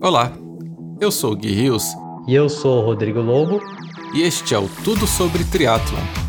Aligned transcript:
Olá, 0.00 0.32
eu 1.00 1.10
sou 1.10 1.32
o 1.32 1.36
Gui 1.36 1.52
Rios. 1.52 1.84
E 2.26 2.34
eu 2.34 2.48
sou 2.48 2.82
o 2.82 2.84
Rodrigo 2.84 3.20
Lobo. 3.20 3.60
E 4.14 4.22
este 4.22 4.54
é 4.54 4.58
o 4.58 4.68
Tudo 4.84 5.06
Sobre 5.06 5.44
Triatlon. 5.44 6.23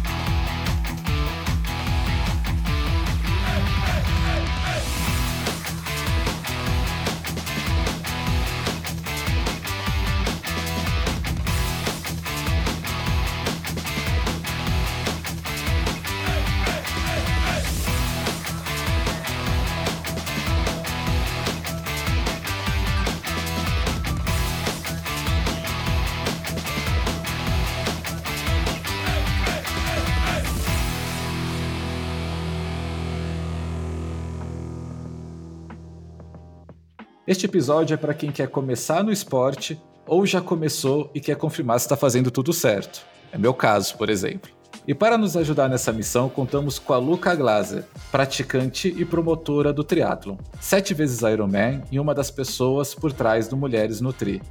Episódio 37.56 37.94
é 37.94 37.98
para 37.98 38.14
quem 38.14 38.32
quer 38.32 38.50
começar 38.50 39.02
no 39.02 39.14
esporte 39.14 39.82
ou 40.06 40.26
já 40.26 40.42
começou 40.42 41.10
e 41.16 41.22
quer 41.22 41.38
confirmar 41.38 41.80
se 41.80 41.86
está 41.86 41.96
fazendo 41.96 42.30
tudo 42.30 42.52
certo. 42.52 43.06
É 43.32 43.38
meu 43.38 43.54
caso, 43.54 43.98
por 43.98 44.10
exemplo. 44.10 44.52
E 44.86 44.94
para 44.94 45.18
nos 45.18 45.38
ajudar 45.38 45.70
nessa 45.70 45.94
missão, 45.94 46.28
contamos 46.28 46.78
com 46.78 46.92
a 46.92 46.98
Luca 46.98 47.34
Glaser, 47.34 47.86
praticante 48.12 48.94
e 48.98 49.06
promotora 49.06 49.72
do 49.72 49.86
triatlon, 49.86 50.36
sete 50.60 50.94
vezes 50.94 51.22
Ironman 51.22 51.82
e 51.90 51.98
uma 51.98 52.14
das 52.14 52.30
pessoas 52.30 52.94
por 52.94 53.14
trás 53.14 53.48
do 53.48 53.56
Mulheres 53.56 54.02
no 54.02 54.12
Tri. 54.12 54.42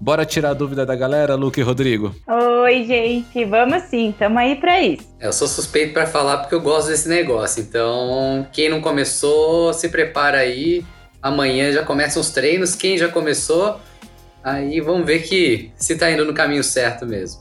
Bora 0.00 0.24
tirar 0.24 0.50
a 0.50 0.54
dúvida 0.54 0.86
da 0.86 0.96
galera, 0.96 1.34
Luca 1.34 1.60
e 1.60 1.62
Rodrigo? 1.62 2.14
Oi, 2.26 2.84
gente, 2.86 3.44
vamos 3.44 3.82
sim, 3.84 4.14
tamo 4.18 4.38
aí 4.38 4.56
para 4.56 4.80
isso. 4.80 5.06
Eu 5.20 5.34
sou 5.34 5.46
suspeito 5.46 5.92
para 5.92 6.06
falar 6.06 6.38
porque 6.38 6.54
eu 6.54 6.62
gosto 6.62 6.88
desse 6.88 7.10
negócio, 7.10 7.62
então 7.62 8.46
quem 8.50 8.70
não 8.70 8.80
começou, 8.80 9.74
se 9.74 9.90
prepara 9.90 10.38
aí, 10.38 10.82
Amanhã 11.22 11.70
já 11.70 11.84
começam 11.84 12.20
os 12.20 12.30
treinos. 12.30 12.74
Quem 12.74 12.98
já 12.98 13.08
começou, 13.08 13.78
aí 14.42 14.80
vamos 14.80 15.06
ver 15.06 15.20
que 15.20 15.70
se 15.76 15.96
tá 15.96 16.10
indo 16.10 16.24
no 16.24 16.34
caminho 16.34 16.64
certo 16.64 17.06
mesmo. 17.06 17.40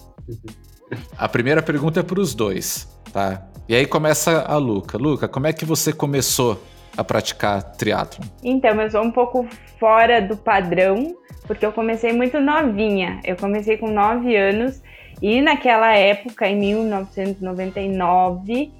A 1.17 1.27
primeira 1.27 1.63
pergunta 1.63 2.01
é 2.01 2.03
para 2.03 2.19
os 2.19 2.35
dois, 2.35 2.87
tá? 3.11 3.47
E 3.67 3.75
aí 3.75 3.85
começa 3.85 4.41
a 4.41 4.57
Luca. 4.57 4.97
Luca, 4.97 5.27
como 5.27 5.45
é 5.47 5.53
que 5.53 5.65
você 5.65 5.93
começou 5.93 6.61
a 6.95 7.03
praticar 7.03 7.63
triatlon? 7.73 8.25
Então, 8.43 8.79
eu 8.81 8.91
sou 8.91 9.01
um 9.01 9.11
pouco 9.11 9.47
fora 9.79 10.21
do 10.21 10.37
padrão, 10.37 11.15
porque 11.47 11.65
eu 11.65 11.71
comecei 11.71 12.13
muito 12.13 12.39
novinha. 12.39 13.19
Eu 13.23 13.35
comecei 13.35 13.77
com 13.77 13.89
9 13.89 14.35
anos 14.35 14.79
e 15.21 15.41
naquela 15.41 15.93
época, 15.93 16.47
em 16.47 16.59
1999, 16.59 18.71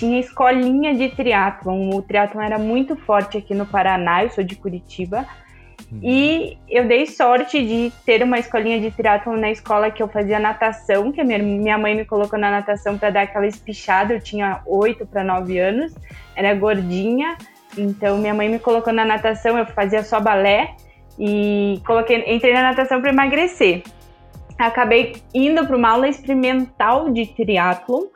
tinha 0.00 0.18
escolinha 0.18 0.94
de 0.94 1.10
triatlon. 1.10 1.90
O 1.94 2.00
triatlon 2.00 2.40
era 2.40 2.58
muito 2.58 2.96
forte 2.96 3.36
aqui 3.36 3.54
no 3.54 3.66
Paraná, 3.66 4.24
eu 4.24 4.30
sou 4.30 4.42
de 4.42 4.56
Curitiba. 4.56 5.26
Uhum. 5.92 6.00
E 6.02 6.58
eu 6.68 6.88
dei 6.88 7.06
sorte 7.06 7.62
de 7.62 7.92
ter 8.06 8.22
uma 8.22 8.38
escolinha 8.38 8.80
de 8.80 8.90
triatlon 8.90 9.36
na 9.36 9.50
escola 9.50 9.90
que 9.90 10.02
eu 10.02 10.08
fazia 10.08 10.38
natação, 10.38 11.12
que 11.12 11.20
a 11.20 11.24
minha, 11.24 11.38
minha 11.38 11.76
mãe 11.76 11.94
me 11.94 12.06
colocou 12.06 12.38
na 12.38 12.50
natação 12.50 12.96
para 12.96 13.10
dar 13.10 13.22
aquela 13.22 13.46
espichada. 13.46 14.14
Eu 14.14 14.20
tinha 14.20 14.62
8 14.64 15.06
para 15.06 15.22
9 15.22 15.58
anos, 15.58 15.94
era 16.34 16.54
gordinha. 16.54 17.36
Então 17.76 18.16
minha 18.16 18.32
mãe 18.32 18.48
me 18.48 18.58
colocou 18.58 18.94
na 18.94 19.04
natação, 19.04 19.58
eu 19.58 19.66
fazia 19.66 20.02
só 20.02 20.18
balé 20.18 20.76
e 21.18 21.78
coloquei, 21.86 22.24
entrei 22.26 22.54
na 22.54 22.62
natação 22.62 23.02
para 23.02 23.10
emagrecer. 23.10 23.82
Acabei 24.58 25.16
indo 25.34 25.66
para 25.66 25.76
uma 25.76 25.90
aula 25.90 26.08
experimental 26.08 27.10
de 27.12 27.26
triatlon 27.26 28.06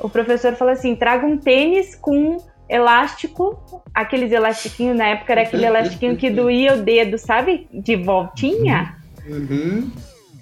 o 0.00 0.08
professor 0.08 0.54
falou 0.54 0.72
assim: 0.72 0.94
traga 0.94 1.26
um 1.26 1.36
tênis 1.36 1.94
com 1.94 2.36
elástico, 2.68 3.82
aqueles 3.94 4.30
elastiquinhos, 4.30 4.96
na 4.96 5.08
época 5.08 5.32
era 5.32 5.42
aquele 5.42 5.64
elastiquinho 5.64 6.16
que 6.16 6.30
doía 6.30 6.74
o 6.74 6.82
dedo, 6.82 7.16
sabe? 7.16 7.66
De 7.72 7.96
voltinha. 7.96 8.96
Uhum. 9.26 9.90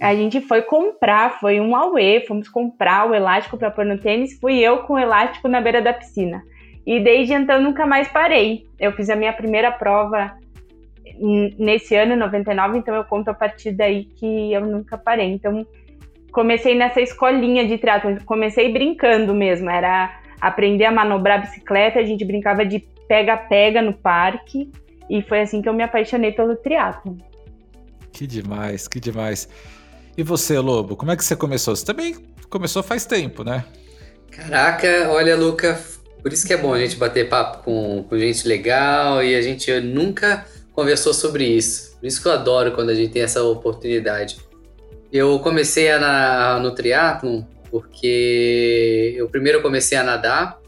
A 0.01 0.15
gente 0.15 0.41
foi 0.41 0.63
comprar, 0.63 1.41
foi 1.41 1.61
um 1.61 1.75
auê, 1.75 2.25
fomos 2.27 2.49
comprar 2.49 3.09
o 3.09 3.15
elástico 3.15 3.57
para 3.57 3.71
pôr 3.71 3.85
no 3.85 3.99
tênis, 3.99 4.39
fui 4.39 4.59
eu 4.59 4.79
com 4.79 4.95
o 4.95 4.99
elástico 4.99 5.49
na 5.49 5.61
beira 5.61 5.81
da 5.81 5.93
piscina. 5.93 6.43
E 6.85 7.01
desde 7.01 7.33
então 7.33 7.61
nunca 7.61 7.87
mais 7.87 8.09
parei. 8.09 8.67
Eu 8.79 8.93
fiz 8.93 9.09
a 9.09 9.17
minha 9.17 9.33
primeira 9.33 9.73
prova 9.73 10.37
nesse 11.59 11.95
ano, 11.95 12.15
99, 12.15 12.79
então 12.79 12.95
eu 12.95 13.05
conto 13.05 13.29
a 13.29 13.35
partir 13.35 13.73
daí 13.73 14.05
que 14.05 14.53
eu 14.53 14.61
nunca 14.67 14.99
parei. 14.99 15.33
Então 15.33 15.67
comecei 16.37 16.75
nessa 16.75 17.01
escolinha 17.01 17.67
de 17.67 17.79
triatlo, 17.79 18.23
comecei 18.27 18.71
brincando 18.71 19.35
mesmo, 19.35 19.71
era 19.71 20.21
aprender 20.39 20.85
a 20.85 20.93
manobrar 20.93 21.41
bicicleta, 21.41 21.99
a 21.99 22.05
gente 22.05 22.27
brincava 22.27 22.63
de 22.63 22.81
pega-pega 23.09 23.81
no 23.81 23.95
parque, 23.95 24.71
e 25.09 25.23
foi 25.23 25.41
assim 25.41 25.63
que 25.63 25.69
eu 25.69 25.73
me 25.73 25.83
apaixonei 25.83 26.33
pelo 26.33 26.55
triatlo. 26.55 27.17
Que 28.13 28.27
demais, 28.27 28.87
que 28.87 29.01
demais. 29.01 29.49
E 30.15 30.23
você, 30.23 30.59
Lobo, 30.59 30.95
como 30.95 31.11
é 31.11 31.17
que 31.17 31.25
você 31.25 31.35
começou? 31.35 31.75
Você 31.75 31.87
também 31.87 32.15
começou 32.51 32.83
faz 32.83 33.07
tempo, 33.07 33.43
né? 33.43 33.65
Caraca, 34.31 35.09
olha, 35.09 35.35
Luca, 35.35 35.81
por 36.21 36.31
isso 36.35 36.47
que 36.47 36.53
é 36.53 36.59
bom 36.59 36.75
a 36.75 36.79
gente 36.79 36.97
bater 36.97 37.31
papo 37.31 37.65
com, 37.65 38.05
com 38.07 38.19
gente 38.19 38.47
legal 38.47 39.25
e 39.25 39.35
a 39.35 39.41
gente 39.41 39.73
nunca 39.81 40.45
conversou 40.75 41.15
sobre 41.15 41.47
isso. 41.47 41.97
Por 41.99 42.07
isso 42.07 42.21
que 42.21 42.29
eu 42.29 42.33
adoro 42.33 42.73
quando 42.73 42.91
a 42.91 42.95
gente 42.95 43.11
tem 43.11 43.23
essa 43.23 43.43
oportunidade. 43.43 44.37
Eu 45.13 45.39
comecei 45.41 45.91
a 45.91 45.99
na, 45.99 46.61
no 46.61 46.75
triatlon 46.75 47.43
porque 47.71 49.15
eu 49.17 49.29
primeiro 49.29 49.61
comecei 49.63 49.99
a 49.99 50.03
nadar 50.03 50.59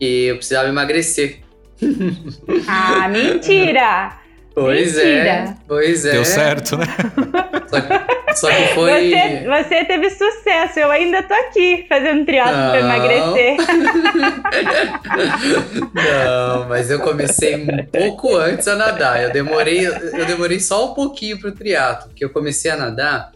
e 0.00 0.24
eu 0.26 0.36
precisava 0.36 0.68
emagrecer. 0.68 1.40
Ah, 2.66 3.08
mentira! 3.08 4.18
Pois 4.54 4.98
é, 4.98 5.04
mentira. 5.04 5.30
é, 5.30 5.54
pois 5.68 6.04
é. 6.04 6.12
Deu 6.12 6.24
certo, 6.24 6.76
né? 6.76 6.86
Só 7.68 7.80
que, 7.80 8.34
só 8.34 8.48
que 8.48 8.74
foi. 8.74 9.10
Você, 9.10 9.46
você, 9.46 9.84
teve 9.84 10.10
sucesso, 10.10 10.80
eu 10.80 10.90
ainda 10.90 11.22
tô 11.22 11.34
aqui 11.34 11.86
fazendo 11.88 12.26
triatlo 12.26 12.54
para 12.54 12.80
emagrecer. 12.80 13.56
Não, 15.94 16.68
mas 16.68 16.90
eu 16.90 16.98
comecei 16.98 17.54
um 17.54 17.84
pouco 17.86 18.34
antes 18.34 18.66
a 18.66 18.74
nadar. 18.74 19.22
Eu 19.22 19.32
demorei, 19.32 19.86
eu 19.86 20.26
demorei 20.26 20.58
só 20.58 20.90
um 20.90 20.94
pouquinho 20.94 21.38
pro 21.38 21.52
triatlo, 21.52 22.08
porque 22.08 22.24
eu 22.24 22.30
comecei 22.30 22.70
a 22.70 22.76
nadar 22.76 23.30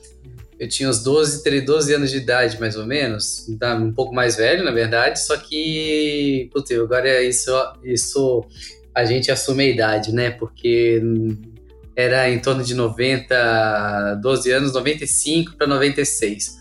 eu 0.63 0.69
tinha 0.69 0.89
uns 0.89 1.03
12, 1.03 1.61
12 1.63 1.93
anos 1.93 2.09
de 2.09 2.19
idade, 2.19 2.61
mais 2.61 2.77
ou 2.77 2.87
menos. 2.87 3.49
Um 3.81 3.93
pouco 3.93 4.15
mais 4.15 4.37
velho, 4.37 4.65
na 4.65 4.71
verdade. 4.71 5.19
Só 5.19 5.37
que, 5.37 6.49
putz, 6.53 6.71
agora 6.71 7.09
é 7.09 7.25
isso, 7.25 7.51
isso 7.83 8.47
a 8.95 9.05
gente 9.05 9.29
assume 9.33 9.65
a 9.65 9.67
idade, 9.67 10.15
né? 10.15 10.31
Porque 10.31 11.03
era 11.97 12.31
em 12.31 12.39
torno 12.39 12.63
de 12.63 12.77
90, 12.77 14.21
12 14.23 14.53
anos, 14.53 14.73
95 14.73 15.57
para 15.57 15.67
96. 15.67 16.61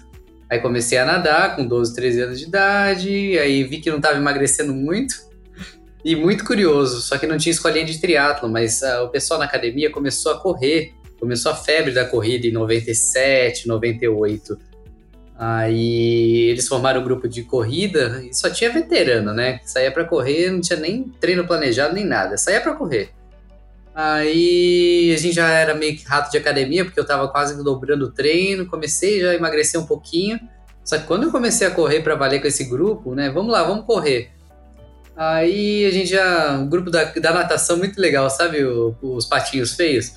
Aí 0.50 0.59
comecei 0.59 0.97
a 0.97 1.06
nadar 1.06 1.56
com 1.56 1.63
12, 1.63 1.94
13 1.94 2.22
anos 2.22 2.40
de 2.40 2.47
idade, 2.47 3.38
aí 3.38 3.63
vi 3.63 3.81
que 3.81 3.91
não 3.91 3.97
estava 3.97 4.17
emagrecendo 4.17 4.73
muito. 4.73 5.13
E 6.03 6.16
muito 6.16 6.44
curioso, 6.44 7.01
só 7.01 7.19
que 7.19 7.28
não 7.28 7.38
tinha 7.38 7.51
escolinha 7.51 7.85
de 7.85 8.01
triatlo, 8.01 8.50
mas 8.50 8.81
uh, 8.81 9.03
o 9.03 9.09
pessoal 9.09 9.40
na 9.40 9.45
academia 9.45 9.91
começou 9.91 10.31
a 10.31 10.40
correr 10.40 10.95
começou 11.21 11.51
a 11.51 11.55
febre 11.55 11.93
da 11.93 12.03
corrida 12.03 12.47
em 12.47 12.51
97, 12.51 13.67
98. 13.67 14.57
Aí 15.37 16.49
eles 16.49 16.67
formaram 16.67 17.01
um 17.01 17.03
grupo 17.03 17.27
de 17.27 17.43
corrida 17.43 18.23
e 18.27 18.33
só 18.33 18.49
tinha 18.49 18.71
veterano, 18.71 19.31
né? 19.31 19.59
Saía 19.63 19.91
para 19.91 20.03
correr, 20.03 20.49
não 20.49 20.59
tinha 20.59 20.79
nem 20.79 21.03
treino 21.03 21.45
planejado 21.45 21.93
nem 21.93 22.03
nada, 22.03 22.37
saía 22.37 22.59
para 22.59 22.73
correr. 22.73 23.11
Aí 23.93 25.13
a 25.13 25.17
gente 25.17 25.35
já 25.35 25.49
era 25.49 25.75
meio 25.75 25.95
que 25.95 26.03
rato 26.05 26.31
de 26.31 26.37
academia, 26.37 26.84
porque 26.84 26.99
eu 26.99 27.05
tava 27.05 27.28
quase 27.28 27.61
dobrando 27.63 28.05
o 28.05 28.11
treino, 28.11 28.66
comecei 28.66 29.22
já 29.22 29.29
a 29.29 29.35
emagrecer 29.35 29.79
um 29.79 29.85
pouquinho. 29.85 30.40
Só 30.84 30.97
que 30.97 31.05
quando 31.05 31.23
eu 31.23 31.31
comecei 31.31 31.67
a 31.67 31.72
correr 31.72 32.01
para 32.01 32.16
valer 32.16 32.41
com 32.41 32.47
esse 32.47 32.63
grupo, 32.63 33.13
né? 33.13 33.29
Vamos 33.29 33.51
lá, 33.51 33.63
vamos 33.63 33.85
correr. 33.85 34.31
Aí 35.16 35.85
a 35.85 35.91
gente 35.91 36.09
já. 36.09 36.59
O 36.59 36.66
grupo 36.66 36.90
da, 36.90 37.03
da 37.03 37.31
natação 37.31 37.78
muito 37.78 38.01
legal, 38.01 38.28
sabe? 38.29 38.63
O, 38.63 38.96
os 39.01 39.25
patinhos 39.25 39.73
feios. 39.73 40.13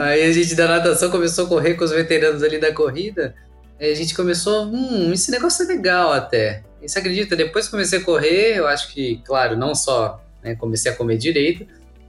Aí 0.00 0.22
a 0.22 0.32
gente 0.32 0.54
da 0.54 0.68
natação 0.68 1.10
começou 1.10 1.46
a 1.46 1.48
correr 1.48 1.74
com 1.74 1.84
os 1.84 1.90
veteranos 1.90 2.42
ali 2.42 2.58
da 2.58 2.72
corrida. 2.72 3.34
Aí 3.80 3.90
a 3.90 3.94
gente 3.94 4.14
começou, 4.14 4.66
hum, 4.66 5.12
esse 5.12 5.30
negócio 5.30 5.64
é 5.64 5.68
legal 5.68 6.12
até. 6.12 6.62
E 6.80 6.88
você 6.88 6.98
acredita? 6.98 7.34
Depois 7.34 7.66
que 7.66 7.72
comecei 7.72 7.98
a 7.98 8.02
correr, 8.02 8.56
eu 8.56 8.66
acho 8.66 8.92
que, 8.92 9.20
claro, 9.24 9.56
não 9.56 9.74
só 9.74 10.22
né, 10.42 10.54
comecei 10.54 10.90
a 10.90 10.94
comer 10.94 11.18
direito, 11.18 11.66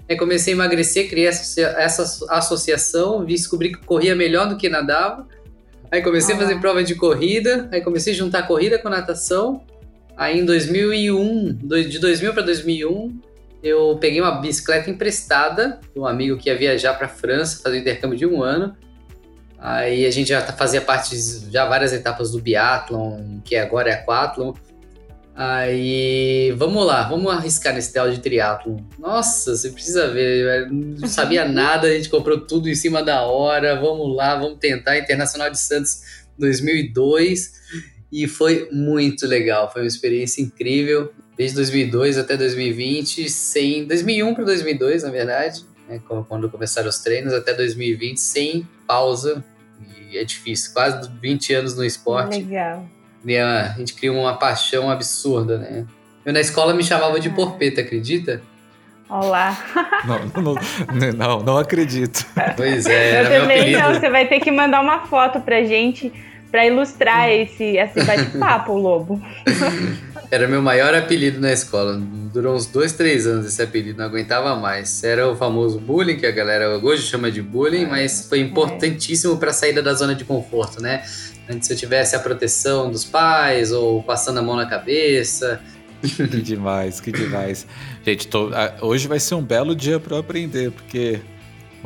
aí 0.08 0.16
comecei 0.16 0.54
a 0.54 0.56
emagrecer, 0.56 1.10
criei 1.10 1.28
essa, 1.28 1.62
essa 1.62 2.26
associação, 2.30 3.26
vi 3.26 3.34
descobri 3.34 3.72
que 3.72 3.86
corria 3.86 4.16
melhor 4.16 4.48
do 4.48 4.58
que 4.58 4.70
nadava. 4.70 5.28
Aí 5.92 6.02
comecei 6.02 6.36
ah. 6.36 6.38
a 6.38 6.42
fazer 6.42 6.60
prova 6.60 6.84
de 6.84 6.96
corrida, 6.96 7.68
aí 7.72 7.82
comecei 7.82 8.14
a 8.14 8.16
juntar 8.16 8.44
corrida 8.48 8.78
com 8.78 8.90
natação. 8.90 9.64
Aí 10.16 10.40
em 10.40 10.46
2001, 10.46 11.54
de 11.54 12.00
2000 12.00 12.34
para 12.34 12.44
2001, 12.44 13.20
eu 13.62 13.98
peguei 14.00 14.22
uma 14.22 14.40
bicicleta 14.40 14.90
emprestada 14.90 15.80
de 15.94 16.00
um 16.00 16.06
amigo 16.06 16.38
que 16.38 16.50
ia 16.50 16.58
viajar 16.58 16.94
para 16.94 17.08
a 17.08 17.10
França, 17.10 17.62
fazer 17.62 17.78
um 17.78 17.82
intercâmbio 17.82 18.18
de 18.18 18.26
um 18.26 18.44
ano. 18.44 18.76
Aí 19.60 20.06
a 20.06 20.12
gente 20.12 20.30
já 20.30 20.42
tá, 20.42 20.54
fazia 20.54 20.82
parte 20.82 21.16
de 21.16 21.52
já 21.52 21.66
várias 21.66 21.92
etapas 21.92 22.32
do 22.32 22.40
biathlon, 22.40 23.40
que 23.44 23.56
agora 23.56 23.90
é 23.90 23.94
aquatlon. 23.94 24.54
Aí, 25.36 26.52
vamos 26.58 26.84
lá, 26.84 27.04
vamos 27.04 27.32
arriscar 27.32 27.72
nesse 27.74 27.92
ideal 27.92 28.10
de 28.10 28.20
triatlon. 28.20 28.78
Nossa, 28.98 29.56
você 29.56 29.70
precisa 29.70 30.08
ver, 30.12 30.68
não 30.72 31.08
sabia 31.08 31.46
nada, 31.48 31.88
a 31.88 31.92
gente 31.92 32.10
comprou 32.10 32.42
tudo 32.42 32.68
em 32.68 32.74
cima 32.74 33.04
da 33.04 33.22
hora. 33.22 33.80
Vamos 33.80 34.16
lá, 34.16 34.36
vamos 34.36 34.58
tentar. 34.58 34.98
Internacional 34.98 35.52
de 35.52 35.60
Santos 35.60 36.02
2002 36.40 37.52
e 38.12 38.28
foi 38.28 38.70
muito 38.72 39.28
legal, 39.28 39.72
foi 39.72 39.82
uma 39.82 39.88
experiência 39.88 40.42
incrível. 40.42 41.12
Desde 41.38 41.56
2002 41.56 42.18
até 42.18 42.36
2020, 42.36 43.30
sem 43.30 43.86
2001 43.86 44.34
para 44.34 44.44
2002, 44.46 45.04
na 45.04 45.12
verdade, 45.12 45.64
né, 45.88 46.02
quando 46.28 46.50
começaram 46.50 46.90
os 46.90 46.98
treinos, 47.00 47.32
até 47.32 47.54
2020 47.54 48.18
sem 48.18 48.68
pausa. 48.88 49.44
E 50.10 50.18
é 50.18 50.24
difícil, 50.24 50.74
quase 50.74 51.10
20 51.22 51.54
anos 51.54 51.76
no 51.76 51.86
esporte. 51.86 52.40
Legal. 52.40 52.86
E 53.24 53.38
a, 53.38 53.76
gente 53.78 53.94
cria 53.94 54.12
uma 54.12 54.36
paixão 54.36 54.90
absurda, 54.90 55.58
né? 55.58 55.86
Eu 56.26 56.34
na 56.34 56.40
escola 56.40 56.74
me 56.74 56.84
chamava 56.84 57.20
de 57.20 57.30
porpeta, 57.30 57.82
acredita? 57.82 58.42
Olá. 59.10 59.58
Não, 60.06 60.44
não, 60.44 60.56
não, 61.16 61.44
não 61.44 61.58
acredito. 61.58 62.26
Pois 62.56 62.86
é, 62.86 63.22
Eu 63.22 63.42
também 63.42 63.72
não, 63.72 63.94
você 63.94 64.10
vai 64.10 64.28
ter 64.28 64.40
que 64.40 64.52
mandar 64.52 64.82
uma 64.82 65.06
foto 65.06 65.40
pra 65.40 65.64
gente 65.64 66.12
para 66.52 66.66
ilustrar 66.66 67.30
esse, 67.30 67.78
esse 67.78 68.04
bate-papo, 68.04 68.74
Lobo. 68.74 69.22
Era 70.30 70.48
meu 70.48 70.62
maior 70.62 70.94
apelido 70.94 71.40
na 71.40 71.54
escola. 71.54 71.98
Durou 72.34 72.56
uns 72.56 72.66
dois, 72.66 72.92
três 72.92 73.26
anos 73.26 73.46
esse 73.46 73.62
apelido, 73.62 74.00
não 74.00 74.06
aguentava 74.06 74.56
mais. 74.56 75.04
Era 75.04 75.30
o 75.30 75.36
famoso 75.36 75.80
bullying, 75.80 76.18
que 76.18 76.26
a 76.26 76.32
galera 76.32 76.78
hoje 76.78 77.04
chama 77.04 77.32
de 77.32 77.42
bullying, 77.42 77.84
é, 77.84 77.88
mas 77.88 78.28
foi 78.28 78.42
importantíssimo 78.42 79.36
é. 79.36 79.38
para 79.38 79.52
a 79.52 79.54
saída 79.54 79.82
da 79.82 79.94
zona 79.94 80.14
de 80.14 80.26
conforto, 80.26 80.82
né? 80.82 81.04
Antes 81.50 81.70
eu 81.70 81.78
tivesse 81.78 82.16
a 82.16 82.20
proteção 82.20 82.92
dos 82.92 83.06
pais 83.06 83.72
ou 83.72 84.04
passando 84.04 84.40
a 84.40 84.42
mão 84.42 84.56
na 84.56 84.66
cabeça. 84.66 85.62
Que 86.02 86.42
demais, 86.42 87.00
que 87.00 87.12
demais. 87.12 87.66
Gente, 88.06 88.28
tô, 88.28 88.52
hoje 88.82 89.08
vai 89.08 89.20
ser 89.20 89.36
um 89.36 89.42
belo 89.42 89.76
dia 89.76 90.00
para 90.00 90.16
eu 90.16 90.20
aprender, 90.20 90.72
porque 90.72 91.20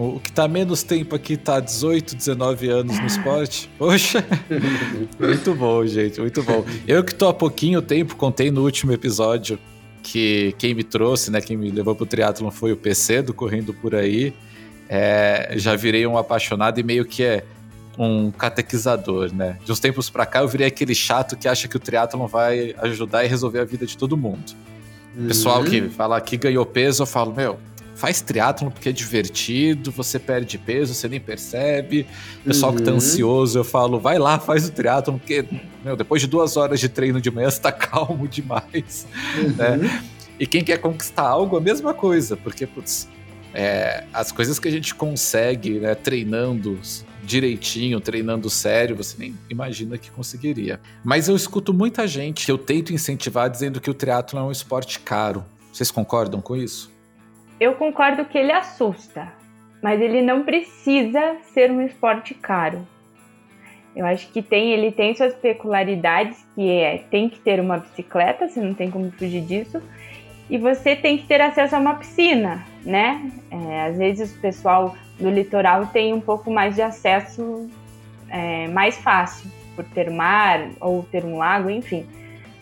o 0.07 0.19
que 0.19 0.31
tá 0.31 0.48
menos 0.48 0.83
tempo 0.83 1.15
aqui 1.15 1.38
tá 1.38 1.59
18, 1.59 2.15
19 2.15 2.69
anos 2.69 3.00
no 3.00 3.06
esporte. 3.06 3.69
Poxa, 3.77 4.25
muito 5.19 5.53
bom, 5.53 5.86
gente, 5.86 6.19
muito 6.19 6.42
bom. 6.44 6.65
Eu 6.88 7.03
que 7.03 7.13
tô 7.13 7.27
há 7.27 7.33
pouquinho 7.33 7.81
tempo, 7.81 8.15
contei 8.15 8.50
no 8.50 8.63
último 8.63 8.92
episódio 8.92 9.59
que 10.01 10.56
quem 10.57 10.74
me 10.74 10.83
trouxe, 10.83 11.30
né, 11.30 11.42
quem 11.42 11.56
me 11.56 11.69
levou 11.69 11.95
pro 11.95 12.06
triatlon 12.06 12.50
foi 12.50 12.71
o 12.71 12.77
PC 12.77 13.21
do 13.21 13.33
Correndo 13.33 13.74
Por 13.74 13.94
Aí. 13.94 14.33
É, 14.89 15.53
já 15.56 15.75
virei 15.75 16.06
um 16.06 16.18
apaixonado 16.18 16.80
e 16.80 16.83
meio 16.83 17.06
que 17.06 17.24
é 17.24 17.45
um 17.97 18.31
catequizador, 18.31 19.33
né? 19.33 19.57
De 19.63 19.71
uns 19.71 19.80
tempos 19.80 20.09
para 20.09 20.25
cá 20.25 20.39
eu 20.39 20.47
virei 20.47 20.68
aquele 20.68 20.95
chato 20.95 21.38
que 21.38 21.47
acha 21.47 21.68
que 21.68 21.75
o 21.75 21.80
triatlon 21.80 22.25
vai 22.27 22.74
ajudar 22.80 23.24
e 23.24 23.27
resolver 23.27 23.59
a 23.59 23.65
vida 23.65 23.86
de 23.86 23.97
todo 23.97 24.18
mundo. 24.18 24.54
Uhum. 25.15 25.27
Pessoal 25.27 25.63
que 25.63 25.89
fala 25.89 26.19
que 26.19 26.38
ganhou 26.38 26.65
peso, 26.65 27.04
eu 27.04 27.07
falo, 27.07 27.33
meu, 27.33 27.59
faz 28.01 28.19
triatlon 28.19 28.71
porque 28.71 28.89
é 28.89 28.92
divertido, 28.92 29.92
você 29.92 30.18
perde 30.18 30.57
peso, 30.57 30.95
você 30.95 31.07
nem 31.07 31.19
percebe. 31.19 32.07
Pessoal 32.44 32.71
uhum. 32.71 32.77
que 32.80 32.83
tá 32.83 32.89
uhum. 32.89 32.98
ansioso, 32.98 33.59
eu 33.59 33.63
falo, 33.63 34.00
vai 34.00 34.18
lá, 34.18 34.39
faz 34.39 34.68
o 34.68 34.71
triatlon, 34.71 35.19
porque 35.19 35.45
meu, 35.86 35.95
depois 35.95 36.19
de 36.19 36.27
duas 36.27 36.57
horas 36.57 36.80
de 36.80 36.89
treino 36.89 37.21
de 37.21 37.30
manhã, 37.30 37.48
você 37.51 37.62
tá 37.62 37.71
calmo 37.71 38.27
demais. 38.27 39.06
Uhum. 39.38 39.50
Né? 39.51 40.03
E 40.39 40.48
quem 40.48 40.63
quer 40.63 40.80
conquistar 40.80 41.27
algo, 41.27 41.56
a 41.56 41.62
mesma 41.62 41.94
coisa, 41.94 42.36
porque, 42.36 42.65
putz, 42.65 43.07
é, 43.53 44.04
as 44.12 44.31
coisas 44.31 44.57
que 44.57 44.68
a 44.68 44.71
gente 44.71 44.95
consegue 44.95 45.80
né, 45.80 45.94
treinando 45.94 46.80
direitinho, 47.24 48.00
treinando 48.00 48.50
sério, 48.50 48.95
você 48.95 49.15
nem 49.19 49.38
imagina 49.47 49.95
que 50.00 50.09
conseguiria. 50.09 50.80
Mas 51.04 51.30
eu 51.30 51.36
escuto 51.36 51.71
muita 51.71 52.07
gente 52.07 52.47
que 52.47 52.51
eu 52.51 52.57
tento 52.57 52.92
incentivar 52.92 53.47
dizendo 53.47 53.80
que 53.80 53.92
o 53.92 53.94
triatlo 53.94 54.39
é 54.39 54.42
um 54.42 54.51
esporte 54.51 55.00
caro. 55.00 55.45
Vocês 55.71 55.92
concordam 55.92 56.42
com 56.42 56.56
isso? 56.56 56.90
Eu 57.61 57.75
concordo 57.75 58.25
que 58.25 58.39
ele 58.39 58.51
assusta, 58.51 59.31
mas 59.83 60.01
ele 60.01 60.19
não 60.23 60.41
precisa 60.41 61.35
ser 61.53 61.69
um 61.69 61.79
esporte 61.79 62.33
caro. 62.33 62.87
Eu 63.95 64.03
acho 64.03 64.27
que 64.31 64.41
tem, 64.41 64.71
ele 64.71 64.91
tem 64.91 65.13
suas 65.13 65.35
peculiaridades, 65.35 66.43
que 66.55 66.67
é 66.67 67.03
tem 67.11 67.29
que 67.29 67.37
ter 67.39 67.59
uma 67.59 67.77
bicicleta, 67.77 68.47
você 68.47 68.59
não 68.59 68.73
tem 68.73 68.89
como 68.89 69.11
fugir 69.11 69.41
disso, 69.41 69.79
e 70.49 70.57
você 70.57 70.95
tem 70.95 71.19
que 71.19 71.27
ter 71.27 71.39
acesso 71.39 71.75
a 71.75 71.79
uma 71.79 71.93
piscina, 71.93 72.65
né? 72.83 73.31
É, 73.51 73.81
às 73.83 73.95
vezes 73.95 74.35
o 74.35 74.41
pessoal 74.41 74.95
do 75.19 75.29
litoral 75.29 75.85
tem 75.85 76.13
um 76.13 76.21
pouco 76.21 76.49
mais 76.49 76.73
de 76.73 76.81
acesso 76.81 77.69
é, 78.27 78.67
mais 78.69 78.97
fácil, 78.97 79.47
por 79.75 79.85
ter 79.85 80.09
mar 80.09 80.67
ou 80.79 81.03
ter 81.03 81.23
um 81.23 81.37
lago, 81.37 81.69
enfim. 81.69 82.07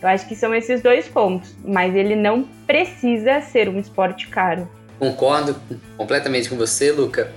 Eu 0.02 0.10
acho 0.10 0.28
que 0.28 0.36
são 0.36 0.54
esses 0.54 0.82
dois 0.82 1.08
pontos, 1.08 1.56
mas 1.64 1.94
ele 1.94 2.16
não 2.16 2.42
precisa 2.66 3.40
ser 3.40 3.66
um 3.66 3.78
esporte 3.78 4.28
caro 4.28 4.68
concordo 5.00 5.56
completamente 5.96 6.48
com 6.50 6.56
você, 6.56 6.92
Luca. 6.92 7.32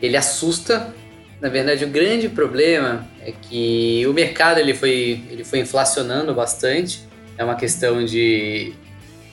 Ele 0.00 0.16
assusta. 0.16 0.92
Na 1.40 1.48
verdade, 1.48 1.84
o 1.84 1.88
grande 1.88 2.28
problema 2.28 3.06
é 3.20 3.32
que 3.32 4.04
o 4.06 4.12
mercado 4.12 4.58
ele 4.58 4.74
foi, 4.74 5.22
ele 5.30 5.44
foi 5.44 5.58
inflacionando 5.58 6.34
bastante. 6.34 7.06
É 7.36 7.44
uma 7.44 7.54
questão 7.54 8.04
de. 8.04 8.72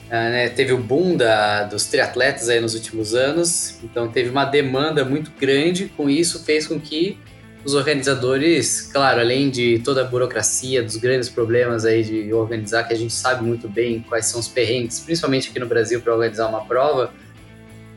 Uh, 0.08 0.12
né, 0.12 0.48
teve 0.48 0.72
o 0.72 0.78
boom 0.78 1.16
da, 1.16 1.62
dos 1.64 1.86
triatletas 1.86 2.48
aí 2.48 2.60
nos 2.60 2.74
últimos 2.74 3.14
anos, 3.14 3.78
então 3.84 4.08
teve 4.08 4.28
uma 4.28 4.44
demanda 4.44 5.04
muito 5.04 5.30
grande. 5.40 5.86
Com 5.96 6.10
isso, 6.10 6.44
fez 6.44 6.66
com 6.66 6.80
que 6.80 7.16
os 7.64 7.74
organizadores, 7.74 8.90
claro, 8.92 9.20
além 9.20 9.50
de 9.50 9.78
toda 9.84 10.00
a 10.00 10.04
burocracia, 10.04 10.82
dos 10.82 10.96
grandes 10.96 11.28
problemas 11.28 11.84
aí 11.84 12.02
de 12.02 12.32
organizar, 12.32 12.84
que 12.84 12.94
a 12.94 12.96
gente 12.96 13.12
sabe 13.12 13.44
muito 13.44 13.68
bem 13.68 14.04
quais 14.08 14.26
são 14.26 14.40
os 14.40 14.48
perrengues, 14.48 14.98
principalmente 15.00 15.50
aqui 15.50 15.58
no 15.58 15.66
Brasil, 15.66 16.00
para 16.00 16.12
organizar 16.12 16.48
uma 16.48 16.64
prova, 16.64 17.12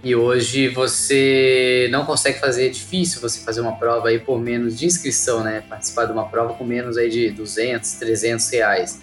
e 0.03 0.13
hoje 0.13 0.67
você 0.67 1.87
não 1.89 2.05
consegue 2.05 2.37
fazer, 2.37 2.67
é 2.67 2.69
difícil 2.69 3.21
você 3.21 3.39
fazer 3.39 3.61
uma 3.61 3.77
prova 3.77 4.09
aí 4.09 4.19
por 4.19 4.37
menos 4.37 4.77
de 4.77 4.85
inscrição, 4.85 5.41
né? 5.41 5.63
Participar 5.69 6.05
de 6.05 6.11
uma 6.11 6.27
prova 6.27 6.53
com 6.55 6.65
menos 6.65 6.97
aí 6.97 7.09
de 7.09 7.31
200, 7.31 7.93
300 7.93 8.49
reais. 8.49 9.01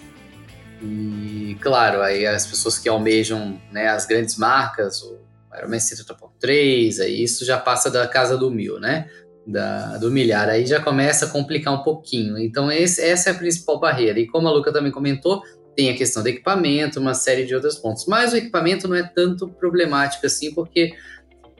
E 0.79 1.57
claro, 1.59 2.03
aí 2.03 2.27
as 2.27 2.45
pessoas 2.45 2.77
que 2.77 2.87
almejam 2.87 3.59
né, 3.71 3.87
as 3.87 4.05
grandes 4.05 4.37
marcas, 4.37 5.01
o 5.01 5.17
Ironman 5.57 5.79
70.3, 5.79 6.99
aí 6.99 7.23
isso 7.23 7.43
já 7.43 7.57
passa 7.57 7.89
da 7.89 8.07
casa 8.07 8.37
do 8.37 8.51
mil, 8.51 8.79
né? 8.79 9.09
Da, 9.45 9.97
do 9.97 10.11
milhar, 10.11 10.49
aí 10.49 10.67
já 10.67 10.79
começa 10.79 11.25
a 11.25 11.29
complicar 11.29 11.73
um 11.73 11.81
pouquinho. 11.81 12.37
Então 12.37 12.71
esse, 12.71 13.01
essa 13.01 13.31
é 13.31 13.33
a 13.33 13.35
principal 13.35 13.79
barreira. 13.79 14.19
E 14.19 14.27
como 14.27 14.47
a 14.47 14.51
Luca 14.51 14.71
também 14.71 14.91
comentou, 14.91 15.41
tem 15.75 15.89
a 15.89 15.95
questão 15.95 16.21
do 16.21 16.29
equipamento, 16.29 16.99
uma 16.99 17.13
série 17.13 17.45
de 17.45 17.55
outros 17.55 17.77
pontos. 17.77 18.05
Mas 18.05 18.33
o 18.33 18.37
equipamento 18.37 18.87
não 18.87 18.95
é 18.95 19.03
tanto 19.03 19.47
problemático 19.47 20.25
assim, 20.25 20.53
porque 20.53 20.93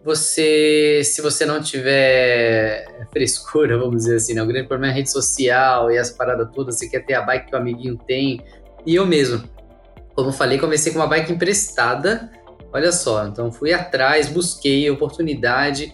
você, 0.03 1.01
se 1.03 1.21
você 1.21 1.45
não 1.45 1.61
tiver 1.61 2.85
frescura, 3.13 3.77
vamos 3.77 3.97
dizer 3.97 4.15
assim, 4.15 4.33
né? 4.33 4.41
o 4.41 4.47
grande 4.47 4.67
problema 4.67 4.91
é 4.91 4.93
a 4.93 4.97
rede 4.97 5.11
social 5.11 5.91
e 5.91 5.97
as 5.97 6.09
paradas 6.09 6.49
todas, 6.53 6.77
você 6.77 6.89
quer 6.89 7.05
ter 7.05 7.13
a 7.13 7.21
bike 7.21 7.47
que 7.47 7.55
o 7.55 7.57
amiguinho 7.57 7.97
tem. 7.97 8.43
E 8.85 8.95
eu 8.95 9.05
mesmo, 9.05 9.43
como 10.15 10.31
falei, 10.31 10.57
comecei 10.57 10.91
com 10.91 10.99
uma 10.99 11.07
bike 11.07 11.31
emprestada, 11.31 12.31
olha 12.73 12.91
só, 12.91 13.25
então 13.25 13.51
fui 13.51 13.73
atrás, 13.73 14.27
busquei 14.27 14.89
oportunidade, 14.89 15.93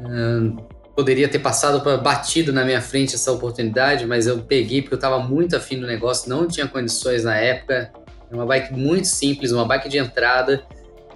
hum, 0.00 0.56
poderia 0.98 1.28
ter 1.28 1.38
passado 1.38 1.80
para 1.80 1.96
batido 1.96 2.52
na 2.52 2.64
minha 2.64 2.82
frente 2.82 3.14
essa 3.14 3.30
oportunidade, 3.30 4.04
mas 4.04 4.26
eu 4.26 4.38
peguei 4.38 4.82
porque 4.82 4.94
eu 4.94 4.98
estava 4.98 5.20
muito 5.20 5.54
afim 5.54 5.78
do 5.78 5.86
negócio, 5.86 6.28
não 6.28 6.48
tinha 6.48 6.66
condições 6.66 7.22
na 7.22 7.36
época. 7.36 7.92
É 8.28 8.34
uma 8.34 8.44
bike 8.44 8.72
muito 8.72 9.06
simples, 9.06 9.52
uma 9.52 9.64
bike 9.64 9.88
de 9.88 9.96
entrada. 9.96 10.64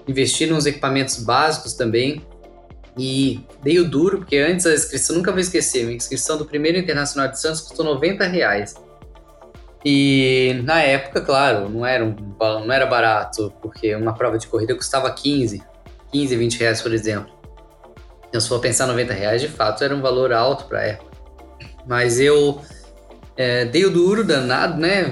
Investi 0.06 0.46
nos 0.46 0.66
equipamentos 0.66 1.24
básicos 1.24 1.74
também. 1.74 2.24
E 2.96 3.40
dei 3.60 3.80
o 3.80 3.90
duro, 3.90 4.18
porque 4.18 4.36
antes 4.36 4.66
a 4.66 4.72
inscrição, 4.72 5.16
nunca 5.16 5.32
vou 5.32 5.40
esquecer, 5.40 5.88
a 5.88 5.92
inscrição 5.92 6.38
do 6.38 6.44
primeiro 6.44 6.78
Internacional 6.78 7.28
de 7.28 7.40
Santos 7.40 7.62
custou 7.62 7.84
90 7.84 8.24
reais. 8.24 8.76
E 9.84 10.60
na 10.62 10.80
época, 10.80 11.20
claro, 11.20 11.68
não 11.68 11.84
era, 11.84 12.04
um, 12.04 12.14
não 12.40 12.72
era 12.72 12.86
barato, 12.86 13.52
porque 13.60 13.96
uma 13.96 14.14
prova 14.14 14.38
de 14.38 14.46
corrida 14.46 14.76
custava 14.76 15.10
15, 15.10 15.60
15, 16.12 16.36
20 16.36 16.58
reais, 16.60 16.80
por 16.80 16.92
exemplo. 16.92 17.41
Então, 18.32 18.40
se 18.40 18.48
for 18.48 18.60
pensar 18.60 18.86
90 18.86 19.12
reais, 19.12 19.42
de 19.42 19.48
fato 19.48 19.84
era 19.84 19.94
um 19.94 20.00
valor 20.00 20.32
alto 20.32 20.64
para 20.64 20.80
época. 20.80 21.10
Mas 21.86 22.18
eu 22.18 22.62
é, 23.36 23.66
dei 23.66 23.84
o 23.84 23.90
duro 23.90 24.24
danado, 24.24 24.80
né? 24.80 25.04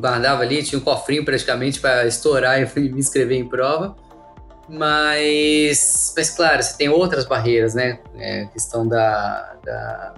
Guardava 0.00 0.42
ali, 0.42 0.62
tinha 0.62 0.78
um 0.78 0.84
cofrinho 0.84 1.24
praticamente 1.24 1.80
para 1.80 2.06
estourar 2.06 2.62
e 2.62 2.66
me 2.78 3.00
inscrever 3.00 3.36
em 3.36 3.48
prova. 3.48 3.96
Mas, 4.68 6.14
mas 6.16 6.30
claro, 6.30 6.62
você 6.62 6.76
tem 6.76 6.88
outras 6.88 7.24
barreiras, 7.24 7.74
né? 7.74 7.98
É, 8.16 8.44
questão 8.46 8.86
da, 8.86 9.56
da, 9.64 10.14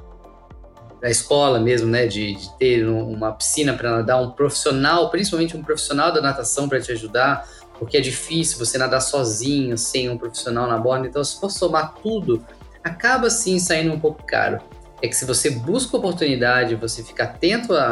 da, 1.00 1.08
escola 1.08 1.58
mesmo, 1.58 1.88
né? 1.88 2.06
De, 2.06 2.34
de 2.34 2.58
ter 2.58 2.86
uma 2.86 3.32
piscina 3.32 3.72
para 3.72 3.90
nadar, 3.90 4.20
um 4.20 4.32
profissional, 4.32 5.08
principalmente 5.08 5.56
um 5.56 5.62
profissional 5.62 6.12
da 6.12 6.20
natação 6.20 6.68
para 6.68 6.78
te 6.78 6.92
ajudar, 6.92 7.48
porque 7.78 7.97
é 7.97 8.00
difícil 8.00 8.59
você 8.59 8.78
nadar 8.78 9.00
sozinho, 9.00 9.76
sem 9.76 10.09
um 10.09 10.16
profissional 10.16 10.66
na 10.66 10.78
borda. 10.78 11.07
Então, 11.07 11.23
se 11.23 11.38
for 11.38 11.50
somar 11.50 11.95
tudo, 12.02 12.45
acaba 12.83 13.31
sim 13.31 13.59
saindo 13.59 13.93
um 13.93 14.00
pouco 14.00 14.23
caro. 14.25 14.59
É 15.02 15.09
que 15.09 15.16
se 15.16 15.25
você 15.25 15.50
busca 15.50 15.97
oportunidade, 15.97 16.75
você 16.76 17.02
fica 17.02 17.25
atento 17.25 17.75
a, 17.75 17.87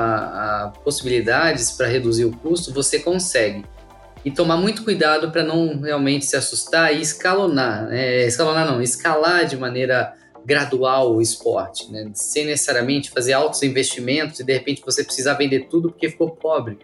a 0.67 0.73
possibilidades 0.83 1.73
para 1.73 1.87
reduzir 1.87 2.25
o 2.25 2.37
custo, 2.37 2.73
você 2.73 2.99
consegue. 3.01 3.65
E 4.25 4.31
tomar 4.31 4.57
muito 4.57 4.85
cuidado 4.85 5.31
para 5.31 5.43
não 5.43 5.81
realmente 5.81 6.25
se 6.25 6.37
assustar 6.37 6.95
e 6.95 7.01
escalonar, 7.01 7.87
né? 7.89 8.25
escalonar 8.25 8.71
não, 8.71 8.81
escalar 8.81 9.45
de 9.47 9.57
maneira 9.57 10.15
gradual 10.45 11.15
o 11.15 11.21
esporte, 11.21 11.91
né? 11.91 12.11
sem 12.15 12.47
necessariamente 12.47 13.11
fazer 13.11 13.33
altos 13.33 13.62
investimentos 13.62 14.41
e 14.41 14.45
de 14.45 14.53
repente 14.53 14.83
você 14.85 15.03
precisar 15.03 15.35
vender 15.35 15.67
tudo 15.69 15.91
porque 15.91 16.09
ficou 16.09 16.31
pobre. 16.31 16.79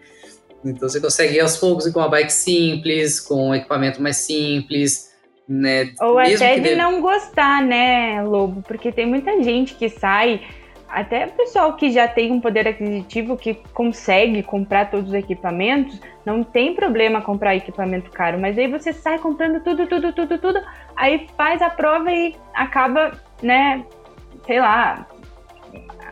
Então 0.63 0.89
você 0.89 0.99
consegue 0.99 1.35
ir 1.35 1.39
aos 1.39 1.57
poucos 1.57 1.89
com 1.91 1.99
uma 1.99 2.09
bike 2.09 2.33
simples, 2.33 3.19
com 3.19 3.49
um 3.49 3.55
equipamento 3.55 4.01
mais 4.01 4.17
simples, 4.17 5.09
né? 5.47 5.93
Ou 6.01 6.17
Mesmo 6.17 6.35
até 6.35 6.55
de 6.55 6.61
deve... 6.61 6.75
não 6.75 7.01
gostar, 7.01 7.63
né, 7.63 8.21
Lobo? 8.21 8.61
Porque 8.61 8.91
tem 8.91 9.05
muita 9.05 9.41
gente 9.41 9.73
que 9.75 9.89
sai, 9.89 10.41
até 10.87 11.27
pessoal 11.27 11.75
que 11.75 11.91
já 11.91 12.07
tem 12.07 12.31
um 12.31 12.41
poder 12.41 12.67
aquisitivo 12.67 13.37
que 13.37 13.55
consegue 13.73 14.43
comprar 14.43 14.91
todos 14.91 15.09
os 15.09 15.15
equipamentos, 15.15 15.99
não 16.25 16.43
tem 16.43 16.75
problema 16.75 17.21
comprar 17.21 17.55
equipamento 17.55 18.11
caro, 18.11 18.39
mas 18.39 18.57
aí 18.57 18.67
você 18.67 18.91
sai 18.91 19.17
comprando 19.17 19.63
tudo, 19.63 19.87
tudo, 19.87 20.11
tudo, 20.13 20.37
tudo, 20.37 20.61
aí 20.95 21.27
faz 21.37 21.61
a 21.61 21.69
prova 21.69 22.11
e 22.11 22.35
acaba, 22.53 23.19
né, 23.41 23.85
sei 24.45 24.59
lá, 24.59 25.07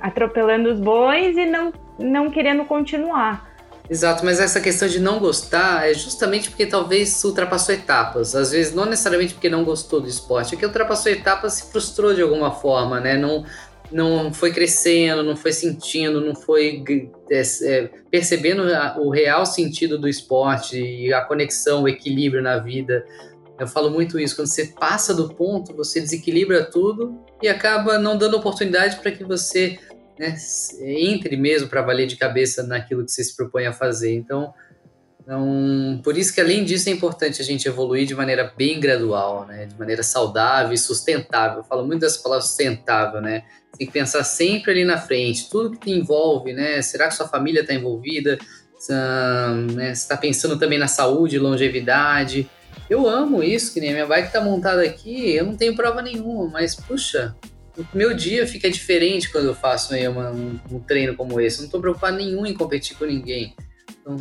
atropelando 0.01 0.70
os 0.70 0.80
bois 0.80 1.36
e 1.38 1.46
não, 1.46 1.74
não 2.00 2.30
querendo 2.30 2.66
continuar. 2.66 3.47
Exato, 3.89 4.25
mas 4.25 4.39
essa 4.39 4.60
questão 4.60 4.88
de 4.88 5.00
não 5.00 5.17
gostar 5.17 5.89
é 5.89 5.94
justamente 5.94 6.50
porque 6.50 6.65
talvez 6.65 7.24
ultrapassou 7.24 7.74
etapas. 7.74 8.36
Às 8.36 8.51
vezes, 8.51 8.74
não 8.74 8.86
necessariamente 8.86 9.34
porque 9.34 9.50
não 9.50 9.63
gostou 9.63 10.01
do 10.01 10.10
esporte, 10.10 10.56
é 10.56 10.58
que 10.58 10.65
ultrapassou 10.65 11.12
etapas 11.12 11.53
se 11.53 11.72
frustrou 11.72 12.13
de 12.13 12.22
alguma 12.22 12.51
forma, 12.51 13.00
né? 13.00 13.17
Não, 13.17 13.46
não 13.89 14.34
foi 14.34 14.51
crescendo, 14.51 15.24
não 15.24 15.38
foi 15.38 15.53
sentindo, 15.53 16.20
não 16.20 16.36
foi 16.36 16.84
é, 17.32 17.41
é, 17.63 17.89
percebendo 18.12 18.63
o 18.98 19.10
real 19.10 19.46
sentido 19.46 19.98
do 19.98 20.08
esporte 20.08 20.77
e 20.77 21.13
a 21.13 21.22
conexão, 21.22 21.84
o 21.84 21.88
equilíbrio 21.88 22.44
na 22.44 22.58
vida. 22.58 23.06
Eu 23.58 23.67
falo 23.67 23.89
muito 23.89 24.20
isso, 24.20 24.36
quando 24.36 24.48
você 24.48 24.65
passa 24.65 25.13
do 25.13 25.34
ponto, 25.34 25.74
você 25.74 26.00
desequilibra 26.00 26.63
tudo 26.70 27.17
e 27.41 27.48
acaba 27.48 27.98
não 27.98 28.17
dando 28.17 28.38
oportunidade 28.38 28.98
para 28.98 29.12
que 29.12 29.24
você 29.24 29.79
né, 30.19 30.36
entre 30.81 31.38
mesmo 31.38 31.67
para 31.67 31.81
valer 31.81 32.07
de 32.07 32.15
cabeça 32.15 32.63
naquilo 32.63 33.05
que 33.05 33.12
você 33.12 33.24
se 33.24 33.36
propõe 33.36 33.65
a 33.65 33.74
fazer. 33.74 34.13
Então, 34.13 34.53
então, 35.27 36.00
por 36.05 36.17
isso 36.17 36.33
que 36.33 36.39
além 36.39 36.63
disso 36.63 36.88
é 36.88 36.93
importante 36.93 37.41
a 37.41 37.45
gente 37.45 37.67
evoluir 37.67 38.07
de 38.07 38.15
maneira 38.15 38.53
bem 38.55 38.79
gradual, 38.79 39.45
né, 39.45 39.65
de 39.65 39.77
maneira 39.77 40.01
saudável 40.01 40.71
e 40.71 40.77
sustentável. 40.77 41.57
Eu 41.57 41.63
falo 41.65 41.86
muito 41.86 42.00
dessa 42.00 42.24
palavra 42.24 42.45
sustentável, 42.45 43.19
né? 43.19 43.43
Tem 43.77 43.86
que 43.86 43.91
pensar 43.91 44.24
sempre 44.24 44.71
ali 44.71 44.86
na 44.86 44.97
frente, 44.97 45.50
tudo 45.50 45.71
que 45.71 45.79
te 45.79 45.91
envolve, 45.91 46.53
né? 46.53 46.81
Será 46.81 47.09
que 47.09 47.15
sua 47.15 47.27
família 47.27 47.59
está 47.59 47.74
envolvida? 47.74 48.38
Né, 49.74 49.93
você 49.93 50.01
está 50.01 50.15
pensando 50.15 50.57
também 50.57 50.79
na 50.79 50.88
saúde, 50.88 51.38
longevidade. 51.38 52.50
Eu 52.89 53.05
amo 53.05 53.43
isso, 53.43 53.74
que 53.74 53.81
nem 53.81 53.89
a 53.89 53.93
minha 53.93 54.05
bike 54.05 54.27
está 54.27 54.39
montada 54.39 54.81
aqui, 54.81 55.36
eu 55.36 55.45
não 55.45 55.57
tenho 55.57 55.75
prova 55.75 56.01
nenhuma, 56.01 56.47
mas 56.47 56.74
puxa, 56.74 57.36
meu 57.93 58.13
dia 58.13 58.48
fica 58.48 58.69
diferente 58.69 59.31
quando 59.31 59.46
eu 59.46 59.55
faço 59.55 59.93
aí 59.93 60.07
uma, 60.07 60.31
um, 60.31 60.60
um, 60.72 60.79
treino 60.79 61.15
como 61.15 61.39
esse. 61.39 61.57
Eu 61.57 61.62
não 61.62 61.65
estou 61.65 61.81
preocupado 61.81 62.17
nenhum 62.17 62.46
em 62.46 62.53
competir 62.53 62.98
com 62.98 63.05
ninguém. 63.05 63.55
Então, 64.01 64.17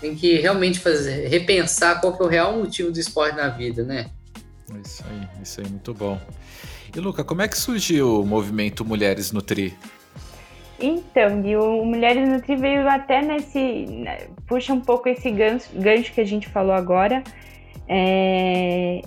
tem 0.00 0.14
que 0.14 0.36
realmente 0.36 0.78
fazer, 0.78 1.28
repensar 1.28 2.00
qual 2.00 2.16
que 2.16 2.22
é 2.22 2.26
o 2.26 2.28
real 2.28 2.56
motivo 2.56 2.90
do 2.90 2.98
esporte 2.98 3.36
na 3.36 3.48
vida, 3.48 3.82
né? 3.82 4.10
Isso 4.84 5.04
aí, 5.08 5.42
isso 5.42 5.60
aí, 5.60 5.68
muito 5.68 5.94
bom. 5.94 6.20
E 6.94 7.00
Luca, 7.00 7.24
como 7.24 7.42
é 7.42 7.48
que 7.48 7.56
surgiu 7.56 8.20
o 8.20 8.26
movimento 8.26 8.84
Mulheres 8.84 9.32
Nutri? 9.32 9.74
Então, 10.80 11.44
e 11.44 11.56
o 11.56 11.84
Mulheres 11.84 12.28
Nutri 12.28 12.56
veio 12.56 12.88
até 12.88 13.20
nesse. 13.20 13.86
Né, 13.86 14.28
puxa 14.46 14.72
um 14.72 14.80
pouco 14.80 15.08
esse 15.08 15.30
gancho, 15.30 15.68
gancho 15.74 16.12
que 16.12 16.20
a 16.20 16.26
gente 16.26 16.48
falou 16.48 16.72
agora. 16.72 17.22
É, 17.88 19.02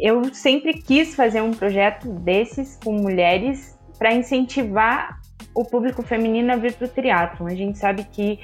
eu 0.00 0.32
sempre 0.32 0.74
quis 0.74 1.14
fazer 1.14 1.40
um 1.40 1.52
projeto 1.52 2.08
desses 2.08 2.78
com 2.82 2.92
mulheres 2.92 3.78
para 3.98 4.14
incentivar 4.14 5.18
o 5.54 5.64
público 5.64 6.02
feminino 6.02 6.52
a 6.52 6.56
vir 6.56 6.74
para 6.74 6.86
o 6.86 6.88
triatlon. 6.88 7.46
A 7.46 7.54
gente 7.54 7.78
sabe 7.78 8.04
que 8.04 8.38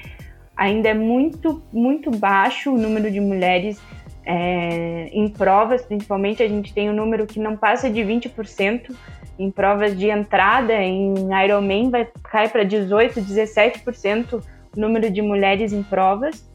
ainda 0.55 0.89
é 0.89 0.93
muito, 0.93 1.63
muito 1.71 2.11
baixo 2.11 2.73
o 2.73 2.77
número 2.77 3.09
de 3.09 3.19
mulheres 3.19 3.81
é, 4.25 5.07
em 5.11 5.29
provas, 5.29 5.83
principalmente 5.83 6.41
a 6.41 6.47
gente 6.47 6.73
tem 6.73 6.89
um 6.89 6.93
número 6.93 7.27
que 7.27 7.39
não 7.39 7.55
passa 7.55 7.89
de 7.89 8.01
20% 8.01 8.95
em 9.37 9.51
provas 9.51 9.97
de 9.97 10.09
entrada, 10.09 10.73
em 10.73 11.13
Ironman 11.43 11.89
vai 11.89 12.07
cair 12.23 12.49
para 12.49 12.63
18, 12.63 13.21
17% 13.21 14.33
o 14.33 14.79
número 14.79 15.09
de 15.09 15.21
mulheres 15.21 15.73
em 15.73 15.83
provas. 15.83 16.49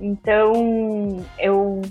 Então, 0.00 1.24
eu 1.38 1.82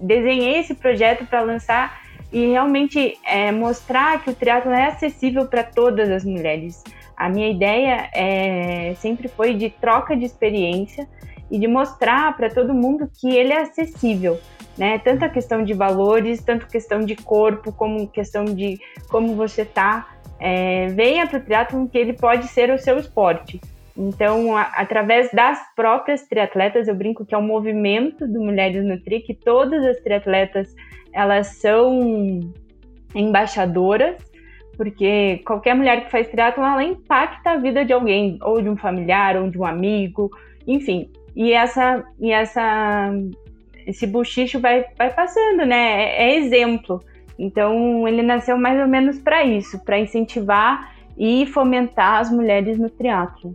desenhei 0.00 0.60
esse 0.60 0.74
projeto 0.74 1.26
para 1.26 1.40
lançar 1.40 2.00
e 2.32 2.46
realmente 2.46 3.18
é, 3.24 3.52
mostrar 3.52 4.22
que 4.22 4.30
o 4.30 4.34
triatlo 4.34 4.72
é 4.72 4.86
acessível 4.86 5.46
para 5.46 5.62
todas 5.62 6.10
as 6.10 6.24
mulheres. 6.24 6.82
A 7.16 7.28
minha 7.28 7.48
ideia 7.48 8.10
é, 8.14 8.94
sempre 8.96 9.28
foi 9.28 9.54
de 9.54 9.70
troca 9.70 10.16
de 10.16 10.24
experiência 10.24 11.08
e 11.50 11.58
de 11.58 11.66
mostrar 11.66 12.36
para 12.36 12.50
todo 12.50 12.74
mundo 12.74 13.08
que 13.20 13.34
ele 13.34 13.52
é 13.52 13.62
acessível, 13.62 14.38
né? 14.76 14.98
Tanto 14.98 15.24
a 15.24 15.28
questão 15.28 15.64
de 15.64 15.72
valores, 15.72 16.42
tanto 16.42 16.66
questão 16.66 17.00
de 17.04 17.14
corpo, 17.16 17.72
como 17.72 18.08
questão 18.08 18.44
de 18.44 18.78
como 19.08 19.34
você 19.34 19.64
tá. 19.64 20.08
É, 20.38 20.88
venha 20.88 21.26
para 21.26 21.38
o 21.38 21.42
triatlo 21.42 21.88
que 21.88 21.96
ele 21.96 22.12
pode 22.12 22.48
ser 22.48 22.70
o 22.70 22.78
seu 22.78 22.98
esporte. 22.98 23.60
Então, 23.96 24.56
a, 24.56 24.62
através 24.62 25.30
das 25.32 25.58
próprias 25.74 26.22
triatletas, 26.26 26.86
eu 26.86 26.94
brinco 26.94 27.24
que 27.24 27.34
é 27.34 27.38
um 27.38 27.46
movimento 27.46 28.26
do 28.26 28.40
Mulheres 28.40 28.84
no 28.84 29.00
Tri, 29.00 29.20
que 29.20 29.34
todas 29.34 29.82
as 29.84 29.98
triatletas, 30.00 30.74
elas 31.12 31.58
são 31.58 32.40
embaixadoras, 33.14 34.16
porque 34.76 35.40
qualquer 35.46 35.74
mulher 35.74 36.04
que 36.04 36.10
faz 36.10 36.28
triatlon, 36.28 36.66
ela 36.66 36.84
impacta 36.84 37.52
a 37.52 37.56
vida 37.56 37.84
de 37.84 37.92
alguém, 37.92 38.38
ou 38.42 38.60
de 38.60 38.68
um 38.68 38.76
familiar, 38.76 39.36
ou 39.36 39.48
de 39.48 39.58
um 39.58 39.64
amigo, 39.64 40.30
enfim. 40.66 41.10
E 41.34 41.52
essa, 41.52 42.04
e 42.20 42.30
essa 42.30 43.10
esse 43.86 44.06
buchicho 44.06 44.60
vai, 44.60 44.84
vai 44.98 45.14
passando, 45.14 45.64
né? 45.64 46.02
É, 46.02 46.24
é 46.24 46.36
exemplo. 46.38 47.00
Então, 47.38 48.06
ele 48.08 48.22
nasceu 48.22 48.58
mais 48.58 48.80
ou 48.80 48.88
menos 48.88 49.18
para 49.18 49.44
isso, 49.44 49.82
para 49.84 49.98
incentivar 49.98 50.92
e 51.16 51.46
fomentar 51.46 52.20
as 52.20 52.30
mulheres 52.30 52.78
no 52.78 52.90
triatlo. 52.90 53.54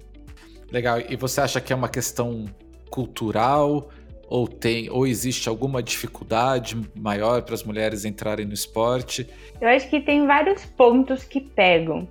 Legal. 0.71 0.99
E 1.09 1.15
você 1.15 1.41
acha 1.41 1.59
que 1.59 1.73
é 1.73 1.75
uma 1.75 1.89
questão 1.89 2.45
cultural 2.89 3.89
ou 4.27 4.47
tem 4.47 4.89
ou 4.89 5.05
existe 5.05 5.49
alguma 5.49 5.83
dificuldade 5.83 6.77
maior 6.95 7.41
para 7.41 7.53
as 7.53 7.63
mulheres 7.63 8.05
entrarem 8.05 8.45
no 8.45 8.53
esporte? 8.53 9.27
Eu 9.59 9.67
acho 9.67 9.89
que 9.89 9.99
tem 9.99 10.25
vários 10.25 10.65
pontos 10.65 11.23
que 11.23 11.41
pegam. 11.41 12.07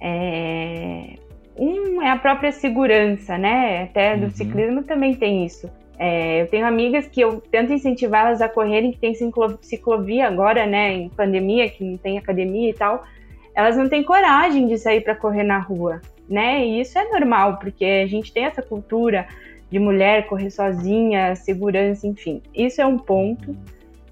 É... 0.00 1.14
Um 1.56 2.00
é 2.00 2.10
a 2.10 2.16
própria 2.16 2.52
segurança, 2.52 3.36
né? 3.36 3.82
Até 3.82 4.16
do 4.16 4.24
uhum. 4.24 4.30
ciclismo 4.30 4.82
também 4.82 5.14
tem 5.14 5.44
isso. 5.44 5.70
É, 5.98 6.40
eu 6.40 6.46
tenho 6.46 6.66
amigas 6.66 7.06
que 7.06 7.20
eu 7.20 7.42
tento 7.42 7.74
incentivá-las 7.74 8.40
a 8.40 8.48
correrem, 8.48 8.90
que 8.90 8.98
tem 8.98 9.12
ciclovia 9.60 10.26
agora, 10.26 10.66
né? 10.66 10.94
Em 10.94 11.10
pandemia, 11.10 11.68
que 11.68 11.84
não 11.84 11.98
tem 11.98 12.16
academia 12.16 12.70
e 12.70 12.72
tal. 12.72 13.04
Elas 13.54 13.76
não 13.76 13.88
têm 13.88 14.02
coragem 14.02 14.66
de 14.66 14.78
sair 14.78 15.00
para 15.02 15.14
correr 15.14 15.42
na 15.42 15.58
rua 15.58 16.00
né? 16.30 16.64
E 16.64 16.80
isso 16.80 16.96
é 16.96 17.04
normal, 17.10 17.58
porque 17.58 17.84
a 17.84 18.06
gente 18.06 18.32
tem 18.32 18.44
essa 18.44 18.62
cultura 18.62 19.26
de 19.68 19.78
mulher 19.80 20.28
correr 20.28 20.50
sozinha, 20.50 21.34
segurança, 21.34 22.06
enfim. 22.06 22.40
Isso 22.54 22.80
é 22.80 22.86
um 22.86 22.96
ponto. 22.96 23.56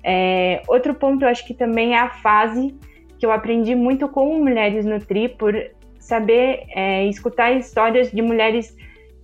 É, 0.03 0.63
outro 0.67 0.95
ponto, 0.95 1.25
eu 1.25 1.29
acho 1.29 1.47
que 1.47 1.55
também 1.55 1.95
é 1.95 2.01
a 2.01 2.11
fase 2.11 2.75
que 3.19 3.25
eu 3.25 3.31
aprendi 3.31 3.75
muito 3.75 4.09
com 4.09 4.39
mulheres 4.39 4.85
no 4.85 4.99
Tri, 5.01 5.29
por 5.29 5.55
saber 5.99 6.65
é, 6.75 7.07
escutar 7.07 7.53
histórias 7.53 8.11
de 8.11 8.21
mulheres 8.21 8.77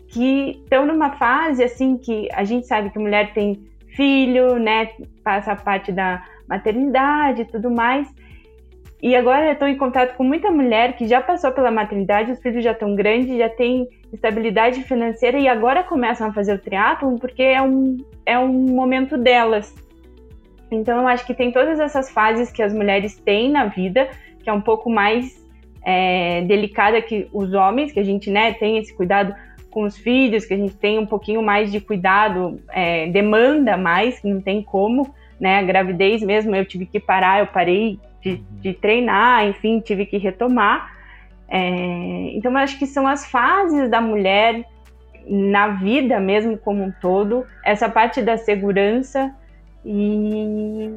que 0.08 0.60
estão 0.62 0.86
numa 0.86 1.12
fase 1.12 1.64
assim 1.64 1.96
que 1.96 2.28
a 2.32 2.44
gente 2.44 2.66
sabe 2.66 2.90
que 2.90 2.98
mulher 2.98 3.32
tem 3.32 3.64
filho, 3.88 4.58
né, 4.58 4.90
passa 5.22 5.52
a 5.52 5.56
parte 5.56 5.90
da 5.90 6.24
maternidade 6.48 7.42
e 7.42 7.44
tudo 7.44 7.70
mais, 7.70 8.08
e 9.04 9.14
agora 9.14 9.52
estou 9.52 9.68
em 9.68 9.76
contato 9.76 10.16
com 10.16 10.24
muita 10.24 10.50
mulher 10.50 10.96
que 10.96 11.06
já 11.06 11.20
passou 11.20 11.52
pela 11.52 11.70
maternidade, 11.70 12.32
os 12.32 12.40
filhos 12.40 12.64
já 12.64 12.72
estão 12.72 12.94
grandes, 12.94 13.36
já 13.36 13.50
tem 13.50 13.86
estabilidade 14.10 14.82
financeira 14.82 15.38
e 15.38 15.46
agora 15.46 15.82
começam 15.82 16.26
a 16.26 16.32
fazer 16.32 16.54
o 16.54 16.58
triatlon 16.58 17.18
porque 17.18 17.42
é 17.42 17.60
um, 17.60 17.98
é 18.24 18.38
um 18.38 18.50
momento 18.50 19.18
delas. 19.18 19.74
Então 20.70 21.02
eu 21.02 21.06
acho 21.06 21.26
que 21.26 21.34
tem 21.34 21.52
todas 21.52 21.78
essas 21.80 22.10
fases 22.10 22.50
que 22.50 22.62
as 22.62 22.72
mulheres 22.72 23.14
têm 23.14 23.50
na 23.50 23.66
vida, 23.66 24.08
que 24.42 24.48
é 24.48 24.52
um 24.54 24.62
pouco 24.62 24.88
mais 24.88 25.38
é, 25.84 26.40
delicada 26.40 27.02
que 27.02 27.28
os 27.30 27.52
homens, 27.52 27.92
que 27.92 28.00
a 28.00 28.04
gente 28.04 28.30
né, 28.30 28.54
tem 28.54 28.78
esse 28.78 28.96
cuidado 28.96 29.34
com 29.70 29.82
os 29.82 29.98
filhos, 29.98 30.46
que 30.46 30.54
a 30.54 30.56
gente 30.56 30.76
tem 30.76 30.98
um 30.98 31.04
pouquinho 31.04 31.42
mais 31.42 31.70
de 31.70 31.78
cuidado, 31.78 32.58
é, 32.72 33.06
demanda 33.08 33.76
mais, 33.76 34.22
não 34.22 34.40
tem 34.40 34.62
como, 34.62 35.14
né? 35.38 35.58
A 35.58 35.62
gravidez 35.62 36.22
mesmo, 36.22 36.56
eu 36.56 36.64
tive 36.64 36.86
que 36.86 36.98
parar, 36.98 37.40
eu 37.40 37.48
parei 37.48 37.98
de, 38.24 38.36
de 38.60 38.72
treinar, 38.72 39.46
enfim, 39.46 39.80
tive 39.80 40.06
que 40.06 40.16
retomar. 40.16 40.92
É, 41.48 42.30
então, 42.32 42.52
eu 42.52 42.58
acho 42.58 42.78
que 42.78 42.86
são 42.86 43.06
as 43.06 43.26
fases 43.26 43.90
da 43.90 44.00
mulher 44.00 44.64
na 45.26 45.68
vida 45.68 46.20
mesmo 46.20 46.58
como 46.58 46.82
um 46.82 46.92
todo, 47.00 47.46
essa 47.64 47.88
parte 47.88 48.20
da 48.20 48.36
segurança 48.36 49.34
e, 49.84 50.90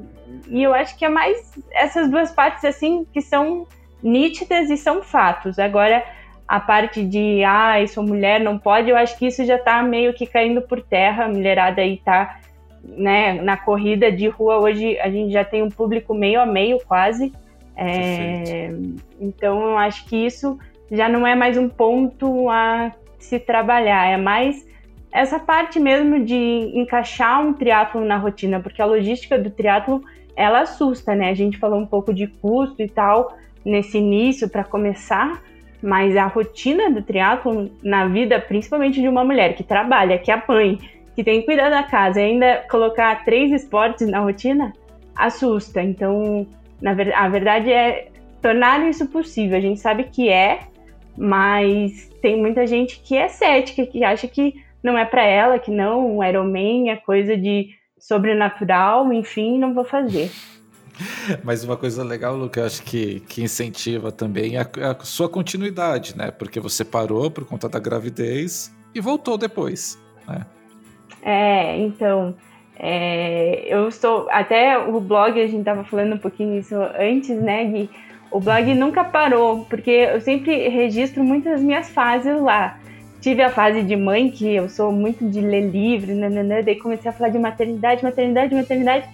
e 0.47 0.63
eu 0.63 0.73
acho 0.73 0.97
que 0.97 1.03
é 1.03 1.09
mais 1.09 1.53
essas 1.71 2.09
duas 2.09 2.31
partes 2.31 2.63
assim 2.63 3.05
que 3.13 3.21
são 3.21 3.67
nítidas 4.01 4.69
e 4.69 4.77
são 4.77 5.03
fatos. 5.03 5.59
Agora, 5.59 6.03
a 6.47 6.59
parte 6.59 7.03
de, 7.03 7.43
ah, 7.43 7.75
sou 7.87 8.03
mulher, 8.03 8.39
não 8.39 8.57
pode, 8.57 8.89
eu 8.89 8.95
acho 8.95 9.17
que 9.17 9.27
isso 9.27 9.45
já 9.45 9.55
está 9.55 9.83
meio 9.83 10.13
que 10.13 10.25
caindo 10.25 10.61
por 10.61 10.81
terra. 10.81 11.25
A 11.25 11.29
mulherada 11.29 11.81
aí 11.81 11.97
tá, 11.97 12.39
né, 12.87 13.41
na 13.41 13.57
corrida 13.57 14.11
de 14.11 14.27
rua 14.27 14.59
hoje 14.59 14.97
a 14.99 15.09
gente 15.09 15.31
já 15.31 15.43
tem 15.43 15.61
um 15.61 15.69
público 15.69 16.13
meio 16.13 16.39
a 16.39 16.45
meio 16.45 16.79
quase. 16.87 17.33
É, 17.75 18.73
então 19.19 19.61
eu 19.61 19.77
acho 19.77 20.05
que 20.05 20.15
isso 20.15 20.57
já 20.91 21.07
não 21.07 21.27
é 21.27 21.35
mais 21.35 21.57
um 21.57 21.69
ponto 21.69 22.49
a 22.49 22.91
se 23.19 23.39
trabalhar, 23.39 24.07
é 24.07 24.17
mais 24.17 24.65
essa 25.11 25.39
parte 25.39 25.79
mesmo 25.79 26.23
de 26.23 26.35
encaixar 26.73 27.45
um 27.45 27.53
triatlo 27.53 28.03
na 28.05 28.17
rotina, 28.17 28.59
porque 28.59 28.81
a 28.81 28.85
logística 28.85 29.37
do 29.37 29.49
triatlo 29.49 30.01
ela 30.35 30.61
assusta, 30.61 31.15
né? 31.15 31.29
A 31.29 31.33
gente 31.33 31.57
falou 31.57 31.79
um 31.79 31.85
pouco 31.85 32.13
de 32.13 32.27
custo 32.27 32.81
e 32.81 32.87
tal 32.87 33.35
nesse 33.65 33.97
início 33.97 34.47
para 34.47 34.63
começar, 34.63 35.41
mas 35.81 36.15
a 36.15 36.25
rotina 36.25 36.89
do 36.91 37.01
triatlo 37.01 37.69
na 37.83 38.07
vida, 38.07 38.39
principalmente 38.39 39.01
de 39.01 39.07
uma 39.07 39.25
mulher 39.25 39.55
que 39.55 39.63
trabalha, 39.63 40.17
que 40.17 40.31
apanha, 40.31 40.77
que 41.17 41.23
tem 41.23 41.39
que 41.39 41.47
cuidar 41.47 41.71
da 41.71 41.81
casa 41.81 42.21
e 42.21 42.25
ainda 42.25 42.63
colocar 42.69 43.25
três 43.25 43.51
esportes 43.51 44.07
na 44.07 44.19
rotina, 44.19 44.71
assusta. 45.15 45.81
Então, 45.81 46.45
na 46.79 46.93
ver 46.93 47.11
a 47.11 47.27
verdade 47.27 47.71
é 47.73 48.11
tornar 48.39 48.87
isso 48.87 49.07
possível. 49.07 49.57
A 49.57 49.59
gente 49.59 49.79
sabe 49.79 50.03
que 50.03 50.29
é, 50.29 50.59
mas 51.17 52.07
tem 52.21 52.39
muita 52.39 52.67
gente 52.67 52.99
que 52.99 53.17
é 53.17 53.27
cética, 53.29 53.83
que 53.87 54.03
acha 54.03 54.27
que 54.27 54.53
não 54.83 54.95
é 54.95 55.05
para 55.05 55.23
ela, 55.25 55.57
que 55.57 55.71
não, 55.71 56.23
Ironman 56.23 56.91
é 56.91 56.95
coisa 56.97 57.35
de 57.35 57.69
sobrenatural, 57.97 59.11
enfim, 59.11 59.57
não 59.57 59.73
vou 59.73 59.83
fazer. 59.83 60.29
Mas 61.43 61.63
uma 61.63 61.75
coisa 61.75 62.03
legal, 62.03 62.35
Luca, 62.35 62.59
eu 62.59 62.65
acho 62.65 62.83
que, 62.83 63.21
que 63.21 63.41
incentiva 63.41 64.11
também 64.11 64.55
a, 64.55 64.67
a 64.91 65.03
sua 65.03 65.27
continuidade, 65.27 66.15
né? 66.15 66.29
Porque 66.29 66.59
você 66.59 66.85
parou 66.85 67.29
por 67.29 67.43
conta 67.43 67.67
da 67.67 67.79
gravidez 67.79 68.71
e 68.93 69.01
voltou 69.01 69.37
depois, 69.37 69.99
né? 70.27 70.45
É, 71.27 71.77
então, 71.79 72.33
é, 72.79 73.65
eu 73.67 73.89
estou. 73.89 74.27
Até 74.31 74.77
o 74.77 74.97
blog, 75.01 75.37
a 75.41 75.45
gente 75.45 75.59
estava 75.59 75.83
falando 75.83 76.15
um 76.15 76.17
pouquinho 76.17 76.57
isso 76.57 76.73
antes, 76.97 77.37
né, 77.41 77.65
Gui? 77.65 77.89
O 78.31 78.39
blog 78.39 78.73
nunca 78.73 79.03
parou, 79.03 79.65
porque 79.65 79.91
eu 79.91 80.21
sempre 80.21 80.69
registro 80.69 81.25
muitas 81.25 81.61
minhas 81.61 81.89
fases 81.89 82.39
lá. 82.39 82.79
Tive 83.19 83.43
a 83.43 83.49
fase 83.49 83.83
de 83.83 83.95
mãe, 83.97 84.31
que 84.31 84.55
eu 84.55 84.69
sou 84.69 84.89
muito 84.89 85.29
de 85.29 85.41
ler 85.41 85.69
livro, 85.69 86.15
nananã, 86.15 86.61
daí 86.63 86.75
comecei 86.75 87.09
a 87.09 87.13
falar 87.13 87.29
de 87.29 87.39
maternidade, 87.39 88.03
maternidade, 88.05 88.55
maternidade. 88.55 89.09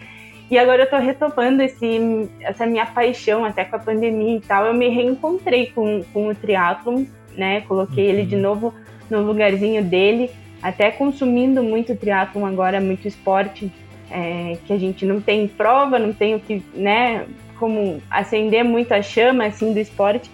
E 0.52 0.58
agora 0.60 0.84
eu 0.84 0.90
tô 0.90 0.98
retomando 0.98 1.64
esse, 1.64 2.30
essa 2.42 2.68
minha 2.68 2.86
paixão, 2.86 3.44
até 3.44 3.66
com 3.66 3.76
a 3.76 3.80
pandemia 3.80 4.38
e 4.38 4.42
tal. 4.42 4.68
Eu 4.68 4.74
me 4.76 4.88
reencontrei 4.88 5.72
com, 5.74 6.04
com 6.14 6.28
o 6.28 6.36
triatlon, 6.36 7.06
né? 7.36 7.62
Coloquei 7.62 8.06
ele 8.06 8.24
de 8.24 8.36
uhum. 8.36 8.42
novo 8.42 8.74
no 9.10 9.22
lugarzinho 9.24 9.84
dele, 9.84 10.30
até 10.64 10.90
consumindo 10.90 11.62
muito 11.62 11.94
triatlon 11.94 12.46
agora, 12.46 12.80
muito 12.80 13.06
esporte, 13.06 13.70
é, 14.10 14.58
que 14.66 14.72
a 14.72 14.78
gente 14.78 15.06
não 15.06 15.20
tem 15.20 15.46
prova, 15.46 16.00
não 16.00 16.14
tem 16.14 16.36
o 16.36 16.40
que, 16.40 16.64
né? 16.74 17.26
Como 17.60 18.02
acender 18.10 18.64
muito 18.64 18.94
a 18.94 19.02
chama, 19.02 19.46
assim, 19.46 19.74
do 19.74 19.80
esporte. 19.80 20.32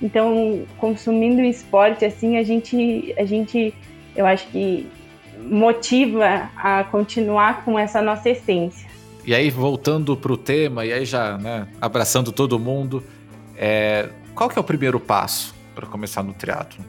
Então, 0.00 0.62
consumindo 0.78 1.42
esporte, 1.42 2.04
assim, 2.04 2.36
a 2.36 2.44
gente, 2.44 3.12
a 3.18 3.24
gente, 3.24 3.74
eu 4.14 4.24
acho 4.24 4.46
que 4.48 4.86
motiva 5.36 6.48
a 6.56 6.84
continuar 6.84 7.64
com 7.64 7.76
essa 7.76 8.00
nossa 8.00 8.30
essência. 8.30 8.88
E 9.24 9.34
aí, 9.34 9.50
voltando 9.50 10.16
para 10.16 10.32
o 10.32 10.36
tema, 10.36 10.86
e 10.86 10.92
aí 10.92 11.04
já 11.04 11.36
né, 11.38 11.66
abraçando 11.80 12.30
todo 12.30 12.58
mundo, 12.58 13.02
é, 13.56 14.08
qual 14.34 14.48
que 14.48 14.56
é 14.56 14.60
o 14.60 14.64
primeiro 14.64 15.00
passo 15.00 15.54
para 15.74 15.86
começar 15.86 16.22
no 16.22 16.32
triatlo? 16.32 16.84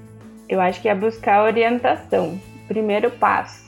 Eu 0.47 0.61
acho 0.61 0.79
que 0.81 0.87
é 0.87 0.93
buscar 0.93 1.43
orientação. 1.43 2.39
Primeiro 2.73 3.11
passo. 3.11 3.63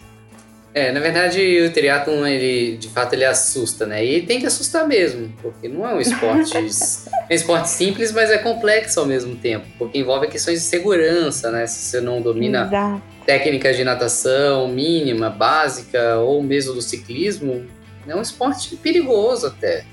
É, 0.74 0.92
na 0.92 1.00
verdade, 1.00 1.40
o 1.62 1.72
triatlon, 1.72 2.26
ele, 2.26 2.76
de 2.76 2.90
fato, 2.90 3.14
ele 3.14 3.24
assusta, 3.24 3.86
né? 3.86 4.04
E 4.04 4.24
tem 4.24 4.42
que 4.42 4.46
assustar 4.46 4.86
mesmo, 4.86 5.32
porque 5.42 5.70
não 5.70 5.88
é 5.88 5.94
um 5.94 6.02
esporte... 6.02 6.58
é 6.58 6.60
um 6.60 7.36
esporte 7.36 7.70
simples, 7.70 8.12
mas 8.12 8.30
é 8.30 8.38
complexo 8.40 9.00
ao 9.00 9.06
mesmo 9.06 9.38
tempo, 9.38 9.66
porque 9.78 10.00
envolve 10.00 10.28
questões 10.28 10.60
de 10.60 10.66
segurança, 10.66 11.50
né? 11.50 11.66
Se 11.66 11.80
você 11.80 12.02
não 12.02 12.22
domina 12.22 12.66
Exato. 12.66 13.02
técnicas 13.26 13.78
de 13.78 13.86
natação 13.86 14.68
mínima, 14.68 15.30
básica, 15.30 16.18
ou 16.18 16.44
mesmo 16.44 16.74
do 16.74 16.82
ciclismo, 16.82 17.66
é 18.06 18.14
um 18.14 18.22
esporte 18.22 18.76
perigoso 18.76 19.48
até. 19.48 19.86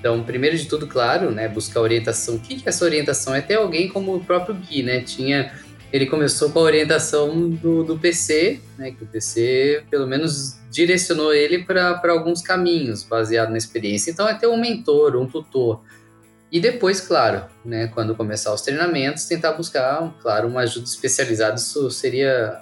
Então, 0.00 0.22
primeiro 0.22 0.58
de 0.58 0.66
tudo, 0.66 0.86
claro, 0.86 1.30
né, 1.30 1.48
buscar 1.48 1.80
orientação. 1.80 2.34
O 2.34 2.38
que, 2.38 2.56
que 2.56 2.68
essa 2.68 2.84
orientação? 2.84 3.34
É 3.34 3.40
ter 3.40 3.54
alguém 3.54 3.88
como 3.88 4.14
o 4.14 4.20
próprio 4.20 4.54
Gui, 4.54 4.82
né? 4.82 5.00
Tinha, 5.00 5.52
ele 5.94 6.06
começou 6.06 6.50
com 6.50 6.58
a 6.58 6.62
orientação 6.62 7.48
do, 7.48 7.84
do 7.84 7.96
PC, 7.96 8.58
né? 8.76 8.90
Que 8.90 9.04
o 9.04 9.06
PC, 9.06 9.84
pelo 9.88 10.08
menos, 10.08 10.56
direcionou 10.68 11.32
ele 11.32 11.62
para 11.62 12.00
alguns 12.10 12.42
caminhos, 12.42 13.04
baseado 13.04 13.50
na 13.50 13.56
experiência. 13.56 14.10
Então, 14.10 14.28
é 14.28 14.34
ter 14.34 14.48
um 14.48 14.56
mentor, 14.56 15.14
um 15.14 15.24
tutor. 15.24 15.82
E 16.50 16.58
depois, 16.58 17.00
claro, 17.00 17.44
né, 17.64 17.86
quando 17.94 18.12
começar 18.16 18.52
os 18.52 18.62
treinamentos, 18.62 19.26
tentar 19.26 19.52
buscar, 19.52 20.12
claro, 20.20 20.48
uma 20.48 20.62
ajuda 20.62 20.84
especializada. 20.84 21.54
Isso 21.54 21.88
seria 21.92 22.60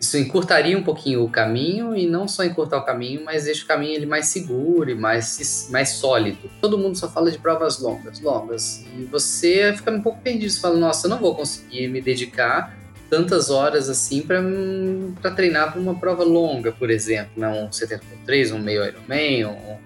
isso 0.00 0.16
encurtaria 0.16 0.78
um 0.78 0.82
pouquinho 0.82 1.24
o 1.24 1.28
caminho 1.28 1.96
e 1.96 2.06
não 2.06 2.28
só 2.28 2.44
encurtar 2.44 2.78
o 2.78 2.84
caminho, 2.84 3.24
mas 3.24 3.44
deixa 3.44 3.64
o 3.64 3.66
caminho 3.66 3.94
ele 3.94 4.06
mais 4.06 4.26
seguro 4.26 4.88
e 4.88 4.94
mais, 4.94 5.68
mais 5.70 5.90
sólido. 5.90 6.48
Todo 6.60 6.78
mundo 6.78 6.96
só 6.96 7.08
fala 7.08 7.30
de 7.30 7.38
provas 7.38 7.80
longas, 7.80 8.20
longas. 8.20 8.84
E 8.96 9.04
você 9.04 9.72
fica 9.76 9.90
um 9.90 10.00
pouco 10.00 10.20
perdido, 10.20 10.50
você 10.50 10.60
fala, 10.60 10.76
nossa, 10.76 11.06
eu 11.06 11.10
não 11.10 11.18
vou 11.18 11.34
conseguir 11.34 11.88
me 11.88 12.00
dedicar 12.00 12.78
tantas 13.10 13.50
horas 13.50 13.88
assim 13.88 14.22
para 14.22 15.30
treinar 15.34 15.72
para 15.72 15.80
uma 15.80 15.98
prova 15.98 16.22
longa, 16.22 16.70
por 16.70 16.90
exemplo, 16.90 17.32
né? 17.36 17.48
um 17.48 17.68
70.3, 17.68 18.54
um 18.54 18.60
meio 18.60 18.84
Ironman, 18.86 19.46
um, 19.46 19.78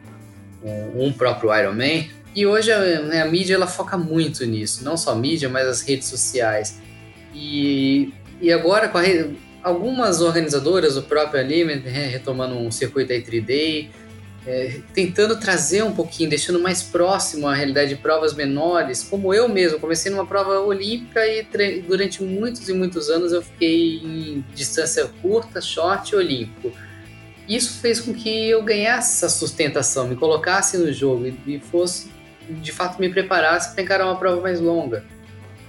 um, 0.63 1.07
um 1.07 1.13
próprio 1.13 1.57
Ironman. 1.57 2.11
E 2.35 2.47
hoje 2.47 2.71
a, 2.71 3.01
né, 3.03 3.23
a 3.23 3.27
mídia 3.27 3.55
ela 3.55 3.67
foca 3.67 3.97
muito 3.97 4.45
nisso, 4.45 4.85
não 4.85 4.97
só 4.97 5.13
a 5.13 5.15
mídia, 5.15 5.49
mas 5.49 5.67
as 5.67 5.81
redes 5.81 6.09
sociais. 6.09 6.79
E, 7.35 8.13
e 8.43 8.53
agora 8.53 8.89
com 8.89 8.99
a 8.99 9.03
rede 9.03 9.37
algumas 9.63 10.21
organizadoras, 10.21 10.97
o 10.97 11.03
próprio 11.03 11.41
Aliment, 11.41 11.83
né, 11.83 12.07
retomando 12.07 12.57
um 12.57 12.71
circuito 12.71 13.13
aí 13.13 13.23
3D, 13.23 13.89
é, 14.47 14.81
tentando 14.93 15.39
trazer 15.39 15.85
um 15.85 15.93
pouquinho, 15.93 16.29
deixando 16.29 16.59
mais 16.59 16.83
próximo 16.83 17.47
a 17.47 17.55
realidade 17.55 17.91
de 17.91 17.97
provas 17.97 18.35
menores, 18.35 19.03
como 19.03 19.33
eu 19.33 19.49
mesmo, 19.49 19.79
comecei 19.79 20.11
numa 20.11 20.27
prova 20.27 20.59
olímpica 20.61 21.25
e 21.27 21.47
durante 21.87 22.23
muitos 22.23 22.69
e 22.69 22.73
muitos 22.73 23.09
anos 23.09 23.33
eu 23.33 23.41
fiquei 23.41 23.99
em 23.99 24.45
distância 24.55 25.09
curta, 25.23 25.61
short 25.61 26.13
e 26.13 26.17
olímpico. 26.17 26.73
Isso 27.49 27.81
fez 27.81 28.01
com 28.01 28.13
que 28.13 28.49
eu 28.51 28.63
ganhasse 28.63 29.25
essa 29.25 29.29
sustentação, 29.29 30.09
me 30.09 30.17
colocasse 30.17 30.77
no 30.77 30.93
jogo 30.93 31.27
e, 31.27 31.55
e 31.55 31.61
fosse, 31.61 32.11
de 32.49 32.73
fato, 32.73 33.01
me 33.01 33.09
preparasse 33.09 33.75
para 33.75 33.83
encarar 33.83 34.07
uma 34.07 34.17
prova 34.17 34.41
mais 34.41 34.61
longa. 34.61 35.05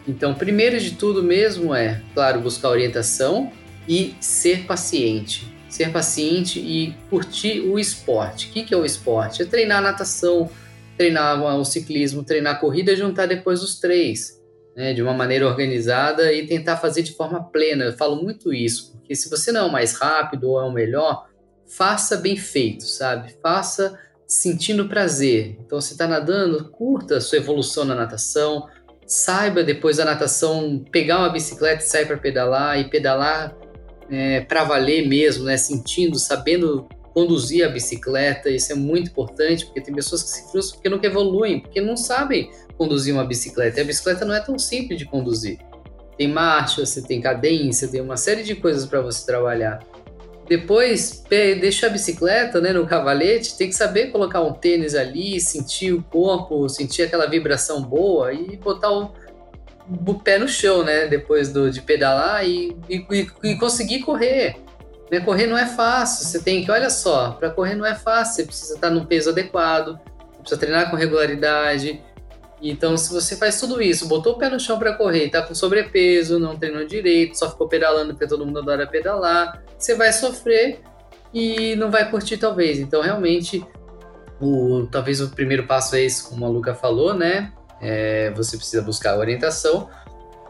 Então, 0.08 0.34
primeiro 0.34 0.80
de 0.80 0.92
tudo 0.92 1.24
mesmo 1.24 1.74
é, 1.74 2.02
claro, 2.14 2.42
buscar 2.42 2.70
orientação, 2.70 3.52
e 3.88 4.16
ser 4.20 4.66
paciente. 4.66 5.52
Ser 5.70 5.92
paciente 5.92 6.60
e 6.60 6.96
curtir 7.10 7.62
o 7.62 7.80
esporte. 7.80 8.48
O 8.48 8.52
que 8.52 8.74
é 8.74 8.78
o 8.78 8.86
esporte? 8.86 9.42
É 9.42 9.46
treinar 9.46 9.82
natação, 9.82 10.50
treinar 10.98 11.42
o 11.58 11.66
ciclismo, 11.66 12.24
treinar 12.24 12.60
corrida 12.60 12.92
e 12.92 12.96
juntar 12.96 13.26
depois 13.26 13.64
os 13.64 13.80
três, 13.80 14.40
né, 14.76 14.94
de 14.94 15.02
uma 15.02 15.14
maneira 15.14 15.48
organizada 15.48 16.32
e 16.32 16.46
tentar 16.46 16.78
fazer 16.78 17.02
de 17.02 17.14
forma 17.14 17.44
plena. 17.44 17.86
Eu 17.86 17.94
falo 17.94 18.22
muito 18.22 18.54
isso, 18.54 18.92
porque 18.92 19.16
se 19.16 19.30
você 19.30 19.52
não 19.52 19.62
é 19.62 19.64
o 19.64 19.72
mais 19.72 19.94
rápido 19.94 20.50
ou 20.50 20.62
é 20.62 20.64
o 20.64 20.72
melhor, 20.72 21.28
faça 21.66 22.18
bem 22.18 22.38
feito, 22.38 22.84
sabe? 22.84 23.34
Faça 23.42 23.98
sentindo 24.28 24.88
prazer. 24.88 25.58
Então, 25.60 25.80
você 25.80 25.94
está 25.94 26.08
nadando, 26.08 26.70
curta 26.70 27.18
a 27.18 27.22
sua 27.22 27.38
evolução 27.38 27.84
na 27.84 27.96
natação, 27.96 28.68
saiba 29.06 29.64
depois 29.64 29.98
da 29.98 30.06
natação 30.06 30.84
pegar 30.92 31.20
uma 31.20 31.30
bicicleta 31.30 31.84
e 31.84 31.88
sair 31.88 32.06
para 32.06 32.18
pedalar 32.18 32.80
e 32.80 32.90
pedalar 32.90 33.56
é, 34.10 34.42
para 34.42 34.64
valer 34.64 35.08
mesmo, 35.08 35.46
né? 35.46 35.58
Sentindo, 35.58 36.18
sabendo 36.18 36.88
conduzir 37.14 37.66
a 37.66 37.70
bicicleta, 37.70 38.50
isso 38.50 38.72
é 38.72 38.76
muito 38.76 39.12
importante, 39.12 39.66
porque 39.66 39.82
tem 39.82 39.94
pessoas 39.94 40.24
que 40.24 40.30
se 40.30 40.52
frustram 40.52 40.78
porque 40.78 40.90
nunca 40.90 41.06
evoluem, 41.06 41.60
porque 41.60 41.80
não 41.80 41.96
sabem 41.96 42.50
conduzir 42.78 43.14
uma 43.14 43.24
bicicleta. 43.24 43.80
E 43.80 43.84
a 43.84 43.86
bicicleta 43.86 44.26
não 44.26 44.34
é 44.34 44.40
tão 44.40 44.58
simples 44.58 44.98
de 44.98 45.06
conduzir. 45.06 45.60
tem 46.18 46.28
marcha, 46.28 46.86
você 46.86 47.02
tem 47.02 47.22
cadência, 47.22 47.88
tem 47.88 48.02
uma 48.02 48.18
série 48.18 48.44
de 48.44 48.56
coisas 48.56 48.86
para 48.86 49.02
você 49.02 49.26
trabalhar. 49.26 49.80
Depois, 50.48 51.24
deixa 51.30 51.88
a 51.88 51.90
bicicleta 51.90 52.60
né, 52.60 52.74
no 52.74 52.86
cavalete, 52.86 53.58
tem 53.58 53.70
que 53.70 53.76
saber 53.76 54.08
colocar 54.08 54.42
um 54.42 54.54
tênis 54.54 54.94
ali, 54.94 55.40
sentir 55.40 55.94
o 55.94 56.04
corpo, 56.04 56.68
sentir 56.68 57.04
aquela 57.04 57.26
vibração 57.28 57.82
boa 57.82 58.34
e 58.34 58.58
botar 58.58 58.92
o, 58.92 59.12
o 59.90 60.16
pé 60.16 60.38
no 60.38 60.48
chão, 60.48 60.84
né? 60.84 61.08
Depois 61.08 61.52
do, 61.52 61.70
de 61.70 61.82
pedalar 61.82 62.46
e, 62.48 62.76
e, 62.90 63.28
e 63.44 63.56
conseguir 63.56 64.00
correr. 64.00 64.56
Né? 65.12 65.20
Correr 65.20 65.48
não 65.48 65.58
é 65.58 65.66
fácil, 65.66 66.26
você 66.26 66.42
tem 66.42 66.64
que, 66.64 66.72
olha 66.72 66.90
só, 66.90 67.32
para 67.32 67.50
correr 67.50 67.76
não 67.76 67.86
é 67.86 67.96
fácil, 67.96 68.36
você 68.36 68.44
precisa 68.46 68.76
estar 68.76 68.90
no 68.90 69.06
peso 69.06 69.30
adequado, 69.30 70.00
precisa 70.40 70.60
treinar 70.60 70.90
com 70.90 70.96
regularidade, 70.96 72.02
então, 72.66 72.96
se 72.96 73.14
você 73.14 73.36
faz 73.36 73.60
tudo 73.60 73.82
isso, 73.82 74.08
botou 74.08 74.34
o 74.34 74.38
pé 74.38 74.50
no 74.50 74.58
chão 74.58 74.80
para 74.80 74.94
correr, 74.94 75.30
tá 75.30 75.42
com 75.42 75.54
sobrepeso, 75.54 76.40
não 76.40 76.56
treinou 76.56 76.86
direito, 76.86 77.38
só 77.38 77.52
ficou 77.52 77.68
pedalando 77.68 78.14
porque 78.14 78.26
todo 78.26 78.46
mundo 78.46 78.60
adora 78.60 78.88
pedalar, 78.88 79.62
você 79.78 79.96
vai 79.96 80.14
sofrer 80.14 80.80
e 81.34 81.76
não 81.76 81.92
vai 81.92 82.10
curtir 82.10 82.38
talvez. 82.38 82.80
Então, 82.80 83.02
realmente, 83.02 83.66
o, 84.40 84.88
talvez 84.90 85.20
o 85.20 85.30
primeiro 85.32 85.68
passo 85.68 85.98
é 85.98 86.04
esse, 86.04 86.24
como 86.24 86.46
a 86.46 86.48
Luca 86.50 86.74
falou, 86.74 87.14
né? 87.14 87.52
É, 87.84 88.32
você 88.32 88.58
precisa 88.58 88.82
buscar 88.82 89.18
orientação 89.18 89.90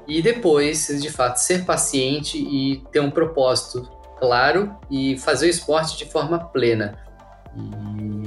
e 0.07 0.21
depois, 0.21 0.87
de 0.87 1.09
fato, 1.09 1.37
ser 1.37 1.65
paciente 1.65 2.37
e 2.37 2.83
ter 2.91 2.99
um 2.99 3.09
propósito 3.09 3.89
claro 4.19 4.75
e 4.89 5.17
fazer 5.17 5.47
o 5.47 5.49
esporte 5.49 5.97
de 5.97 6.05
forma 6.05 6.39
plena. 6.39 6.97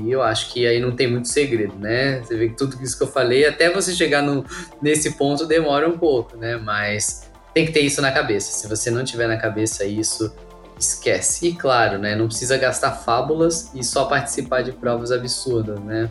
E 0.05 0.11
eu 0.11 0.23
acho 0.23 0.53
que 0.53 0.67
aí 0.67 0.81
não 0.81 0.95
tem 0.95 1.11
muito 1.11 1.29
segredo, 1.29 1.75
né? 1.77 2.21
Você 2.21 2.37
vê 2.37 2.49
que 2.49 2.57
tudo 2.57 2.81
isso 2.83 2.97
que 2.97 3.03
eu 3.03 3.09
falei, 3.09 3.45
até 3.45 3.71
você 3.71 3.95
chegar 3.95 4.23
no, 4.23 4.45
nesse 4.81 5.13
ponto 5.13 5.47
demora 5.47 5.89
um 5.89 5.99
pouco, 5.99 6.37
né? 6.37 6.57
Mas 6.57 7.31
tem 7.53 7.67
que 7.67 7.73
ter 7.73 7.81
isso 7.81 8.01
na 8.01 8.13
cabeça. 8.13 8.53
Se 8.53 8.69
você 8.69 8.91
não 8.91 9.05
tiver 9.05 9.27
na 9.27 9.37
cabeça 9.37 9.85
isso, 9.85 10.35
esquece. 10.79 11.49
E 11.49 11.55
claro, 11.55 11.99
né? 11.99 12.15
Não 12.15 12.27
precisa 12.27 12.57
gastar 12.57 12.93
fábulas 12.93 13.71
e 13.75 13.83
só 13.83 14.05
participar 14.05 14.63
de 14.63 14.73
provas 14.73 15.11
absurdas, 15.11 15.81
né? 15.81 16.11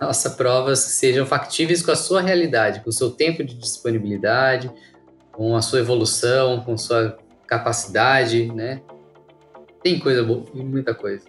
Nossa, 0.00 0.30
provas 0.30 0.84
que 0.84 0.90
sejam 0.92 1.26
factíveis 1.26 1.82
com 1.82 1.90
a 1.90 1.96
sua 1.96 2.20
realidade, 2.20 2.80
com 2.80 2.90
o 2.90 2.92
seu 2.92 3.10
tempo 3.10 3.42
de 3.42 3.54
disponibilidade, 3.54 4.70
com 5.32 5.56
a 5.56 5.62
sua 5.62 5.80
evolução, 5.80 6.60
com 6.60 6.76
sua 6.76 7.18
capacidade, 7.46 8.46
né? 8.52 8.80
Tem 9.82 9.98
coisa 9.98 10.22
boa, 10.22 10.44
muita 10.54 10.94
coisa. 10.94 11.24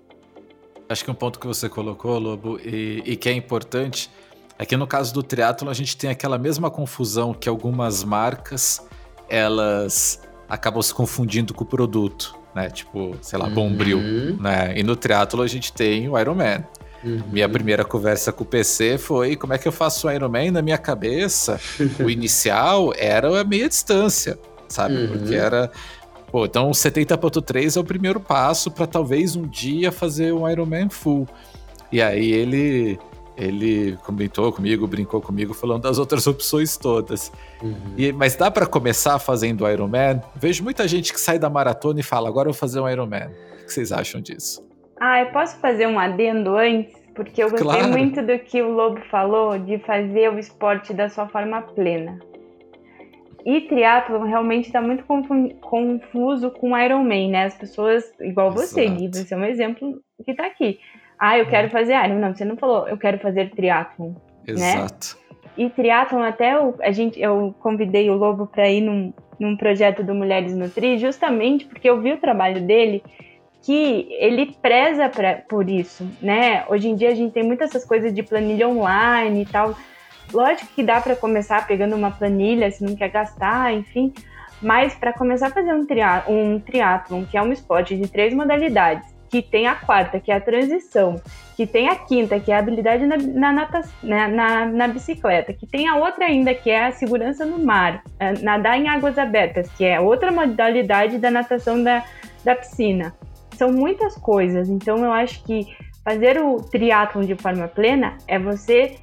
Acho 0.88 1.06
que 1.06 1.12
um 1.12 1.16
ponto 1.16 1.40
que 1.40 1.48
você 1.48 1.70
colocou, 1.70 2.18
Lobo, 2.18 2.60
e, 2.60 3.04
e 3.06 3.16
que 3.16 3.30
é 3.30 3.34
importante, 3.34 4.10
é 4.58 4.66
que 4.66 4.76
no 4.76 4.88
caso 4.88 5.14
do 5.14 5.24
triatlo 5.24 5.70
a 5.70 5.74
gente 5.74 5.96
tem 5.96 6.10
aquela 6.10 6.38
mesma 6.38 6.70
confusão 6.70 7.34
que 7.34 7.48
algumas 7.48 8.04
marcas 8.04 8.86
elas 9.30 10.22
acabam 10.50 10.82
se 10.82 10.94
confundindo 10.94 11.54
com 11.54 11.64
o 11.64 11.68
produto, 11.68 12.36
né? 12.56 12.70
Tipo, 12.70 13.16
sei 13.22 13.38
lá, 13.38 13.48
Bombril, 13.48 14.00
uhum. 14.00 14.38
né? 14.42 14.74
E 14.76 14.84
no 14.84 14.96
triatlo 14.96 15.44
a 15.44 15.48
gente 15.48 15.72
tem 15.72 16.10
o 16.10 16.18
Ironman. 16.18 16.66
Uhum. 17.04 17.22
Minha 17.32 17.48
primeira 17.48 17.86
conversa 17.86 18.32
com 18.32 18.44
o 18.44 18.48
PC 18.48 18.98
foi 18.98 19.36
como 19.36 19.54
é 19.54 19.58
que 19.58 19.68
eu 19.68 19.72
faço 19.72 20.08
o 20.08 20.12
Ironman 20.12 20.52
na 20.52 20.62
minha 20.62 20.78
cabeça. 20.78 21.60
o 22.04 22.10
inicial 22.10 22.94
era 22.98 23.40
a 23.40 23.44
meia 23.44 23.70
distância, 23.70 24.38
sabe? 24.68 24.96
Uhum. 24.96 25.08
Porque 25.08 25.36
era 25.36 25.72
Pô, 26.32 26.46
então 26.46 26.70
70.3 26.70 27.76
é 27.76 27.80
o 27.80 27.84
primeiro 27.84 28.20
passo 28.20 28.70
para 28.70 28.86
talvez 28.86 29.36
um 29.36 29.48
dia 29.48 29.92
fazer 29.92 30.32
um 30.32 30.48
Ironman 30.48 30.90
full. 30.90 31.28
E 31.92 32.02
aí 32.02 32.32
ele 32.32 33.00
ele 33.36 33.98
comentou 34.04 34.52
comigo, 34.52 34.86
brincou 34.86 35.22
comigo, 35.22 35.54
falando 35.54 35.84
das 35.84 35.98
outras 35.98 36.28
opções 36.28 36.76
todas. 36.76 37.32
Uhum. 37.64 37.94
E, 37.98 38.12
mas 38.12 38.36
dá 38.36 38.52
para 38.52 38.66
começar 38.66 39.18
fazendo 39.18 39.64
o 39.64 39.70
Ironman? 39.70 40.22
Vejo 40.36 40.62
muita 40.62 40.86
gente 40.90 41.14
que 41.14 41.20
sai 41.20 41.40
da 41.40 41.50
maratona 41.50 42.02
e 42.02 42.04
fala, 42.04 42.28
agora 42.28 42.50
eu 42.50 42.54
vou 42.54 42.60
fazer 42.60 42.82
um 42.82 42.90
Ironman. 42.90 43.30
O 43.62 43.66
que 43.66 43.74
vocês 43.74 43.94
acham 43.94 44.20
disso? 44.20 44.69
Ah, 45.00 45.22
eu 45.22 45.28
posso 45.28 45.60
fazer 45.60 45.88
um 45.88 45.98
adendo 45.98 46.56
antes? 46.56 46.94
Porque 47.16 47.42
eu 47.42 47.50
gostei 47.50 47.68
claro. 47.68 47.90
muito 47.90 48.22
do 48.22 48.38
que 48.40 48.62
o 48.62 48.72
Lobo 48.72 49.02
falou 49.10 49.58
de 49.58 49.78
fazer 49.80 50.32
o 50.32 50.40
esporte 50.40 50.94
da 50.94 51.10
sua 51.10 51.28
forma 51.28 51.62
plena. 51.62 52.20
E 53.46 53.62
triatlon 53.62 54.24
realmente 54.24 54.66
está 54.66 54.82
muito 54.82 55.04
confuso 55.62 56.52
com 56.52 56.78
Ironman, 56.78 57.32
né? 57.32 57.46
As 57.46 57.58
pessoas, 57.58 58.04
igual 58.20 58.52
você, 58.52 58.88
Gui, 58.88 59.08
você 59.08 59.34
é 59.34 59.38
um 59.38 59.46
exemplo 59.46 60.02
que 60.24 60.32
está 60.32 60.46
aqui. 60.46 60.80
Ah, 61.18 61.38
eu 61.38 61.46
quero 61.48 61.70
fazer 61.70 61.94
Iron. 62.06 62.20
Não, 62.20 62.34
você 62.34 62.46
não 62.46 62.58
falou, 62.58 62.88
eu 62.88 62.98
quero 62.98 63.18
fazer 63.20 63.50
triatlon. 63.52 64.10
Né? 64.48 64.54
Exato. 64.54 65.18
Né? 65.18 65.30
E 65.58 65.70
triatlon, 65.70 66.22
até 66.22 66.56
eu, 66.56 66.76
a 66.82 66.92
gente, 66.92 67.20
eu 67.20 67.54
convidei 67.60 68.10
o 68.10 68.16
Lobo 68.16 68.48
para 68.48 68.70
ir 68.70 68.82
num, 68.82 69.14
num 69.40 69.58
projeto 69.58 70.04
do 70.04 70.14
Mulheres 70.14 70.56
Nutri, 70.56 70.98
justamente 70.98 71.66
porque 71.66 71.90
eu 71.90 72.00
vi 72.02 72.14
o 72.14 72.18
trabalho 72.18 72.62
dele 72.62 73.04
que 73.70 74.08
ele 74.18 74.58
preza 74.60 75.08
pra, 75.10 75.36
por 75.48 75.70
isso, 75.70 76.04
né? 76.20 76.66
Hoje 76.68 76.90
em 76.90 76.96
dia 76.96 77.10
a 77.10 77.14
gente 77.14 77.34
tem 77.34 77.44
muitas 77.44 77.70
essas 77.70 77.86
coisas 77.86 78.12
de 78.12 78.24
planilha 78.24 78.68
online 78.68 79.44
e 79.44 79.46
tal, 79.46 79.76
Lógico 80.34 80.68
que 80.76 80.84
dá 80.84 81.02
para 81.02 81.16
começar 81.16 81.66
pegando 81.66 81.96
uma 81.96 82.12
planilha, 82.12 82.70
se 82.72 82.84
não 82.84 82.96
quer 82.96 83.10
gastar, 83.10 83.74
enfim. 83.74 84.14
Mas 84.62 84.94
para 84.94 85.14
começar 85.14 85.48
a 85.48 85.52
fazer 85.52 85.74
um, 85.74 85.86
tria 85.86 86.24
um 86.28 86.60
triatlon, 86.60 87.26
que 87.26 87.38
é 87.38 87.42
um 87.42 87.52
esporte 87.52 87.96
de 87.96 88.08
três 88.08 88.34
modalidades, 88.34 89.08
que 89.30 89.42
tem 89.42 89.68
a 89.68 89.76
quarta, 89.76 90.20
que 90.20 90.32
é 90.32 90.36
a 90.36 90.42
transição, 90.42 91.22
que 91.56 91.66
tem 91.66 91.88
a 91.88 91.96
quinta, 91.96 92.40
que 92.40 92.52
é 92.52 92.56
a 92.56 92.60
habilidade 92.60 93.06
na, 93.06 93.18
na, 93.18 93.52
nata, 93.52 93.82
na, 94.04 94.28
na, 94.28 94.66
na, 94.66 94.88
bicicleta, 94.88 95.54
que 95.54 95.66
tem 95.66 95.88
a 95.88 95.96
outra 95.96 96.26
ainda, 96.26 96.54
que 96.54 96.70
é 96.70 96.88
a 96.88 96.92
segurança 96.92 97.46
no 97.46 97.58
mar, 97.58 98.04
é, 98.20 98.34
nadar 98.40 98.78
em 98.78 98.88
águas 98.88 99.18
abertas, 99.18 99.72
que 99.72 99.86
é 99.86 100.00
outra 100.00 100.32
modalidade 100.32 101.18
da 101.18 101.32
natação 101.32 101.82
da, 101.82 102.04
da 102.44 102.56
piscina. 102.56 103.14
São 103.60 103.74
muitas 103.74 104.16
coisas, 104.16 104.70
então 104.70 105.04
eu 105.04 105.12
acho 105.12 105.44
que 105.44 105.68
fazer 106.02 106.42
o 106.42 106.62
triatlon 106.62 107.26
de 107.26 107.36
forma 107.36 107.68
plena 107.68 108.18
é 108.26 108.40
você 108.40 108.96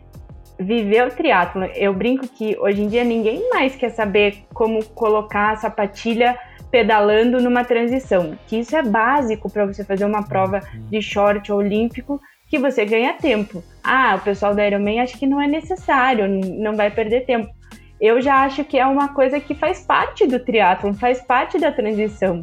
viver 0.58 1.06
o 1.06 1.10
triatlo. 1.10 1.64
Eu 1.74 1.92
brinco 1.92 2.26
que 2.26 2.56
hoje 2.58 2.80
em 2.80 2.88
dia 2.88 3.04
ninguém 3.04 3.50
mais 3.50 3.76
quer 3.76 3.90
saber 3.90 4.46
como 4.54 4.82
colocar 4.82 5.50
a 5.50 5.56
sapatilha 5.56 6.38
pedalando 6.70 7.38
numa 7.38 7.66
transição, 7.66 8.34
que 8.46 8.60
isso 8.60 8.74
é 8.74 8.82
básico 8.82 9.50
para 9.50 9.66
você 9.66 9.84
fazer 9.84 10.06
uma 10.06 10.22
prova 10.26 10.60
de 10.88 11.02
short 11.02 11.52
olímpico 11.52 12.18
que 12.48 12.58
você 12.58 12.86
ganha 12.86 13.12
tempo. 13.12 13.62
Ah, 13.84 14.16
o 14.18 14.24
pessoal 14.24 14.54
da 14.54 14.66
Ironman 14.66 15.00
acha 15.00 15.18
que 15.18 15.26
não 15.26 15.38
é 15.38 15.46
necessário, 15.46 16.26
não 16.26 16.74
vai 16.74 16.90
perder 16.90 17.26
tempo. 17.26 17.50
Eu 18.00 18.22
já 18.22 18.36
acho 18.36 18.64
que 18.64 18.78
é 18.78 18.86
uma 18.86 19.08
coisa 19.08 19.38
que 19.38 19.54
faz 19.54 19.84
parte 19.84 20.26
do 20.26 20.40
triatlo, 20.40 20.94
faz 20.94 21.20
parte 21.20 21.58
da 21.58 21.70
transição. 21.70 22.42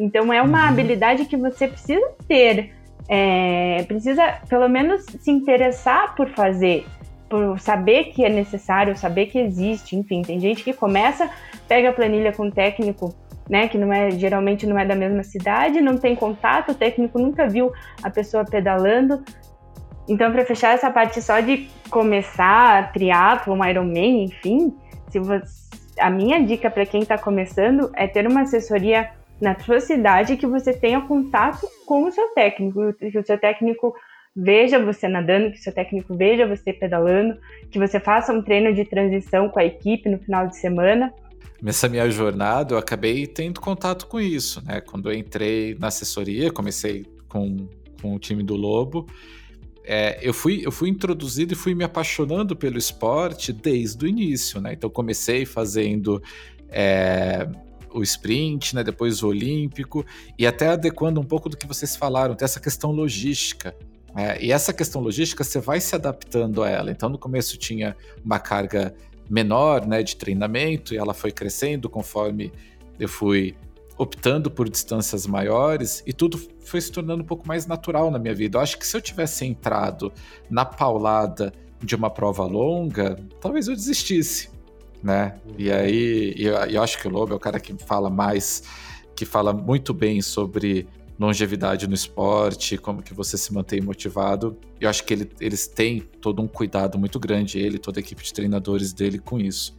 Então 0.00 0.32
é 0.32 0.40
uma 0.40 0.62
uhum. 0.62 0.68
habilidade 0.70 1.26
que 1.26 1.36
você 1.36 1.68
precisa 1.68 2.08
ter, 2.26 2.72
é, 3.06 3.84
precisa 3.86 4.38
pelo 4.48 4.66
menos 4.66 5.04
se 5.04 5.30
interessar 5.30 6.14
por 6.14 6.30
fazer 6.30 6.86
por 7.28 7.60
saber 7.60 8.06
que 8.06 8.24
é 8.24 8.28
necessário, 8.28 8.96
saber 8.96 9.26
que 9.26 9.38
existe, 9.38 9.94
enfim, 9.94 10.20
tem 10.20 10.40
gente 10.40 10.64
que 10.64 10.72
começa, 10.72 11.30
pega 11.68 11.90
a 11.90 11.92
planilha 11.92 12.32
com 12.32 12.48
o 12.48 12.50
técnico, 12.50 13.14
né, 13.48 13.68
que 13.68 13.78
não 13.78 13.92
é 13.92 14.10
geralmente 14.10 14.66
não 14.66 14.76
é 14.76 14.84
da 14.84 14.96
mesma 14.96 15.22
cidade, 15.22 15.80
não 15.80 15.96
tem 15.96 16.16
contato, 16.16 16.72
o 16.72 16.74
técnico 16.74 17.20
nunca 17.20 17.46
viu 17.46 17.72
a 18.02 18.10
pessoa 18.10 18.44
pedalando. 18.44 19.22
Então, 20.08 20.32
para 20.32 20.44
fechar 20.44 20.74
essa 20.74 20.90
parte 20.90 21.22
só 21.22 21.38
de 21.38 21.68
começar 21.88 22.92
triatlo, 22.92 23.54
um 23.54 23.64
Ironman, 23.64 24.24
enfim, 24.24 24.74
se 25.08 25.20
você, 25.20 25.70
a 26.00 26.10
minha 26.10 26.44
dica 26.44 26.68
para 26.68 26.84
quem 26.84 27.02
está 27.02 27.16
começando 27.16 27.92
é 27.94 28.08
ter 28.08 28.26
uma 28.26 28.40
assessoria 28.40 29.08
na 29.40 29.58
sua 29.58 29.80
cidade 29.80 30.36
que 30.36 30.46
você 30.46 30.72
tenha 30.72 31.00
contato 31.00 31.66
com 31.86 32.04
o 32.04 32.12
seu 32.12 32.28
técnico, 32.34 32.92
que 32.92 33.18
o 33.18 33.24
seu 33.24 33.38
técnico 33.38 33.94
veja 34.34 34.78
você 34.78 35.08
nadando, 35.08 35.50
que 35.50 35.58
seu 35.58 35.72
técnico 35.72 36.14
veja 36.14 36.46
você 36.46 36.72
pedalando, 36.72 37.36
que 37.70 37.78
você 37.78 37.98
faça 37.98 38.32
um 38.32 38.42
treino 38.42 38.72
de 38.74 38.84
transição 38.84 39.48
com 39.48 39.58
a 39.58 39.64
equipe 39.64 40.08
no 40.08 40.18
final 40.18 40.46
de 40.46 40.56
semana. 40.56 41.12
Nessa 41.62 41.88
minha 41.88 42.08
jornada, 42.10 42.74
eu 42.74 42.78
acabei 42.78 43.26
tendo 43.26 43.60
contato 43.60 44.06
com 44.06 44.20
isso, 44.20 44.64
né? 44.64 44.80
Quando 44.80 45.10
eu 45.10 45.18
entrei 45.18 45.76
na 45.78 45.88
assessoria, 45.88 46.50
comecei 46.50 47.04
com, 47.28 47.68
com 48.00 48.14
o 48.14 48.18
time 48.18 48.42
do 48.42 48.56
Lobo, 48.56 49.06
é, 49.84 50.18
eu, 50.22 50.32
fui, 50.32 50.62
eu 50.64 50.70
fui 50.70 50.88
introduzido 50.88 51.52
e 51.52 51.56
fui 51.56 51.74
me 51.74 51.84
apaixonando 51.84 52.54
pelo 52.54 52.78
esporte 52.78 53.52
desde 53.52 54.04
o 54.04 54.08
início, 54.08 54.60
né? 54.60 54.72
Então, 54.72 54.88
comecei 54.88 55.44
fazendo 55.44 56.22
é, 56.70 57.48
o 57.92 58.02
sprint, 58.02 58.74
né? 58.74 58.84
Depois 58.84 59.22
o 59.22 59.28
olímpico, 59.28 60.04
e 60.38 60.46
até 60.46 60.68
adequando 60.68 61.20
um 61.20 61.24
pouco 61.24 61.48
do 61.48 61.56
que 61.56 61.66
vocês 61.66 61.96
falaram, 61.96 62.34
tem 62.34 62.44
essa 62.44 62.60
questão 62.60 62.90
logística. 62.90 63.74
É, 64.16 64.44
e 64.44 64.50
essa 64.50 64.72
questão 64.72 65.00
logística, 65.00 65.44
você 65.44 65.60
vai 65.60 65.80
se 65.80 65.94
adaptando 65.94 66.62
a 66.62 66.68
ela. 66.68 66.90
Então, 66.90 67.08
no 67.08 67.18
começo 67.18 67.56
tinha 67.56 67.96
uma 68.24 68.38
carga 68.38 68.94
menor 69.28 69.86
né, 69.86 70.02
de 70.02 70.16
treinamento 70.16 70.92
e 70.92 70.96
ela 70.96 71.14
foi 71.14 71.30
crescendo 71.30 71.88
conforme 71.88 72.52
eu 72.98 73.08
fui 73.08 73.54
optando 73.96 74.50
por 74.50 74.68
distâncias 74.68 75.26
maiores 75.26 76.02
e 76.06 76.12
tudo 76.12 76.40
foi 76.64 76.80
se 76.80 76.90
tornando 76.90 77.22
um 77.22 77.26
pouco 77.26 77.46
mais 77.46 77.66
natural 77.66 78.10
na 78.10 78.18
minha 78.18 78.34
vida. 78.34 78.58
Eu 78.58 78.62
acho 78.62 78.78
que 78.78 78.86
se 78.86 78.96
eu 78.96 79.00
tivesse 79.00 79.44
entrado 79.44 80.12
na 80.48 80.64
paulada 80.64 81.52
de 81.82 81.94
uma 81.94 82.10
prova 82.10 82.44
longa, 82.44 83.16
talvez 83.40 83.68
eu 83.68 83.74
desistisse. 83.74 84.50
Né? 85.02 85.34
E 85.56 85.70
aí, 85.70 86.34
eu, 86.36 86.82
acho 86.82 86.98
que 86.98 87.08
o 87.08 87.10
Lobo 87.10 87.32
é 87.32 87.36
o 87.36 87.40
cara 87.40 87.58
que 87.58 87.74
fala 87.84 88.10
mais, 88.10 88.62
que 89.14 89.24
fala 89.24 89.52
muito 89.52 89.94
bem 89.94 90.20
sobre 90.20 90.86
longevidade 91.18 91.86
no 91.86 91.94
esporte, 91.94 92.78
como 92.78 93.02
que 93.02 93.12
você 93.12 93.36
se 93.36 93.52
mantém 93.52 93.80
motivado. 93.80 94.56
Eu 94.80 94.88
acho 94.88 95.04
que 95.04 95.12
ele, 95.12 95.30
eles 95.38 95.66
têm 95.66 96.00
todo 96.00 96.40
um 96.40 96.48
cuidado 96.48 96.98
muito 96.98 97.20
grande, 97.20 97.58
ele, 97.58 97.78
toda 97.78 97.98
a 97.98 98.02
equipe 98.02 98.22
de 98.22 98.32
treinadores 98.32 98.92
dele 98.92 99.18
com 99.18 99.38
isso. 99.38 99.76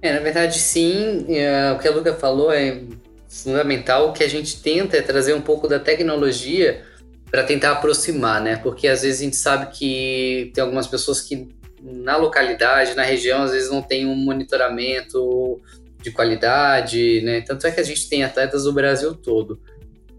É, 0.00 0.12
na 0.12 0.20
verdade, 0.20 0.58
sim. 0.58 1.26
É, 1.28 1.72
o 1.72 1.78
que 1.78 1.86
a 1.86 1.90
Luca 1.90 2.14
falou 2.14 2.50
é 2.50 2.82
fundamental. 3.28 4.08
O 4.08 4.12
que 4.12 4.24
a 4.24 4.28
gente 4.28 4.62
tenta 4.62 4.96
é 4.96 5.02
trazer 5.02 5.34
um 5.34 5.40
pouco 5.40 5.68
da 5.68 5.78
tecnologia 5.78 6.82
para 7.30 7.44
tentar 7.44 7.72
aproximar, 7.72 8.40
né? 8.40 8.56
Porque 8.56 8.88
às 8.88 9.02
vezes 9.02 9.20
a 9.20 9.24
gente 9.24 9.36
sabe 9.36 9.76
que 9.76 10.50
tem 10.54 10.62
algumas 10.62 10.86
pessoas 10.86 11.20
que 11.20 11.48
na 11.82 12.16
localidade, 12.16 12.94
na 12.94 13.02
região, 13.02 13.42
às 13.42 13.52
vezes 13.52 13.70
não 13.70 13.82
tem 13.82 14.06
um 14.06 14.16
monitoramento 14.16 15.60
de 16.02 16.10
qualidade, 16.10 17.20
né? 17.22 17.40
Tanto 17.40 17.66
é 17.66 17.70
que 17.70 17.80
a 17.80 17.84
gente 17.84 18.08
tem 18.08 18.24
atletas 18.24 18.64
do 18.64 18.72
Brasil 18.72 19.14
todo. 19.14 19.60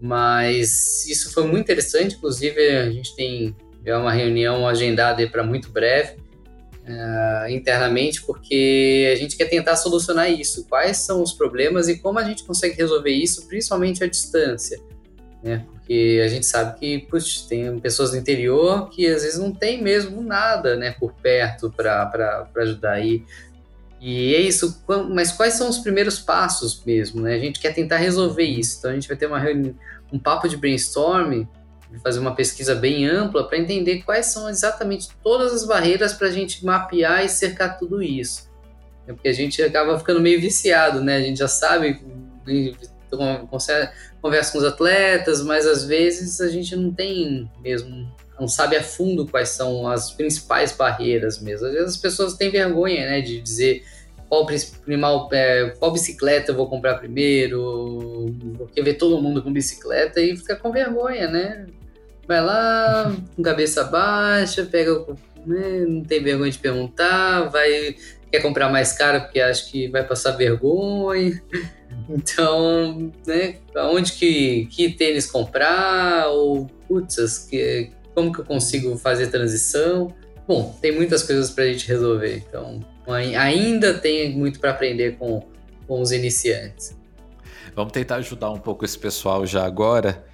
Mas 0.00 1.06
isso 1.06 1.32
foi 1.32 1.44
muito 1.44 1.60
interessante, 1.60 2.16
inclusive 2.16 2.58
a 2.68 2.90
gente 2.90 3.14
tem 3.14 3.54
já 3.84 3.98
uma 3.98 4.12
reunião 4.12 4.66
agendada 4.66 5.26
para 5.28 5.42
muito 5.42 5.70
breve 5.70 6.16
uh, 6.86 7.50
internamente, 7.50 8.22
porque 8.22 9.10
a 9.12 9.16
gente 9.16 9.36
quer 9.36 9.46
tentar 9.46 9.76
solucionar 9.76 10.30
isso. 10.30 10.66
Quais 10.68 10.98
são 10.98 11.22
os 11.22 11.32
problemas 11.32 11.88
e 11.88 11.98
como 11.98 12.18
a 12.18 12.24
gente 12.24 12.44
consegue 12.44 12.76
resolver 12.76 13.10
isso, 13.10 13.46
principalmente 13.46 14.02
à 14.02 14.06
distância, 14.06 14.80
né? 15.42 15.66
Porque 15.90 16.22
a 16.24 16.28
gente 16.28 16.46
sabe 16.46 16.78
que 16.78 16.98
putz, 17.00 17.42
tem 17.42 17.76
pessoas 17.80 18.12
do 18.12 18.16
interior 18.16 18.88
que 18.90 19.08
às 19.08 19.24
vezes 19.24 19.40
não 19.40 19.50
tem 19.50 19.82
mesmo 19.82 20.22
nada, 20.22 20.76
né, 20.76 20.92
por 20.92 21.12
perto 21.14 21.68
para 21.68 22.48
ajudar 22.58 22.92
aí. 22.92 23.24
E 24.00 24.32
é 24.36 24.40
isso, 24.40 24.84
mas 25.10 25.32
quais 25.32 25.54
são 25.54 25.68
os 25.68 25.78
primeiros 25.78 26.20
passos 26.20 26.80
mesmo, 26.86 27.22
né? 27.22 27.34
A 27.34 27.38
gente 27.40 27.58
quer 27.58 27.74
tentar 27.74 27.96
resolver 27.96 28.44
isso. 28.44 28.78
Então 28.78 28.92
a 28.92 28.94
gente 28.94 29.08
vai 29.08 29.16
ter 29.16 29.26
uma 29.26 29.42
um 30.12 30.18
papo 30.18 30.48
de 30.48 30.56
brainstorming, 30.56 31.48
fazer 32.04 32.20
uma 32.20 32.36
pesquisa 32.36 32.76
bem 32.76 33.04
ampla 33.08 33.48
para 33.48 33.58
entender 33.58 34.04
quais 34.04 34.26
são 34.26 34.48
exatamente 34.48 35.08
todas 35.24 35.52
as 35.52 35.66
barreiras 35.66 36.12
para 36.12 36.28
a 36.28 36.30
gente 36.30 36.64
mapear 36.64 37.24
e 37.24 37.28
cercar 37.28 37.76
tudo 37.76 38.00
isso. 38.00 38.48
É 39.08 39.12
porque 39.12 39.28
a 39.28 39.32
gente 39.32 39.60
acaba 39.60 39.98
ficando 39.98 40.20
meio 40.20 40.40
viciado, 40.40 41.02
né? 41.02 41.16
A 41.16 41.20
gente 41.20 41.40
já 41.40 41.48
sabe, 41.48 42.00
conversa 44.20 44.52
com 44.52 44.58
os 44.58 44.64
atletas, 44.64 45.42
mas 45.42 45.66
às 45.66 45.84
vezes 45.84 46.40
a 46.40 46.48
gente 46.48 46.74
não 46.76 46.92
tem 46.92 47.50
mesmo 47.62 48.08
não 48.40 48.48
sabe 48.48 48.74
a 48.74 48.82
fundo 48.82 49.26
quais 49.26 49.50
são 49.50 49.86
as 49.86 50.10
principais 50.12 50.72
barreiras 50.72 51.38
mesmo. 51.40 51.66
Às 51.66 51.74
vezes 51.74 51.88
as 51.90 51.96
pessoas 51.98 52.34
têm 52.34 52.50
vergonha, 52.50 53.06
né, 53.06 53.20
de 53.20 53.38
dizer 53.38 53.84
qual, 54.30 54.46
principal, 54.46 55.28
é, 55.32 55.74
qual 55.78 55.92
bicicleta 55.92 56.52
eu 56.52 56.56
vou 56.56 56.68
comprar 56.68 56.94
primeiro, 56.94 58.34
porque 58.56 58.80
vê 58.80 58.94
todo 58.94 59.20
mundo 59.20 59.42
com 59.42 59.52
bicicleta 59.52 60.20
e 60.20 60.36
fica 60.36 60.56
com 60.56 60.72
vergonha, 60.72 61.28
né? 61.28 61.66
Vai 62.26 62.40
lá, 62.40 63.14
com 63.36 63.42
cabeça 63.42 63.84
baixa, 63.84 64.64
pega, 64.64 65.04
né, 65.44 65.84
não 65.86 66.02
tem 66.02 66.22
vergonha 66.22 66.50
de 66.50 66.58
perguntar, 66.58 67.50
vai 67.50 67.94
quer 68.30 68.40
comprar 68.40 68.70
mais 68.70 68.92
caro 68.92 69.22
porque 69.22 69.40
acha 69.40 69.68
que 69.68 69.88
vai 69.88 70.04
passar 70.04 70.30
vergonha. 70.32 71.42
Então, 72.10 73.12
né, 73.24 73.56
aonde 73.76 74.12
que, 74.12 74.66
que 74.66 74.90
tênis 74.90 75.30
comprar? 75.30 76.28
Ou, 76.28 76.66
putz, 76.88 77.38
que, 77.48 77.90
como 78.14 78.32
que 78.32 78.40
eu 78.40 78.44
consigo 78.44 78.96
fazer 78.98 79.28
transição? 79.28 80.12
Bom, 80.46 80.76
tem 80.82 80.92
muitas 80.92 81.22
coisas 81.22 81.50
para 81.50 81.64
a 81.64 81.66
gente 81.68 81.86
resolver, 81.86 82.44
então 82.48 82.84
ainda 83.06 83.94
tem 83.94 84.36
muito 84.36 84.58
para 84.58 84.70
aprender 84.70 85.16
com, 85.16 85.42
com 85.86 86.00
os 86.00 86.10
iniciantes. 86.10 86.96
Vamos 87.74 87.92
tentar 87.92 88.16
ajudar 88.16 88.50
um 88.50 88.58
pouco 88.58 88.84
esse 88.84 88.98
pessoal 88.98 89.46
já 89.46 89.64
agora 89.64 90.24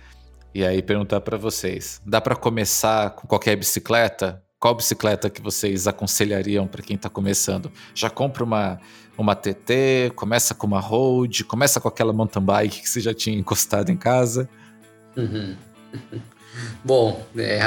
e 0.54 0.64
aí 0.64 0.82
perguntar 0.82 1.20
para 1.20 1.36
vocês: 1.36 2.00
dá 2.04 2.20
para 2.20 2.34
começar 2.34 3.10
com 3.10 3.26
qualquer 3.26 3.56
bicicleta? 3.56 4.42
Qual 4.58 4.74
bicicleta 4.74 5.28
que 5.28 5.42
vocês 5.42 5.86
aconselhariam 5.86 6.66
para 6.66 6.82
quem 6.82 6.96
está 6.96 7.10
começando? 7.10 7.70
Já 7.94 8.08
compra 8.08 8.42
uma, 8.42 8.80
uma 9.16 9.34
TT, 9.34 10.12
começa 10.14 10.54
com 10.54 10.66
uma 10.66 10.80
road, 10.80 11.44
começa 11.44 11.78
com 11.78 11.88
aquela 11.88 12.12
mountain 12.12 12.42
bike 12.42 12.80
que 12.80 12.88
você 12.88 13.00
já 13.00 13.12
tinha 13.12 13.38
encostado 13.38 13.90
em 13.90 13.96
casa? 13.96 14.48
Uhum. 15.14 15.56
Bom, 16.82 17.22
é, 17.36 17.60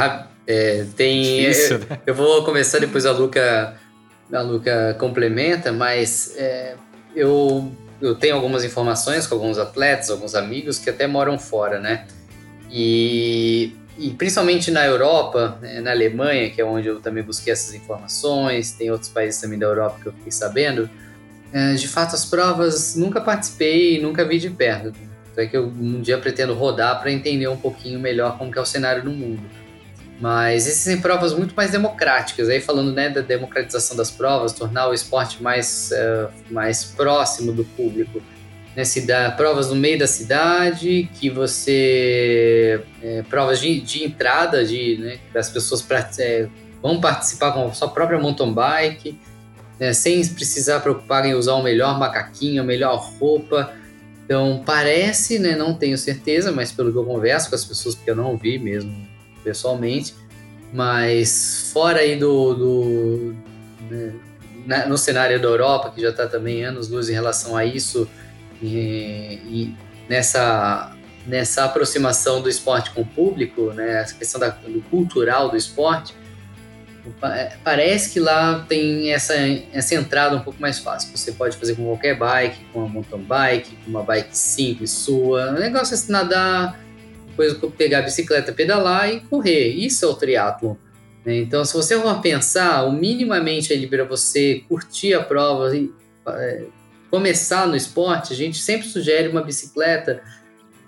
é, 0.47 0.85
tem. 0.95 1.21
Difícil, 1.21 1.77
eu, 1.77 1.85
né? 1.87 1.99
eu, 2.07 2.15
vou 2.15 2.43
começar 2.43 2.79
depois 2.79 3.05
a 3.05 3.11
Luca, 3.11 3.77
a 4.33 4.41
Luca 4.41 4.95
complementa, 4.99 5.71
mas 5.71 6.33
é, 6.37 6.75
eu, 7.15 7.71
eu 8.01 8.15
tenho 8.15 8.35
algumas 8.35 8.63
informações 8.63 9.27
com 9.27 9.35
alguns 9.35 9.59
atletas, 9.59 10.09
alguns 10.09 10.33
amigos 10.33 10.79
que 10.79 10.89
até 10.89 11.05
moram 11.05 11.37
fora, 11.37 11.79
né? 11.79 12.07
E, 12.71 13.75
e 13.99 14.13
principalmente 14.13 14.71
na 14.71 14.85
Europa, 14.85 15.57
né, 15.61 15.81
na 15.81 15.91
Alemanha, 15.91 16.49
que 16.49 16.61
é 16.61 16.65
onde 16.65 16.87
eu 16.87 16.99
também 16.99 17.21
busquei 17.21 17.53
essas 17.53 17.73
informações, 17.73 18.71
tem 18.71 18.89
outros 18.89 19.09
países 19.09 19.39
também 19.41 19.59
da 19.59 19.65
Europa 19.65 19.99
que 20.01 20.07
eu 20.07 20.13
fiquei 20.13 20.31
sabendo. 20.31 20.89
É, 21.51 21.73
de 21.73 21.87
fato, 21.87 22.15
as 22.15 22.25
provas 22.25 22.95
nunca 22.95 23.19
participei, 23.19 24.01
nunca 24.01 24.23
vi 24.23 24.39
de 24.39 24.49
perto 24.49 24.93
é 25.41 25.47
que 25.47 25.55
eu 25.55 25.67
um 25.67 26.01
dia 26.01 26.17
pretendo 26.17 26.53
rodar 26.53 26.99
para 26.99 27.11
entender 27.11 27.47
um 27.47 27.57
pouquinho 27.57 27.99
melhor 27.99 28.37
como 28.37 28.53
é 28.53 28.61
o 28.61 28.65
cenário 28.65 29.03
no 29.03 29.11
mundo. 29.11 29.41
Mas 30.19 30.67
existem 30.67 30.99
provas 30.99 31.33
muito 31.33 31.55
mais 31.55 31.71
democráticas, 31.71 32.49
aí 32.49 32.59
falando 32.59 32.91
né, 32.91 33.09
da 33.09 33.21
democratização 33.21 33.95
das 33.95 34.11
provas, 34.11 34.51
tornar 34.51 34.89
o 34.89 34.93
esporte 34.93 35.41
mais, 35.41 35.91
uh, 35.93 36.29
mais 36.51 36.83
próximo 36.83 37.53
do 37.53 37.63
público. 37.63 38.21
Né, 38.75 38.85
cidade, 38.85 39.35
provas 39.35 39.69
no 39.69 39.75
meio 39.75 39.97
da 39.97 40.07
cidade, 40.07 41.09
que 41.19 41.29
você. 41.29 42.81
É, 43.01 43.23
provas 43.23 43.59
de, 43.59 43.79
de 43.81 44.03
entrada, 44.03 44.63
de, 44.63 44.97
né, 44.97 45.19
as 45.35 45.49
pessoas 45.49 45.85
é, 46.19 46.47
vão 46.81 47.01
participar 47.01 47.51
com 47.51 47.67
a 47.67 47.73
sua 47.73 47.89
própria 47.89 48.19
mountain 48.19 48.53
bike, 48.53 49.19
né, 49.79 49.91
sem 49.91 50.25
precisar 50.27 50.81
preocupar 50.81 51.25
em 51.25 51.33
usar 51.33 51.53
o 51.53 51.63
melhor 51.63 51.97
macaquinho, 51.97 52.61
a 52.61 52.65
melhor 52.65 52.95
roupa. 53.19 53.73
Então, 54.23 54.61
parece, 54.63 55.39
né, 55.39 55.55
não 55.55 55.73
tenho 55.73 55.97
certeza, 55.97 56.51
mas 56.51 56.71
pelo 56.71 56.91
que 56.91 56.97
eu 56.97 57.05
converso 57.05 57.49
com 57.49 57.55
as 57.55 57.65
pessoas, 57.65 57.95
porque 57.95 58.11
eu 58.11 58.15
não 58.15 58.37
vi 58.37 58.59
mesmo 58.59 59.07
pessoalmente, 59.43 60.13
mas 60.71 61.71
fora 61.73 62.01
aí 62.01 62.15
do, 62.15 62.53
do 62.53 63.35
né, 64.65 64.85
no 64.85 64.97
cenário 64.97 65.41
da 65.41 65.47
Europa, 65.47 65.91
que 65.93 66.01
já 66.01 66.09
está 66.09 66.27
também 66.27 66.63
anos 66.63 66.89
luz 66.89 67.09
em 67.09 67.13
relação 67.13 67.57
a 67.57 67.65
isso, 67.65 68.07
e, 68.61 69.39
e, 69.45 69.75
nessa, 70.07 70.95
nessa 71.25 71.65
aproximação 71.65 72.41
do 72.41 72.49
esporte 72.49 72.91
com 72.91 73.01
o 73.01 73.05
público, 73.05 73.73
né, 73.73 74.01
essa 74.01 74.15
questão 74.15 74.39
da, 74.39 74.49
do 74.49 74.81
cultural 74.89 75.49
do 75.49 75.57
esporte, 75.57 76.13
é, 77.23 77.53
parece 77.63 78.11
que 78.11 78.19
lá 78.19 78.65
tem 78.67 79.11
essa, 79.11 79.33
essa 79.73 79.95
entrada 79.95 80.35
um 80.35 80.41
pouco 80.41 80.61
mais 80.61 80.79
fácil. 80.79 81.15
Você 81.15 81.31
pode 81.31 81.57
fazer 81.57 81.75
com 81.75 81.85
qualquer 81.85 82.17
bike, 82.17 82.57
com 82.71 82.79
uma 82.79 82.87
mountain 82.87 83.21
bike, 83.21 83.75
com 83.83 83.89
uma 83.89 84.03
bike 84.03 84.37
simples 84.37 84.91
sua. 84.91 85.51
O 85.51 85.59
negócio 85.59 85.95
é 85.95 86.11
nadar, 86.11 86.79
depois 87.27 87.53
pegar 87.77 87.99
a 87.99 88.01
bicicleta, 88.01 88.51
pedalar 88.51 89.09
e 89.09 89.21
correr. 89.21 89.69
Isso 89.69 90.05
é 90.05 90.07
o 90.07 90.13
triatlo. 90.13 90.77
Né? 91.25 91.37
Então, 91.37 91.63
se 91.63 91.73
você 91.73 91.99
for 91.99 92.21
pensar, 92.21 92.83
o 92.83 92.91
minimamente 92.91 93.71
ali 93.73 93.87
para 93.87 94.03
você 94.03 94.63
curtir 94.67 95.13
a 95.13 95.23
prova 95.23 95.71
é, 96.27 96.63
começar 97.09 97.67
no 97.67 97.75
esporte, 97.75 98.33
a 98.33 98.35
gente 98.35 98.59
sempre 98.59 98.87
sugere 98.87 99.27
uma 99.27 99.41
bicicleta 99.41 100.21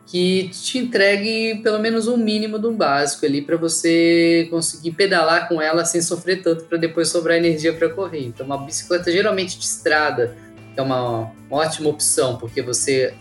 que 0.05 0.49
te 0.49 0.77
entregue 0.77 1.61
pelo 1.63 1.79
menos 1.79 2.07
um 2.07 2.17
mínimo 2.17 2.59
do 2.59 2.71
básico 2.73 3.25
ali 3.25 3.41
para 3.41 3.55
você 3.55 4.45
conseguir 4.49 4.91
pedalar 4.91 5.47
com 5.47 5.61
ela 5.61 5.85
sem 5.85 6.01
sofrer 6.01 6.41
tanto 6.41 6.65
para 6.65 6.77
depois 6.77 7.07
sobrar 7.07 7.37
energia 7.37 7.71
para 7.73 7.87
correr. 7.87 8.25
Então, 8.25 8.45
uma 8.45 8.57
bicicleta 8.57 9.09
geralmente 9.09 9.57
de 9.57 9.63
estrada 9.63 10.35
é 10.75 10.81
uma 10.81 11.31
ótima 11.49 11.89
opção 11.89 12.35
porque 12.35 12.61
você 12.61 13.13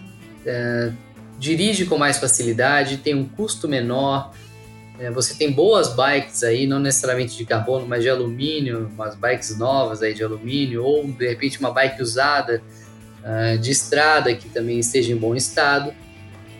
é, 0.44 0.90
dirige 1.38 1.86
com 1.86 1.96
mais 1.96 2.18
facilidade, 2.18 2.96
tem 2.96 3.14
um 3.14 3.24
custo 3.24 3.68
menor. 3.68 4.32
É, 4.98 5.10
você 5.10 5.34
tem 5.34 5.50
boas 5.52 5.94
bikes 5.94 6.42
aí, 6.42 6.66
não 6.66 6.80
necessariamente 6.80 7.36
de 7.36 7.46
carbono, 7.46 7.86
mas 7.86 8.02
de 8.02 8.10
alumínio, 8.10 8.90
umas 8.92 9.14
bikes 9.14 9.56
novas 9.56 10.02
aí 10.02 10.12
de 10.12 10.24
alumínio, 10.24 10.84
ou 10.84 11.04
de 11.06 11.28
repente 11.28 11.58
uma 11.60 11.70
bike 11.70 12.02
usada 12.02 12.60
uh, 13.24 13.58
de 13.58 13.70
estrada 13.70 14.34
que 14.34 14.48
também 14.48 14.78
esteja 14.78 15.12
em 15.12 15.16
bom 15.16 15.34
estado. 15.34 15.92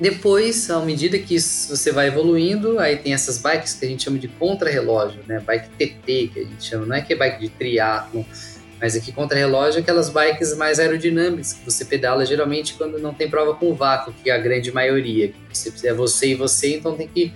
Depois, 0.00 0.70
à 0.70 0.80
medida 0.80 1.18
que 1.18 1.38
você 1.38 1.92
vai 1.92 2.08
evoluindo, 2.08 2.78
aí 2.78 2.96
tem 2.96 3.12
essas 3.12 3.36
bikes 3.36 3.74
que 3.74 3.84
a 3.84 3.88
gente 3.88 4.02
chama 4.02 4.18
de 4.18 4.28
contra-relógio, 4.28 5.20
né? 5.26 5.42
Bike 5.46 5.68
TT, 5.70 6.30
que 6.32 6.40
a 6.40 6.44
gente 6.44 6.64
chama, 6.64 6.86
não 6.86 6.96
é 6.96 7.02
que 7.02 7.12
é 7.12 7.16
bike 7.16 7.38
de 7.38 7.48
triatlo, 7.50 8.24
mas 8.80 8.96
aqui 8.96 9.12
contra-relógio 9.12 9.78
é 9.78 9.82
aquelas 9.82 10.08
bikes 10.08 10.56
mais 10.56 10.80
aerodinâmicas 10.80 11.52
que 11.52 11.62
você 11.62 11.84
pedala 11.84 12.24
geralmente 12.24 12.74
quando 12.74 12.98
não 12.98 13.12
tem 13.12 13.28
prova 13.28 13.54
com 13.54 13.74
vácuo, 13.74 14.14
que 14.24 14.30
é 14.30 14.32
a 14.32 14.38
grande 14.38 14.72
maioria. 14.72 15.34
Você 15.52 15.86
é 15.86 15.92
você 15.92 16.28
e 16.28 16.34
você, 16.34 16.76
então 16.76 16.96
tem 16.96 17.06
que 17.06 17.30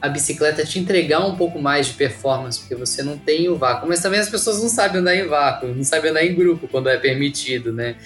a 0.00 0.08
bicicleta 0.08 0.64
te 0.64 0.78
entregar 0.78 1.26
um 1.26 1.36
pouco 1.36 1.60
mais 1.60 1.88
de 1.88 1.94
performance, 1.94 2.60
porque 2.60 2.74
você 2.74 3.02
não 3.02 3.18
tem 3.18 3.48
o 3.48 3.56
vácuo. 3.56 3.88
Mas 3.88 4.00
também 4.00 4.20
as 4.20 4.28
pessoas 4.28 4.60
não 4.60 4.68
sabem 4.68 5.00
andar 5.00 5.14
em 5.14 5.26
vácuo, 5.26 5.68
não 5.68 5.84
sabem 5.84 6.10
andar 6.10 6.24
em 6.24 6.34
grupo 6.34 6.68
quando 6.68 6.88
é 6.88 6.96
permitido, 6.96 7.72
né? 7.72 7.96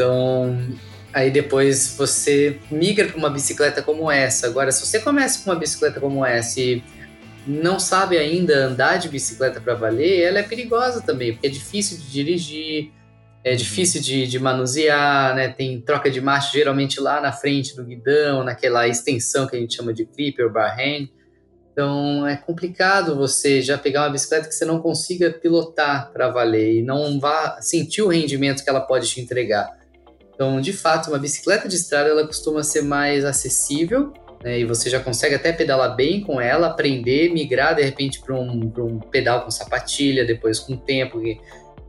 Então, 0.00 0.56
aí 1.12 1.30
depois 1.30 1.94
você 1.94 2.58
migra 2.70 3.06
para 3.06 3.18
uma 3.18 3.28
bicicleta 3.28 3.82
como 3.82 4.10
essa. 4.10 4.46
Agora, 4.46 4.72
se 4.72 4.86
você 4.86 4.98
começa 4.98 5.44
com 5.44 5.50
uma 5.50 5.58
bicicleta 5.58 6.00
como 6.00 6.24
essa 6.24 6.58
e 6.58 6.82
não 7.46 7.78
sabe 7.78 8.16
ainda 8.16 8.64
andar 8.64 8.96
de 8.96 9.10
bicicleta 9.10 9.60
para 9.60 9.74
valer, 9.74 10.22
ela 10.22 10.38
é 10.38 10.42
perigosa 10.42 11.02
também, 11.02 11.32
porque 11.32 11.48
é 11.48 11.50
difícil 11.50 11.98
de 11.98 12.10
dirigir, 12.10 12.90
é 13.44 13.54
difícil 13.54 14.00
de, 14.00 14.26
de, 14.26 14.38
manusear, 14.38 15.34
né? 15.34 15.48
Tem 15.48 15.78
troca 15.82 16.10
de 16.10 16.18
marcha 16.18 16.50
geralmente 16.50 16.98
lá 16.98 17.20
na 17.20 17.30
frente 17.30 17.76
do 17.76 17.84
guidão, 17.84 18.42
naquela 18.42 18.88
extensão 18.88 19.46
que 19.46 19.54
a 19.54 19.60
gente 19.60 19.76
chama 19.76 19.92
de 19.92 20.06
clipper 20.06 20.46
ou 20.46 20.50
bar 20.50 20.78
hand. 20.78 21.10
Então 21.72 22.26
é 22.26 22.38
complicado 22.38 23.16
você 23.16 23.60
já 23.60 23.76
pegar 23.76 24.04
uma 24.04 24.10
bicicleta 24.10 24.48
que 24.48 24.54
você 24.54 24.64
não 24.64 24.80
consiga 24.80 25.30
pilotar 25.30 26.10
para 26.10 26.30
valer 26.30 26.78
e 26.78 26.82
não 26.82 27.20
vá 27.20 27.60
sentir 27.60 28.00
o 28.00 28.08
rendimento 28.08 28.64
que 28.64 28.70
ela 28.70 28.80
pode 28.80 29.06
te 29.06 29.20
entregar. 29.20 29.79
Então, 30.40 30.58
de 30.58 30.72
fato, 30.72 31.10
uma 31.10 31.18
bicicleta 31.18 31.68
de 31.68 31.76
estrada 31.76 32.08
ela 32.08 32.26
costuma 32.26 32.62
ser 32.62 32.80
mais 32.80 33.26
acessível 33.26 34.14
né? 34.42 34.60
e 34.60 34.64
você 34.64 34.88
já 34.88 34.98
consegue 34.98 35.34
até 35.34 35.52
pedalar 35.52 35.94
bem 35.94 36.22
com 36.22 36.40
ela, 36.40 36.68
aprender, 36.68 37.30
migrar 37.30 37.74
de 37.74 37.82
repente 37.82 38.22
para 38.22 38.34
um, 38.34 38.72
um 38.78 38.98
pedal 38.98 39.42
com 39.42 39.50
sapatilha, 39.50 40.24
depois 40.24 40.58
com 40.58 40.72
o 40.72 40.76
tempo 40.78 41.20
que 41.20 41.38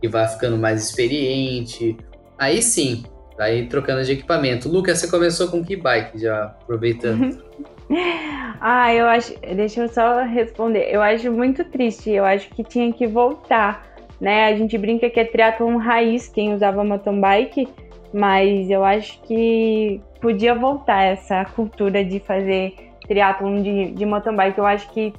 que 0.02 0.08
vai 0.08 0.28
ficando 0.28 0.58
mais 0.58 0.84
experiente. 0.84 1.96
Aí 2.38 2.62
sim, 2.62 3.06
vai 3.38 3.68
trocando 3.68 4.04
de 4.04 4.14
equipamento. 4.14 4.68
Lucas, 4.68 4.98
você 4.98 5.08
começou 5.08 5.48
com 5.48 5.64
que 5.64 5.78
bike, 5.78 6.20
já 6.20 6.46
aproveitando? 6.46 7.42
ah, 8.60 8.94
eu 8.94 9.06
acho. 9.06 9.34
Deixa 9.40 9.84
eu 9.84 9.88
só 9.88 10.24
responder. 10.24 10.90
Eu 10.92 11.02
acho 11.02 11.32
muito 11.32 11.64
triste. 11.66 12.10
Eu 12.10 12.26
acho 12.26 12.50
que 12.50 12.64
tinha 12.64 12.92
que 12.92 13.06
voltar. 13.06 13.88
Né? 14.20 14.48
A 14.48 14.56
gente 14.58 14.78
brinca 14.78 15.10
que 15.10 15.20
é 15.20 15.24
triatlon 15.24 15.78
raiz 15.78 16.28
quem 16.28 16.54
usava 16.54 16.84
mountain 16.84 17.22
bike, 17.22 17.68
mas 18.13 18.69
eu 18.69 18.84
acho 18.84 19.21
que 19.24 20.02
podia 20.19 20.54
voltar 20.54 21.04
essa 21.04 21.45
cultura 21.45 22.04
de 22.04 22.19
fazer 22.19 22.74
triatlon 23.08 23.62
de, 23.62 23.91
de 23.91 24.06
mountain 24.06 24.36
bike. 24.36 24.58
Eu 24.58 24.65
acho 24.65 24.89
que 24.91 25.13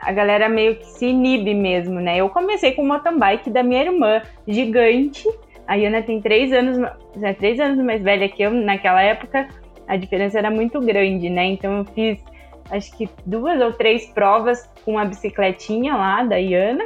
a 0.00 0.12
galera 0.12 0.48
meio 0.48 0.76
que 0.76 0.86
se 0.86 1.06
inibe 1.06 1.54
mesmo, 1.54 2.00
né? 2.00 2.18
Eu 2.18 2.28
comecei 2.28 2.72
com 2.72 2.86
mountain 2.86 3.18
bike 3.18 3.50
da 3.50 3.62
minha 3.62 3.82
irmã, 3.82 4.22
gigante. 4.46 5.26
A 5.66 5.74
Ana 5.74 6.02
tem 6.02 6.20
três 6.20 6.52
anos, 6.52 6.78
é, 7.20 7.32
três 7.32 7.58
anos 7.58 7.84
mais 7.84 8.02
velha 8.02 8.28
que 8.28 8.42
eu. 8.42 8.50
Naquela 8.50 9.02
época, 9.02 9.48
a 9.88 9.96
diferença 9.96 10.38
era 10.38 10.50
muito 10.50 10.80
grande, 10.80 11.28
né? 11.28 11.46
Então 11.46 11.78
eu 11.78 11.84
fiz, 11.86 12.22
acho 12.70 12.96
que 12.96 13.08
duas 13.24 13.60
ou 13.60 13.72
três 13.72 14.06
provas 14.06 14.68
com 14.84 14.98
a 14.98 15.04
bicicletinha 15.04 15.94
lá 15.94 16.22
da 16.22 16.36
Iana. 16.36 16.84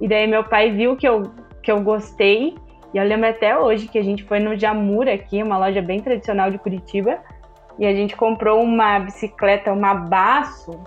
E 0.00 0.08
daí 0.08 0.26
meu 0.26 0.44
pai 0.44 0.70
viu 0.70 0.96
que 0.96 1.06
eu, 1.06 1.22
que 1.62 1.70
eu 1.70 1.80
gostei. 1.82 2.54
E 2.92 2.98
eu 2.98 3.04
lembro 3.04 3.28
até 3.28 3.56
hoje 3.56 3.86
que 3.86 3.98
a 3.98 4.02
gente 4.02 4.24
foi 4.24 4.40
no 4.40 4.58
Jamura 4.58 5.14
aqui, 5.14 5.42
uma 5.42 5.58
loja 5.58 5.80
bem 5.80 6.00
tradicional 6.00 6.50
de 6.50 6.58
Curitiba. 6.58 7.18
E 7.78 7.86
a 7.86 7.94
gente 7.94 8.16
comprou 8.16 8.62
uma 8.62 8.98
bicicleta, 8.98 9.72
uma 9.72 9.94
Baço, 9.94 10.78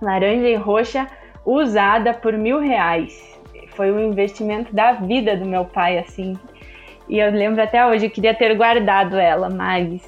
laranja 0.00 0.46
e 0.46 0.54
roxa 0.54 1.06
usada 1.44 2.12
por 2.12 2.34
mil 2.34 2.60
reais. 2.60 3.40
Foi 3.70 3.90
um 3.90 4.00
investimento 4.10 4.74
da 4.74 4.92
vida 4.92 5.36
do 5.36 5.44
meu 5.44 5.64
pai, 5.64 5.98
assim. 5.98 6.38
E 7.08 7.18
eu 7.18 7.30
lembro 7.30 7.62
até 7.62 7.86
hoje, 7.86 8.06
eu 8.06 8.10
queria 8.10 8.34
ter 8.34 8.54
guardado 8.54 9.16
ela, 9.16 9.48
mas 9.48 10.02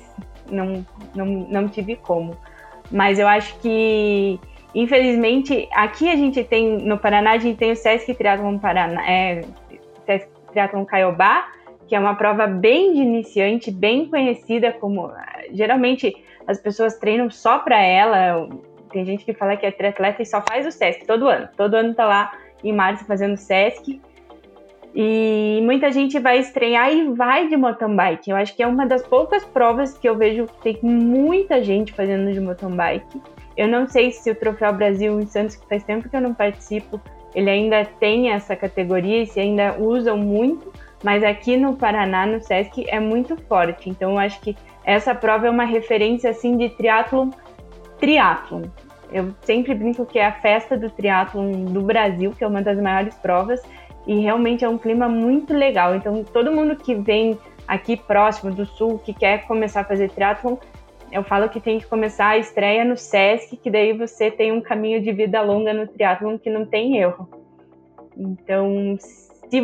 não, 0.50 0.84
não, 1.14 1.26
não 1.26 1.68
tive 1.68 1.96
como. 1.96 2.36
Mas 2.90 3.18
eu 3.18 3.28
acho 3.28 3.58
que, 3.60 4.40
infelizmente, 4.74 5.68
aqui 5.72 6.08
a 6.08 6.16
gente 6.16 6.42
tem, 6.44 6.78
no 6.78 6.98
Paraná, 6.98 7.32
a 7.32 7.38
gente 7.38 7.58
tem 7.58 7.72
o 7.72 7.76
Sesc 7.76 8.14
Triathlon 8.14 8.58
Paraná, 8.58 9.08
é, 9.08 9.42
Sesc 10.06 10.37
Triathlon 10.50 10.84
Caiobá, 10.84 11.48
que 11.86 11.94
é 11.94 11.98
uma 11.98 12.14
prova 12.14 12.46
bem 12.46 12.92
de 12.92 13.00
iniciante, 13.00 13.70
bem 13.70 14.06
conhecida 14.06 14.72
como. 14.72 15.10
Geralmente 15.52 16.14
as 16.46 16.58
pessoas 16.58 16.98
treinam 16.98 17.30
só 17.30 17.58
para 17.58 17.80
ela, 17.80 18.48
tem 18.90 19.04
gente 19.04 19.24
que 19.24 19.32
fala 19.32 19.56
que 19.56 19.66
é 19.66 19.70
triatleta 19.70 20.22
e 20.22 20.26
só 20.26 20.42
faz 20.42 20.66
o 20.66 20.72
SESC 20.72 21.06
todo 21.06 21.28
ano. 21.28 21.48
Todo 21.56 21.74
ano 21.74 21.94
tá 21.94 22.04
lá 22.06 22.32
em 22.62 22.72
março 22.72 23.04
fazendo 23.04 23.36
SESC. 23.36 24.00
E 24.94 25.60
muita 25.62 25.92
gente 25.92 26.18
vai 26.18 26.38
estrear 26.38 26.92
e 26.92 27.12
vai 27.12 27.48
de 27.48 27.56
mountain 27.56 27.94
bike. 27.94 28.30
Eu 28.30 28.36
acho 28.36 28.56
que 28.56 28.62
é 28.62 28.66
uma 28.66 28.86
das 28.86 29.06
poucas 29.06 29.44
provas 29.44 29.96
que 29.96 30.08
eu 30.08 30.16
vejo 30.16 30.46
que 30.46 30.60
tem 30.62 30.78
muita 30.82 31.62
gente 31.62 31.92
fazendo 31.92 32.32
de 32.32 32.40
mountain 32.40 32.74
bike. 32.74 33.22
Eu 33.56 33.68
não 33.68 33.86
sei 33.86 34.10
se 34.10 34.30
o 34.30 34.34
Troféu 34.34 34.72
Brasil 34.72 35.20
em 35.20 35.26
Santos, 35.26 35.56
que 35.56 35.68
faz 35.68 35.84
tempo 35.84 36.08
que 36.08 36.16
eu 36.16 36.20
não 36.20 36.32
participo, 36.32 37.00
ele 37.34 37.50
ainda 37.50 37.84
tem 37.84 38.30
essa 38.30 38.56
categoria 38.56 39.22
e 39.22 39.26
se 39.26 39.40
ainda 39.40 39.76
usam 39.78 40.16
muito, 40.16 40.72
mas 41.02 41.22
aqui 41.22 41.56
no 41.56 41.76
Paraná, 41.76 42.26
no 42.26 42.40
Sesc, 42.40 42.84
é 42.88 42.98
muito 42.98 43.36
forte. 43.48 43.88
Então 43.88 44.12
eu 44.12 44.18
acho 44.18 44.40
que 44.40 44.56
essa 44.84 45.14
prova 45.14 45.46
é 45.46 45.50
uma 45.50 45.64
referência 45.64 46.30
assim 46.30 46.56
de 46.56 46.68
triatlon 46.70 47.30
triatlon. 47.98 48.62
Eu 49.10 49.34
sempre 49.42 49.74
brinco 49.74 50.04
que 50.04 50.18
é 50.18 50.26
a 50.26 50.32
festa 50.32 50.76
do 50.76 50.90
triatlon 50.90 51.64
do 51.64 51.82
Brasil, 51.82 52.32
que 52.36 52.44
é 52.44 52.46
uma 52.46 52.62
das 52.62 52.78
maiores 52.78 53.14
provas, 53.16 53.62
e 54.06 54.20
realmente 54.20 54.64
é 54.64 54.68
um 54.68 54.78
clima 54.78 55.08
muito 55.08 55.54
legal. 55.54 55.94
Então, 55.94 56.24
todo 56.24 56.52
mundo 56.52 56.76
que 56.76 56.94
vem 56.94 57.38
aqui 57.66 57.96
próximo 57.96 58.52
do 58.52 58.64
sul, 58.64 58.98
que 58.98 59.12
quer 59.12 59.46
começar 59.46 59.80
a 59.82 59.84
fazer 59.84 60.10
triatlon, 60.10 60.56
eu 61.10 61.22
falo 61.24 61.48
que 61.48 61.60
tem 61.60 61.78
que 61.78 61.86
começar 61.86 62.28
a 62.28 62.38
estreia 62.38 62.84
no 62.84 62.96
SESC, 62.96 63.56
que 63.56 63.70
daí 63.70 63.92
você 63.92 64.30
tem 64.30 64.52
um 64.52 64.60
caminho 64.60 65.00
de 65.00 65.12
vida 65.12 65.40
longa 65.40 65.72
no 65.72 65.86
triatlon 65.86 66.38
que 66.38 66.50
não 66.50 66.66
tem 66.66 66.98
erro. 66.98 67.28
Então, 68.16 68.96
se, 68.98 69.62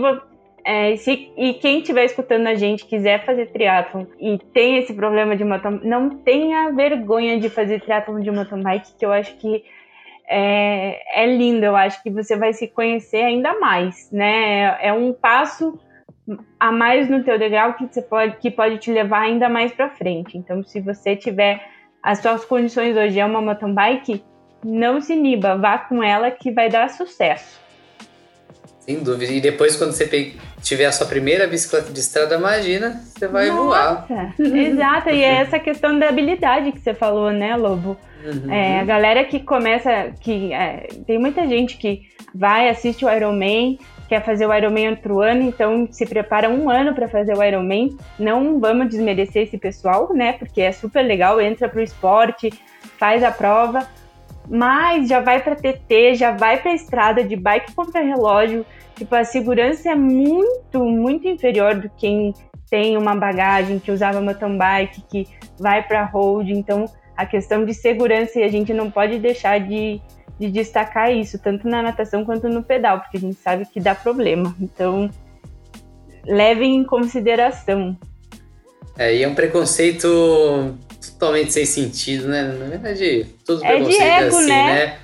é, 0.65 0.97
se, 0.97 1.33
e 1.37 1.55
quem 1.55 1.79
estiver 1.79 2.05
escutando 2.05 2.47
a 2.47 2.55
gente 2.55 2.87
quiser 2.87 3.25
fazer 3.25 3.47
triatlon 3.47 4.07
e 4.19 4.39
tem 4.53 4.79
esse 4.79 4.95
problema 4.95 5.37
de 5.37 5.45
mountain 5.45 5.81
não 5.83 6.11
tenha 6.11 6.71
vergonha 6.71 7.39
de 7.39 7.49
fazer 7.49 7.81
triatlon 7.81 8.21
de 8.21 8.31
mountain 8.31 8.63
bike, 8.63 8.95
que 8.99 9.05
eu 9.05 9.13
acho 9.13 9.37
que 9.37 9.65
é, 10.27 11.23
é 11.23 11.27
lindo. 11.27 11.65
Eu 11.65 11.77
acho 11.77 12.03
que 12.03 12.11
você 12.11 12.37
vai 12.37 12.53
se 12.53 12.69
conhecer 12.69 13.23
ainda 13.23 13.59
mais, 13.59 14.11
né? 14.11 14.79
É, 14.81 14.89
é 14.89 14.93
um 14.93 15.13
passo 15.13 15.79
a 16.59 16.73
mais 16.73 17.09
no 17.09 17.23
teu 17.23 17.39
degrau 17.39 17.75
que 17.75 17.87
você 17.87 18.01
pode 18.01 18.37
que 18.39 18.51
pode 18.51 18.79
te 18.79 18.91
levar 18.91 19.23
ainda 19.23 19.49
mais 19.49 19.73
para 19.73 19.91
frente. 19.91 20.39
Então, 20.39 20.63
se 20.63 20.81
você 20.81 21.15
tiver 21.15 21.61
as 22.03 22.19
suas 22.19 22.45
condições 22.45 22.97
hoje 22.97 23.19
é 23.19 23.25
uma 23.25 23.41
mountain 23.41 23.75
bike, 23.75 24.23
não 24.65 25.01
se 25.01 25.13
iniba, 25.13 25.57
vá 25.57 25.79
com 25.79 26.03
ela 26.03 26.31
que 26.31 26.51
vai 26.51 26.69
dar 26.69 26.89
sucesso. 26.91 27.63
Sem 28.81 29.03
dúvida. 29.03 29.33
E 29.33 29.41
depois, 29.41 29.77
quando 29.77 29.93
você 29.93 30.35
tiver 30.61 30.85
a 30.85 30.93
sua 30.93 31.07
primeira 31.07 31.47
bicicleta 31.47 31.91
de 31.91 32.01
estrada, 32.01 32.35
imagina, 32.35 33.03
você 33.03 33.27
vai 33.27 33.49
Nossa, 33.49 34.07
voar. 34.07 34.07
Exato, 34.39 35.09
e 35.09 35.23
é 35.23 35.41
essa 35.41 35.59
questão 35.59 35.99
da 35.99 36.11
habilidade 36.11 36.71
que 36.71 36.81
você 36.81 36.93
falou, 36.93 37.31
né, 37.31 37.57
Lobo? 37.57 37.97
Uhum. 38.23 38.53
É, 38.53 38.81
a 38.81 38.85
galera 38.85 39.25
que 39.25 39.41
começa, 39.41 40.13
que 40.21 40.53
é, 40.53 40.89
tem 41.07 41.19
muita 41.19 41.47
gente 41.47 41.79
que 41.79 42.03
vai, 42.35 42.69
assiste 42.69 43.07
o 43.07 43.11
Ironman, 43.11 43.79
quer 44.09 44.25
fazer 44.25 44.47
o 44.47 44.55
Ironman 44.55 44.91
outro 44.91 45.21
ano, 45.21 45.43
então 45.43 45.89
se 45.91 46.07
prepara 46.07 46.49
um 46.49 46.69
ano 46.71 46.95
para 46.95 47.09
fazer 47.09 47.37
o 47.37 47.43
Ironman. 47.43 47.97
Não 48.19 48.61
vamos 48.61 48.89
desmerecer 48.89 49.43
esse 49.43 49.59
pessoal, 49.59 50.13
né? 50.15 50.33
Porque 50.35 50.61
é 50.61 50.73
super 50.73 51.03
legal, 51.03 51.41
entra 51.41 51.69
pro 51.69 51.81
esporte, 51.81 52.51
faz 52.99 53.23
a 53.23 53.31
prova, 53.31 53.87
mas 54.49 55.09
já 55.09 55.21
vai 55.21 55.43
para 55.43 55.57
TT, 55.57 56.15
já 56.15 56.33
vai 56.33 56.61
para 56.61 56.75
estrada 56.75 57.25
de 57.25 57.37
bike 57.37 57.75
contra 57.75 58.03
relógio. 58.03 58.65
Tipo, 58.95 59.15
a 59.17 59.25
segurança 59.25 59.91
é 59.91 59.95
muito, 59.95 60.85
muito 60.85 61.27
inferior 61.27 61.75
do 61.75 61.91
quem 61.91 62.33
tem 62.71 62.97
uma 62.97 63.15
bagagem 63.15 63.79
que 63.79 63.91
usava 63.91 64.21
mountain 64.21 64.57
bike, 64.57 65.03
que 65.09 65.27
vai 65.59 65.83
para 65.83 66.05
road. 66.05 66.53
Então, 66.53 66.87
a 67.17 67.27
questão 67.27 67.65
de 67.65 67.75
segurança 67.75 68.39
e 68.39 68.43
a 68.43 68.49
gente 68.49 68.73
não 68.73 68.91
pode 68.91 69.19
deixar 69.19 69.61
de, 69.61 70.01
de 70.39 70.51
destacar 70.51 71.13
isso, 71.15 71.39
tanto 71.39 71.69
na 71.69 71.83
natação 71.83 72.25
quanto 72.25 72.49
no 72.49 72.63
pedal, 72.63 73.01
porque 73.01 73.17
a 73.17 73.21
gente 73.21 73.37
sabe 73.37 73.67
que 73.67 73.81
dá 73.81 73.95
problema. 73.95 74.55
Então, 74.61 75.11
levem 76.25 76.77
em 76.77 76.85
consideração. 76.85 77.97
É, 78.97 79.15
e 79.15 79.23
é 79.23 79.29
um 79.29 79.35
preconceito 79.35 80.77
totalmente 81.19 81.53
sem 81.53 81.67
sentido, 81.67 82.29
né? 82.29 82.43
Na 82.43 82.67
verdade, 82.67 83.27
todo 83.45 83.65
é 83.65 83.69
preconceito 83.69 84.03
é 84.03 84.19
assim, 84.19 84.47
né? 84.47 84.75
né? 84.75 84.99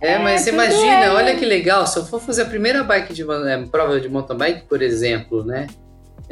É, 0.00 0.12
é 0.12 0.18
mas 0.18 0.46
imagina, 0.46 1.12
olha 1.14 1.36
que 1.36 1.44
legal, 1.44 1.86
se 1.86 1.98
eu 1.98 2.04
for 2.04 2.20
fazer 2.20 2.42
a 2.42 2.46
primeira 2.46 2.82
bike 2.82 3.12
de 3.12 3.22
é, 3.22 3.62
prova 3.70 4.00
de 4.00 4.08
mountain 4.08 4.36
bike, 4.36 4.66
por 4.66 4.80
exemplo, 4.80 5.44
né? 5.44 5.66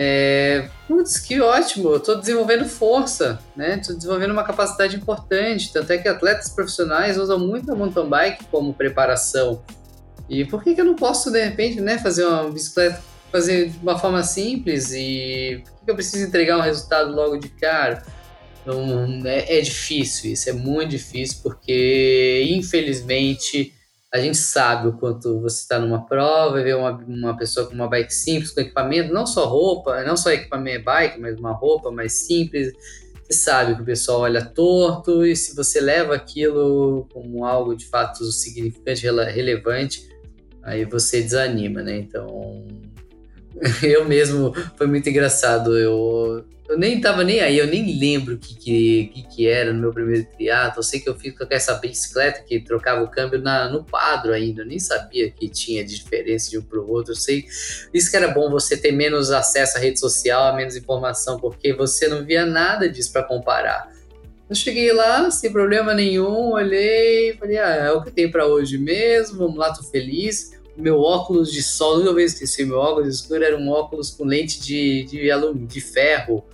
É, 0.00 0.68
putz, 0.86 1.18
que 1.18 1.40
ótimo, 1.40 1.90
eu 1.90 1.98
tô 1.98 2.14
desenvolvendo 2.14 2.64
força, 2.66 3.40
né? 3.56 3.82
Tô 3.84 3.92
desenvolvendo 3.92 4.30
uma 4.30 4.44
capacidade 4.44 4.94
importante, 4.94 5.72
tanto 5.72 5.92
é 5.92 5.98
que 5.98 6.06
atletas 6.06 6.50
profissionais 6.50 7.18
usam 7.18 7.36
muito 7.36 7.72
a 7.72 7.74
mountain 7.74 8.08
bike 8.08 8.44
como 8.44 8.72
preparação. 8.72 9.60
E 10.28 10.44
por 10.44 10.62
que, 10.62 10.72
que 10.74 10.80
eu 10.80 10.84
não 10.84 10.94
posso, 10.94 11.32
de 11.32 11.42
repente, 11.42 11.80
né, 11.80 11.98
fazer 11.98 12.24
uma 12.24 12.48
bicicleta, 12.48 13.02
fazer 13.32 13.70
de 13.70 13.78
uma 13.78 13.98
forma 13.98 14.22
simples 14.22 14.92
e 14.92 15.64
por 15.64 15.72
que, 15.72 15.84
que 15.86 15.90
eu 15.90 15.94
preciso 15.96 16.24
entregar 16.24 16.58
um 16.58 16.62
resultado 16.62 17.12
logo 17.12 17.36
de 17.36 17.48
cara? 17.48 18.04
Então, 18.62 19.22
é, 19.24 19.58
é 19.58 19.60
difícil 19.60 20.30
isso, 20.30 20.48
é 20.48 20.52
muito 20.52 20.90
difícil, 20.90 21.38
porque 21.42 22.46
infelizmente 22.52 23.74
a 24.12 24.18
gente 24.18 24.38
sabe 24.38 24.88
o 24.88 24.92
quanto 24.94 25.40
você 25.40 25.60
está 25.60 25.78
numa 25.78 26.06
prova, 26.06 26.62
vê 26.62 26.72
uma, 26.72 26.92
uma 27.06 27.36
pessoa 27.36 27.66
com 27.66 27.74
uma 27.74 27.88
bike 27.88 28.12
simples, 28.12 28.50
com 28.50 28.60
equipamento, 28.60 29.12
não 29.12 29.26
só 29.26 29.46
roupa, 29.46 30.02
não 30.02 30.16
só 30.16 30.30
equipamento 30.30 30.84
bike, 30.84 31.20
mas 31.20 31.38
uma 31.38 31.52
roupa 31.52 31.90
mais 31.90 32.12
simples. 32.12 32.72
Você 33.22 33.34
sabe 33.34 33.74
que 33.74 33.82
o 33.82 33.84
pessoal 33.84 34.20
olha 34.20 34.42
torto 34.42 35.26
e 35.26 35.36
se 35.36 35.54
você 35.54 35.80
leva 35.80 36.14
aquilo 36.14 37.06
como 37.12 37.44
algo 37.44 37.76
de 37.76 37.84
fato 37.84 38.24
significante, 38.32 39.06
relevante, 39.06 40.08
aí 40.62 40.86
você 40.86 41.20
desanima, 41.20 41.82
né? 41.82 41.98
Então, 41.98 42.66
eu 43.82 44.06
mesmo, 44.06 44.54
foi 44.76 44.86
muito 44.86 45.10
engraçado. 45.10 45.76
Eu 45.76 46.46
nem 46.78 47.00
tava 47.00 47.24
nem 47.24 47.40
aí, 47.40 47.58
eu 47.58 47.66
nem 47.66 47.98
lembro 47.98 48.34
o 48.34 48.38
que, 48.38 48.54
que, 48.54 49.22
que, 49.22 49.48
era 49.48 49.72
no 49.72 49.80
meu 49.80 49.92
primeiro 49.92 50.26
triatlo. 50.36 50.78
Eu 50.78 50.82
sei 50.82 51.00
que 51.00 51.08
eu 51.08 51.14
fiz 51.14 51.36
com 51.36 51.46
essa 51.50 51.74
bicicleta 51.74 52.42
que 52.42 52.60
trocava 52.60 53.02
o 53.02 53.10
câmbio 53.10 53.40
na, 53.40 53.68
no 53.68 53.84
quadro 53.84 54.32
ainda. 54.32 54.62
Eu 54.62 54.66
nem 54.66 54.78
sabia 54.78 55.30
que 55.30 55.48
tinha 55.48 55.84
diferença 55.84 56.50
de 56.50 56.58
um 56.58 56.62
para 56.62 56.78
o 56.78 56.88
outro. 56.88 57.12
Eu 57.12 57.16
sei. 57.16 57.44
Isso 57.92 58.10
que 58.10 58.16
era 58.16 58.28
bom 58.28 58.50
você 58.50 58.76
ter 58.76 58.92
menos 58.92 59.30
acesso 59.30 59.76
à 59.76 59.80
rede 59.80 59.98
social, 59.98 60.46
a 60.46 60.56
menos 60.56 60.76
informação, 60.76 61.38
porque 61.38 61.72
você 61.72 62.06
não 62.06 62.24
via 62.24 62.46
nada 62.46 62.88
disso 62.88 63.12
para 63.12 63.24
comparar. 63.24 63.90
Eu 64.48 64.54
cheguei 64.54 64.92
lá 64.92 65.30
sem 65.30 65.52
problema 65.52 65.92
nenhum, 65.92 66.52
olhei, 66.52 67.34
falei, 67.34 67.58
ah, 67.58 67.74
é 67.74 67.92
o 67.92 68.02
que 68.02 68.10
tem 68.10 68.30
para 68.30 68.46
hoje 68.46 68.78
mesmo, 68.78 69.36
vamos 69.36 69.58
lá, 69.58 69.74
tô 69.74 69.82
feliz 69.82 70.56
meu 70.78 71.00
óculos 71.00 71.52
de 71.52 71.60
sol, 71.60 71.98
nunca 71.98 72.12
vou 72.12 72.20
esquecer, 72.20 72.64
meu 72.64 72.78
óculos 72.78 73.16
escuro 73.16 73.42
era 73.42 73.56
um 73.58 73.68
óculos 73.68 74.10
com 74.10 74.24
lente 74.24 74.60
de, 74.60 75.02
de, 75.04 75.30
alumínio, 75.30 75.66
de 75.66 75.80
ferro, 75.80 76.44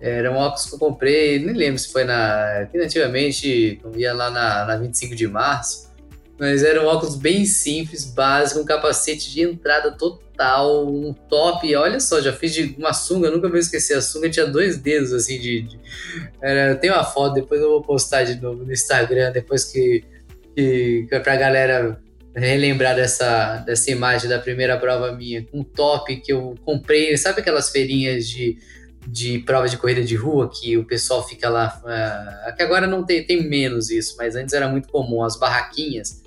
era 0.00 0.30
um 0.30 0.36
óculos 0.36 0.66
que 0.66 0.74
eu 0.74 0.78
comprei, 0.78 1.38
nem 1.38 1.54
lembro 1.54 1.78
se 1.78 1.90
foi 1.90 2.04
na. 2.04 2.68
Antigamente 2.74 3.80
eu 3.82 3.98
ia 3.98 4.12
lá 4.12 4.30
na, 4.30 4.64
na 4.66 4.76
25 4.76 5.14
de 5.14 5.26
março. 5.26 5.86
Mas 6.38 6.62
era 6.62 6.82
um 6.82 6.86
óculos 6.86 7.16
bem 7.16 7.46
simples, 7.46 8.04
básico, 8.04 8.60
um 8.60 8.64
capacete 8.64 9.32
de 9.32 9.40
entrada 9.40 9.90
total, 9.92 10.86
um 10.86 11.14
top. 11.14 11.74
Olha 11.74 11.98
só, 11.98 12.20
já 12.20 12.30
fiz 12.30 12.52
de 12.52 12.74
uma 12.78 12.92
sunga, 12.92 13.30
nunca 13.30 13.48
vou 13.48 13.56
esquecer. 13.56 13.94
A 13.94 14.02
sunga 14.02 14.28
tinha 14.28 14.46
dois 14.46 14.76
dedos 14.76 15.14
assim 15.14 15.40
de. 15.40 15.62
de 15.62 15.80
era, 16.42 16.74
tem 16.74 16.90
uma 16.90 17.04
foto, 17.04 17.34
depois 17.34 17.60
eu 17.60 17.70
vou 17.70 17.82
postar 17.82 18.24
de 18.24 18.38
novo 18.40 18.64
no 18.64 18.72
Instagram, 18.72 19.32
depois 19.32 19.64
que. 19.64 20.04
que, 20.54 21.06
que 21.08 21.20
pra 21.20 21.36
galera 21.36 21.98
relembrar 22.34 22.94
dessa, 22.94 23.56
dessa 23.64 23.90
imagem 23.90 24.28
da 24.28 24.38
primeira 24.38 24.76
prova 24.76 25.10
minha, 25.12 25.46
um 25.54 25.64
top 25.64 26.16
que 26.16 26.30
eu 26.30 26.54
comprei, 26.66 27.16
sabe 27.16 27.40
aquelas 27.40 27.70
feirinhas 27.70 28.28
de 28.28 28.58
de 29.06 29.38
prova 29.40 29.68
de 29.68 29.76
corrida 29.76 30.02
de 30.02 30.16
rua 30.16 30.50
que 30.50 30.76
o 30.76 30.84
pessoal 30.84 31.26
fica 31.26 31.48
lá. 31.48 31.80
Uh, 31.84 32.56
que 32.56 32.62
agora 32.62 32.86
não 32.86 33.04
tem, 33.04 33.24
tem 33.24 33.48
menos 33.48 33.90
isso, 33.90 34.16
mas 34.18 34.34
antes 34.34 34.52
era 34.52 34.68
muito 34.68 34.88
comum, 34.88 35.22
as 35.22 35.38
barraquinhas. 35.38 36.22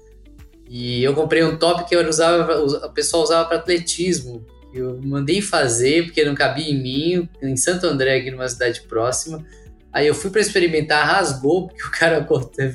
E 0.70 1.04
eu 1.04 1.14
comprei 1.14 1.44
um 1.44 1.58
top 1.58 1.88
que 1.88 1.96
eu 1.96 2.08
usava, 2.08 2.62
o 2.64 2.92
pessoal 2.92 3.24
usava 3.24 3.48
para 3.48 3.58
atletismo. 3.58 4.46
Eu 4.74 5.00
mandei 5.04 5.42
fazer 5.42 6.06
porque 6.06 6.24
não 6.24 6.36
cabia 6.36 6.70
em 6.70 6.82
mim, 6.82 7.30
em 7.42 7.58
Santo 7.58 7.88
André, 7.88 8.18
aqui 8.18 8.32
numa 8.32 8.48
cidade 8.48 8.82
próxima. 8.82 9.44
Aí 9.92 10.06
eu 10.06 10.14
fui 10.14 10.30
para 10.30 10.42
experimentar, 10.42 11.08
rasgou, 11.08 11.68
porque 11.68 11.82
o 11.86 11.92
cara 11.92 12.24
cortou. 12.24 12.66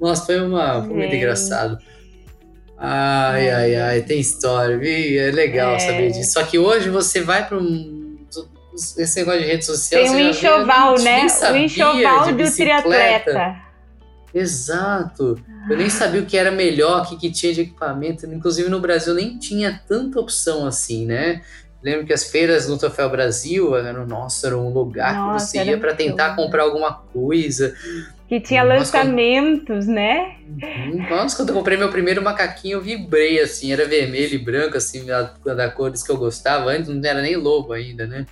Nossa, 0.00 0.26
foi, 0.26 0.40
uma, 0.40 0.82
foi 0.82 0.94
muito 0.94 1.14
engraçado. 1.14 1.78
Ai, 2.76 3.50
ai, 3.50 3.76
ai, 3.76 4.02
tem 4.02 4.18
história? 4.18 4.74
É 4.76 5.30
legal 5.30 5.74
é. 5.74 5.78
saber 5.78 6.10
disso. 6.10 6.32
Só 6.32 6.42
que 6.42 6.58
hoje 6.58 6.88
você 6.88 7.20
vai 7.20 7.46
para 7.46 7.58
um 7.58 7.99
esse 8.74 9.18
negócio 9.18 9.40
de 9.40 9.46
rede 9.46 9.64
social. 9.64 10.02
Tem 10.02 10.10
um 10.10 10.18
enxoval, 10.18 10.94
né? 11.00 11.26
O 11.52 11.56
enxoval 11.56 12.32
do 12.32 12.50
triatleta. 12.50 13.56
Exato. 14.32 15.38
Eu 15.68 15.76
nem 15.76 15.90
sabia 15.90 16.20
o 16.20 16.26
que 16.26 16.36
era 16.36 16.50
melhor, 16.50 17.02
o 17.02 17.08
que, 17.08 17.16
que 17.16 17.30
tinha 17.30 17.52
de 17.52 17.62
equipamento. 17.62 18.26
Inclusive 18.26 18.68
no 18.68 18.80
Brasil 18.80 19.14
nem 19.14 19.38
tinha 19.38 19.80
tanta 19.88 20.20
opção 20.20 20.66
assim, 20.66 21.04
né? 21.04 21.42
Lembro 21.82 22.06
que 22.06 22.12
as 22.12 22.24
feiras 22.24 22.68
no 22.68 22.76
Troféu 22.76 23.08
Brasil 23.08 23.74
eram, 23.74 24.06
nossa, 24.06 24.48
era 24.48 24.56
um 24.56 24.70
lugar 24.70 25.14
nossa, 25.14 25.46
que 25.46 25.64
você 25.64 25.70
ia 25.70 25.78
para 25.78 25.94
tentar 25.94 26.36
comprar 26.36 26.62
alguma 26.62 26.92
coisa. 26.92 27.74
Que 28.30 28.38
tinha 28.38 28.62
nossa, 28.62 28.96
lançamentos, 28.96 29.86
quando... 29.86 29.94
né? 29.96 30.36
Uhum. 30.46 31.04
Nossa, 31.10 31.36
quando 31.36 31.48
eu 31.48 31.54
comprei 31.56 31.76
meu 31.76 31.88
primeiro 31.88 32.22
macaquinho, 32.22 32.74
eu 32.74 32.80
vibrei 32.80 33.40
assim, 33.40 33.72
era 33.72 33.84
vermelho 33.84 34.36
e 34.36 34.38
branco, 34.38 34.76
assim, 34.76 35.04
da, 35.04 35.34
da 35.44 35.68
cores 35.68 36.00
que 36.00 36.12
eu 36.12 36.16
gostava. 36.16 36.70
Antes 36.70 36.88
não 36.88 37.00
era 37.04 37.20
nem 37.20 37.34
lobo 37.34 37.72
ainda, 37.72 38.06
né? 38.06 38.24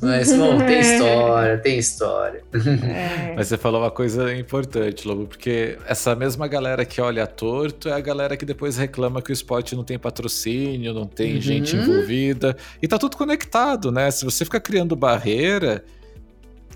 Mas, 0.00 0.32
bom, 0.32 0.56
tem 0.64 0.80
história, 0.80 1.58
tem 1.58 1.78
história. 1.78 2.42
É. 2.54 3.34
Mas 3.36 3.48
você 3.48 3.58
falou 3.58 3.82
uma 3.82 3.90
coisa 3.90 4.34
importante, 4.34 5.06
Lobo, 5.06 5.26
porque 5.26 5.76
essa 5.86 6.16
mesma 6.16 6.48
galera 6.48 6.86
que 6.86 6.98
olha 6.98 7.26
torto 7.26 7.90
é 7.90 7.92
a 7.92 8.00
galera 8.00 8.34
que 8.34 8.46
depois 8.46 8.78
reclama 8.78 9.20
que 9.20 9.30
o 9.30 9.34
esporte 9.34 9.76
não 9.76 9.84
tem 9.84 9.98
patrocínio, 9.98 10.94
não 10.94 11.04
tem 11.04 11.34
uhum. 11.34 11.40
gente 11.42 11.76
envolvida. 11.76 12.56
E 12.80 12.88
tá 12.88 12.96
tudo 12.96 13.14
conectado, 13.14 13.92
né? 13.92 14.10
Se 14.10 14.24
você 14.24 14.42
ficar 14.42 14.60
criando 14.60 14.96
barreira, 14.96 15.84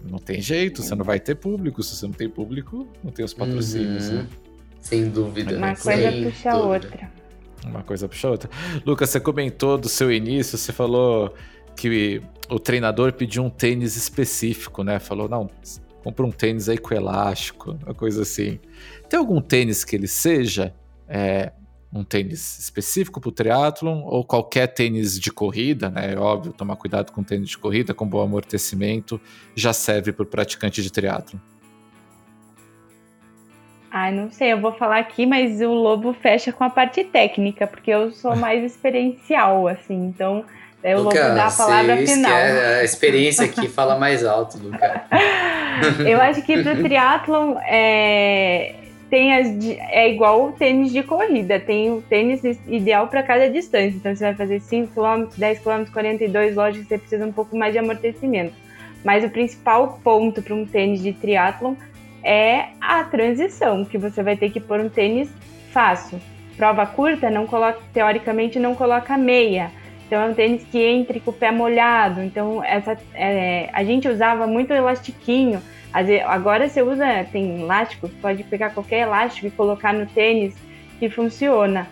não 0.08 0.18
tem 0.18 0.40
jeito, 0.40 0.82
você 0.82 0.94
não 0.94 1.04
vai 1.04 1.20
ter 1.20 1.34
público. 1.34 1.82
Se 1.82 1.96
você 1.96 2.06
não 2.06 2.12
tem 2.12 2.28
público, 2.28 2.88
não 3.02 3.10
tem 3.10 3.24
os 3.24 3.34
patrocínios. 3.34 4.08
Uhum. 4.08 4.16
Né? 4.16 4.26
Sem 4.80 5.08
dúvida. 5.08 5.56
Uma 5.56 5.76
coisa 5.76 6.10
Sem 6.10 6.24
puxa 6.24 6.50
a 6.50 6.56
outra. 6.56 7.12
Uma 7.64 7.82
coisa 7.82 8.08
puxa 8.08 8.28
a 8.28 8.30
outra. 8.32 8.50
Lucas, 8.84 9.10
você 9.10 9.20
comentou 9.20 9.78
do 9.78 9.88
seu 9.88 10.12
início, 10.12 10.58
você 10.58 10.72
falou 10.72 11.34
que 11.76 12.20
o 12.50 12.58
treinador 12.58 13.12
pediu 13.12 13.44
um 13.44 13.50
tênis 13.50 13.96
específico, 13.96 14.82
né? 14.82 14.98
Falou, 14.98 15.28
não, 15.28 15.48
compra 16.02 16.26
um 16.26 16.30
tênis 16.30 16.68
aí 16.68 16.78
com 16.78 16.94
elástico, 16.94 17.78
uma 17.84 17.94
coisa 17.94 18.22
assim. 18.22 18.58
Tem 19.08 19.18
algum 19.18 19.40
tênis 19.40 19.84
que 19.84 19.96
ele 19.96 20.08
seja 20.08 20.74
é, 21.08 21.52
um 21.92 22.02
tênis 22.02 22.58
específico 22.58 23.20
para 23.20 23.28
o 23.28 23.32
triatlon 23.32 24.02
ou 24.04 24.24
qualquer 24.24 24.68
tênis 24.68 25.20
de 25.20 25.30
corrida, 25.30 25.90
né? 25.90 26.14
É 26.14 26.18
óbvio, 26.18 26.52
tomar 26.52 26.76
cuidado 26.76 27.12
com 27.12 27.22
tênis 27.22 27.50
de 27.50 27.58
corrida, 27.58 27.92
com 27.92 28.06
bom 28.06 28.22
amortecimento, 28.22 29.20
já 29.54 29.72
serve 29.72 30.12
para 30.12 30.22
o 30.22 30.26
praticante 30.26 30.82
de 30.82 30.90
triatlon. 30.90 31.38
Ah, 33.90 34.10
não 34.10 34.30
sei, 34.30 34.54
eu 34.54 34.60
vou 34.60 34.72
falar 34.72 35.00
aqui, 35.00 35.26
mas 35.26 35.60
o 35.60 35.70
Lobo 35.70 36.14
fecha 36.14 36.50
com 36.50 36.64
a 36.64 36.70
parte 36.70 37.04
técnica, 37.04 37.66
porque 37.66 37.90
eu 37.90 38.10
sou 38.10 38.34
mais 38.34 38.64
experiencial, 38.72 39.68
assim, 39.68 40.06
então 40.06 40.46
eu 40.82 41.02
Luca, 41.02 41.26
vou 41.26 41.34
dar 41.34 41.48
a 41.48 41.52
palavra 41.52 41.96
final. 41.98 42.32
a 42.32 42.82
experiência 42.82 43.44
aqui 43.44 43.68
fala 43.68 43.98
mais 43.98 44.24
alto, 44.24 44.56
Luca. 44.56 45.04
eu 46.08 46.18
acho 46.22 46.42
que 46.42 46.62
para 46.62 46.72
o 46.72 46.82
triatlon 46.82 47.56
é, 47.66 48.81
tem 49.12 49.34
as, 49.34 49.46
é 49.90 50.10
igual 50.10 50.46
o 50.46 50.52
tênis 50.52 50.90
de 50.90 51.02
corrida, 51.02 51.60
tem 51.60 51.90
o 51.90 52.00
tênis 52.00 52.42
ideal 52.66 53.08
para 53.08 53.22
cada 53.22 53.50
distância. 53.50 53.94
Então 53.94 54.16
você 54.16 54.24
vai 54.24 54.34
fazer 54.34 54.58
5 54.58 54.94
km, 54.94 55.28
10 55.36 55.58
km, 55.58 55.92
42, 55.92 56.56
lógico 56.56 56.84
que 56.84 56.88
você 56.88 56.98
precisa 56.98 57.26
um 57.26 57.30
pouco 57.30 57.54
mais 57.54 57.74
de 57.74 57.78
amortecimento. 57.78 58.54
Mas 59.04 59.22
o 59.22 59.28
principal 59.28 60.00
ponto 60.02 60.40
para 60.40 60.54
um 60.54 60.64
tênis 60.64 61.02
de 61.02 61.12
triatlon 61.12 61.74
é 62.24 62.68
a 62.80 63.04
transição, 63.04 63.84
que 63.84 63.98
você 63.98 64.22
vai 64.22 64.34
ter 64.34 64.50
que 64.50 64.60
pôr 64.60 64.80
um 64.80 64.88
tênis 64.88 65.30
fácil. 65.72 66.18
Prova 66.56 66.86
curta, 66.86 67.28
não 67.28 67.46
coloca, 67.46 67.80
teoricamente 67.92 68.58
não 68.58 68.74
coloca 68.74 69.18
meia 69.18 69.70
então 70.12 70.20
é 70.20 70.26
um 70.26 70.34
tênis 70.34 70.62
que 70.70 70.78
entre 70.78 71.20
com 71.20 71.30
o 71.30 71.32
pé 71.32 71.50
molhado. 71.50 72.20
Então 72.22 72.62
essa, 72.62 72.98
é, 73.14 73.70
a 73.72 73.82
gente 73.82 74.06
usava 74.06 74.46
muito 74.46 74.70
elastiquinho. 74.70 75.62
Agora 75.92 76.68
você 76.68 76.82
usa, 76.82 77.04
tem 77.30 77.60
elástico, 77.60 78.08
pode 78.20 78.42
pegar 78.44 78.70
qualquer 78.70 79.00
elástico 79.00 79.46
e 79.46 79.50
colocar 79.50 79.92
no 79.92 80.06
tênis 80.06 80.54
que 80.98 81.10
funciona. 81.10 81.86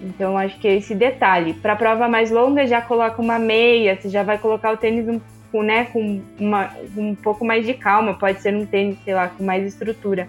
Então 0.00 0.36
acho 0.38 0.58
que 0.58 0.66
é 0.66 0.76
esse 0.76 0.94
detalhe. 0.94 1.52
Para 1.54 1.76
prova 1.76 2.08
mais 2.08 2.30
longa 2.30 2.66
já 2.66 2.80
coloca 2.80 3.20
uma 3.20 3.38
meia, 3.38 3.96
você 3.96 4.08
já 4.08 4.22
vai 4.22 4.38
colocar 4.38 4.72
o 4.72 4.76
tênis 4.76 5.06
um, 5.52 5.62
né, 5.62 5.84
com 5.84 6.22
uma, 6.38 6.70
um 6.96 7.14
pouco 7.14 7.44
mais 7.44 7.66
de 7.66 7.74
calma. 7.74 8.14
Pode 8.14 8.40
ser 8.40 8.54
um 8.54 8.64
tênis, 8.64 8.98
sei 9.04 9.14
lá, 9.14 9.28
com 9.28 9.44
mais 9.44 9.64
estrutura. 9.66 10.28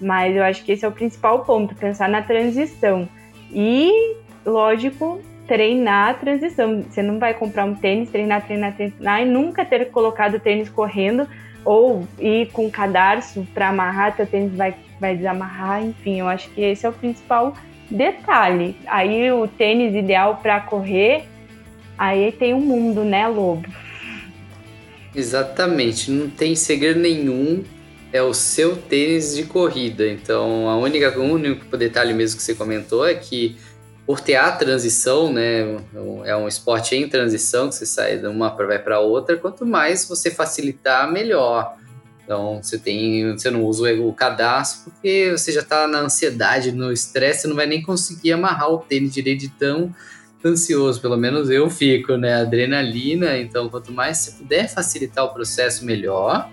Mas 0.00 0.36
eu 0.36 0.42
acho 0.42 0.64
que 0.64 0.72
esse 0.72 0.84
é 0.84 0.88
o 0.88 0.92
principal 0.92 1.44
ponto, 1.44 1.74
pensar 1.74 2.08
na 2.08 2.22
transição. 2.22 3.08
E, 3.50 4.16
lógico, 4.44 5.20
treinar 5.46 6.10
a 6.10 6.14
transição. 6.14 6.82
Você 6.82 7.02
não 7.02 7.18
vai 7.18 7.34
comprar 7.34 7.64
um 7.64 7.74
tênis, 7.74 8.10
treinar, 8.10 8.44
treinar, 8.44 8.74
treinar 8.74 9.22
e 9.22 9.24
nunca 9.24 9.64
ter 9.64 9.90
colocado 9.90 10.34
o 10.34 10.40
tênis 10.40 10.68
correndo 10.68 11.26
ou 11.64 12.06
ir 12.18 12.50
com 12.52 12.70
cadarço 12.70 13.46
para 13.52 13.68
amarrar, 13.68 14.16
teu 14.16 14.26
tênis 14.26 14.54
vai, 14.54 14.74
vai 15.00 15.16
desamarrar, 15.16 15.84
enfim, 15.84 16.20
eu 16.20 16.28
acho 16.28 16.48
que 16.50 16.60
esse 16.60 16.86
é 16.86 16.88
o 16.88 16.92
principal 16.92 17.54
detalhe. 17.90 18.76
Aí 18.86 19.30
o 19.32 19.46
tênis 19.46 19.94
ideal 19.94 20.38
para 20.42 20.60
correr, 20.60 21.24
aí 21.96 22.32
tem 22.32 22.54
um 22.54 22.60
mundo, 22.60 23.04
né, 23.04 23.26
Lobo? 23.26 23.68
Exatamente, 25.14 26.10
não 26.10 26.28
tem 26.28 26.54
segredo 26.54 27.00
nenhum, 27.00 27.64
é 28.12 28.22
o 28.22 28.32
seu 28.32 28.76
tênis 28.76 29.34
de 29.34 29.44
corrida. 29.44 30.06
Então, 30.06 30.68
a 30.68 30.76
única, 30.76 31.18
o 31.18 31.22
único 31.22 31.76
detalhe 31.76 32.14
mesmo 32.14 32.38
que 32.38 32.42
você 32.42 32.54
comentou 32.54 33.06
é 33.06 33.14
que 33.14 33.56
por 34.08 34.20
ter 34.20 34.36
a 34.36 34.50
transição, 34.50 35.30
né, 35.30 35.76
é 36.24 36.34
um 36.34 36.48
esporte 36.48 36.96
em 36.96 37.06
transição, 37.06 37.68
que 37.68 37.74
você 37.74 37.84
sai 37.84 38.16
de 38.16 38.26
uma 38.26 38.48
vai 38.48 38.78
para 38.78 39.00
outra, 39.00 39.36
quanto 39.36 39.66
mais 39.66 40.08
você 40.08 40.30
facilitar, 40.30 41.12
melhor. 41.12 41.76
Então 42.24 42.62
você 42.62 42.78
tem, 42.78 43.30
você 43.36 43.50
não 43.50 43.62
usa 43.62 43.92
o 44.00 44.10
cadastro 44.14 44.90
porque 44.90 45.30
você 45.36 45.52
já 45.52 45.60
está 45.60 45.86
na 45.86 45.98
ansiedade, 45.98 46.72
no 46.72 46.90
estresse, 46.90 47.46
não 47.46 47.54
vai 47.54 47.66
nem 47.66 47.82
conseguir 47.82 48.32
amarrar 48.32 48.70
o 48.70 48.78
tênis 48.78 49.12
direito 49.12 49.40
de 49.40 49.50
tão 49.50 49.94
ansioso. 50.42 51.02
Pelo 51.02 51.18
menos 51.18 51.50
eu 51.50 51.68
fico, 51.68 52.16
né? 52.16 52.40
Adrenalina. 52.40 53.36
Então, 53.36 53.68
quanto 53.68 53.92
mais 53.92 54.16
você 54.16 54.30
puder 54.30 54.70
facilitar 54.70 55.26
o 55.26 55.34
processo, 55.34 55.84
melhor. 55.84 56.50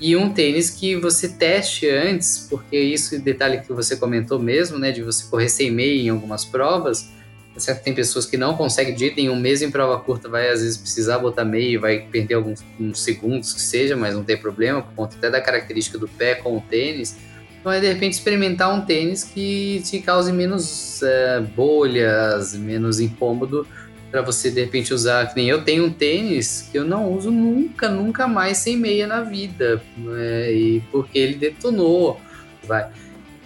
E 0.00 0.16
um 0.16 0.32
tênis 0.32 0.70
que 0.70 0.96
você 0.96 1.28
teste 1.28 1.88
antes, 1.88 2.46
porque 2.50 2.76
isso, 2.76 3.18
detalhe 3.20 3.60
que 3.60 3.72
você 3.72 3.96
comentou 3.96 4.38
mesmo, 4.38 4.78
né? 4.78 4.90
De 4.90 5.02
você 5.02 5.24
correr 5.30 5.48
sem 5.48 5.70
meia 5.70 6.02
em 6.02 6.08
algumas 6.08 6.44
provas 6.44 7.08
Tá 7.54 7.60
certo? 7.60 7.82
Tem 7.82 7.94
pessoas 7.94 8.24
que 8.24 8.36
não 8.36 8.56
conseguem 8.56 8.94
de 8.94 9.08
em 9.08 9.28
um 9.28 9.36
mês 9.36 9.60
em 9.60 9.70
prova 9.70 9.98
curta, 10.00 10.28
vai 10.28 10.48
às 10.48 10.62
vezes 10.62 10.78
precisar 10.78 11.18
botar 11.18 11.44
meio, 11.44 11.80
vai 11.80 12.00
perder 12.00 12.34
alguns 12.34 12.64
segundos 12.94 13.52
que 13.52 13.60
seja, 13.60 13.94
mas 13.94 14.14
não 14.14 14.24
tem 14.24 14.38
problema, 14.38 14.80
por 14.80 14.94
conta 14.94 15.16
até 15.16 15.28
da 15.28 15.40
característica 15.40 15.98
do 15.98 16.08
pé 16.08 16.36
com 16.36 16.56
o 16.56 16.60
tênis. 16.62 17.14
Então 17.60 17.70
é 17.70 17.78
de 17.78 17.86
repente 17.86 18.14
experimentar 18.14 18.74
um 18.74 18.80
tênis 18.80 19.22
que 19.22 19.82
te 19.84 20.00
cause 20.00 20.32
menos 20.32 21.02
é, 21.02 21.40
bolhas, 21.40 22.54
menos 22.54 22.98
incômodo 23.00 23.66
para 24.12 24.20
você 24.20 24.50
de 24.50 24.60
repente 24.60 24.92
usar. 24.92 25.26
Que 25.26 25.36
nem 25.36 25.48
eu 25.48 25.64
tenho 25.64 25.86
um 25.86 25.90
tênis 25.90 26.68
que 26.70 26.78
eu 26.78 26.84
não 26.84 27.10
uso 27.10 27.30
nunca, 27.30 27.88
nunca 27.88 28.28
mais 28.28 28.58
sem 28.58 28.76
meia 28.76 29.06
na 29.06 29.22
vida, 29.22 29.82
né? 29.96 30.52
e 30.52 30.82
porque 30.92 31.18
ele 31.18 31.34
detonou. 31.34 32.20
Vai. 32.62 32.88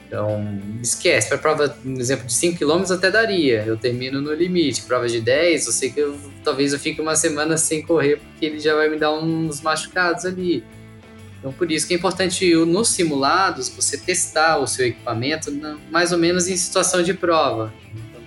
Então, 0.06 0.60
esquece. 0.82 1.28
Para 1.28 1.38
prova, 1.38 1.76
um 1.84 1.98
exemplo 1.98 2.26
de 2.26 2.32
5 2.32 2.58
km 2.58 2.92
até 2.92 3.10
daria. 3.10 3.64
Eu 3.64 3.76
termino 3.76 4.20
no 4.20 4.34
limite. 4.34 4.82
Prova 4.82 5.08
de 5.08 5.20
10, 5.20 5.66
eu 5.66 5.72
sei 5.72 5.90
que 5.90 6.00
eu, 6.00 6.18
talvez 6.44 6.72
eu 6.72 6.78
fique 6.78 7.00
uma 7.00 7.16
semana 7.16 7.56
sem 7.56 7.82
correr, 7.82 8.16
porque 8.16 8.46
ele 8.46 8.58
já 8.58 8.74
vai 8.74 8.88
me 8.88 8.98
dar 8.98 9.12
uns 9.12 9.60
machucados 9.60 10.24
ali. 10.26 10.64
Então, 11.38 11.52
por 11.52 11.70
isso 11.70 11.86
que 11.86 11.94
é 11.94 11.96
importante 11.96 12.54
nos 12.64 12.88
simulados 12.88 13.68
você 13.68 13.96
testar 13.96 14.58
o 14.58 14.66
seu 14.66 14.86
equipamento 14.86 15.52
mais 15.90 16.10
ou 16.10 16.18
menos 16.18 16.48
em 16.48 16.56
situação 16.56 17.02
de 17.02 17.14
prova. 17.14 17.72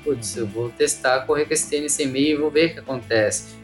Putz, 0.10 0.36
eu 0.38 0.47
vou 0.47 0.70
testar 0.70 1.22
correr 1.28 1.45
com 1.45 1.53
esse 1.53 1.70
tênis 1.70 1.91
sem 1.91 2.07
meio 2.07 2.38
e 2.38 2.41
vou 2.41 2.49
ver 2.49 2.72
o 2.72 2.74
que 2.74 2.80
acontece. 2.80 3.55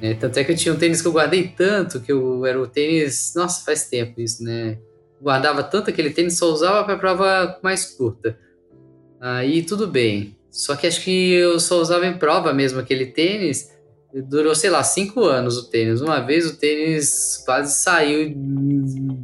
É, 0.00 0.14
tanto 0.14 0.38
é 0.38 0.44
que 0.44 0.52
eu 0.52 0.56
tinha 0.56 0.72
um 0.72 0.78
tênis 0.78 1.02
que 1.02 1.08
eu 1.08 1.12
guardei 1.12 1.48
tanto, 1.48 2.00
que 2.00 2.10
eu 2.10 2.46
era 2.46 2.58
o 2.58 2.66
tênis. 2.66 3.34
Nossa, 3.36 3.62
faz 3.64 3.86
tempo 3.88 4.18
isso, 4.20 4.42
né? 4.42 4.78
guardava 5.20 5.62
tanto 5.62 5.90
aquele 5.90 6.10
tênis, 6.10 6.38
só 6.38 6.50
usava 6.50 6.84
para 6.84 6.96
prova 6.96 7.58
mais 7.62 7.84
curta. 7.84 8.38
Aí 9.20 9.62
tudo 9.62 9.86
bem. 9.86 10.34
Só 10.50 10.74
que 10.74 10.86
acho 10.86 11.02
que 11.02 11.32
eu 11.32 11.60
só 11.60 11.78
usava 11.78 12.06
em 12.06 12.16
prova 12.16 12.52
mesmo 12.54 12.80
aquele 12.80 13.06
tênis. 13.06 13.70
Durou, 14.12 14.54
sei 14.54 14.70
lá, 14.70 14.82
cinco 14.82 15.24
anos 15.24 15.58
o 15.58 15.68
tênis. 15.68 16.00
Uma 16.00 16.20
vez 16.20 16.46
o 16.46 16.56
tênis 16.56 17.42
quase 17.44 17.74
saiu 17.74 18.34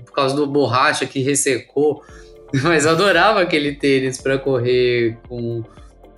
por 0.04 0.12
causa 0.12 0.36
do 0.36 0.46
borracha 0.46 1.06
que 1.06 1.20
ressecou. 1.20 2.02
Mas 2.62 2.84
eu 2.84 2.92
adorava 2.92 3.40
aquele 3.40 3.74
tênis 3.74 4.20
para 4.20 4.38
correr 4.38 5.18
com 5.26 5.64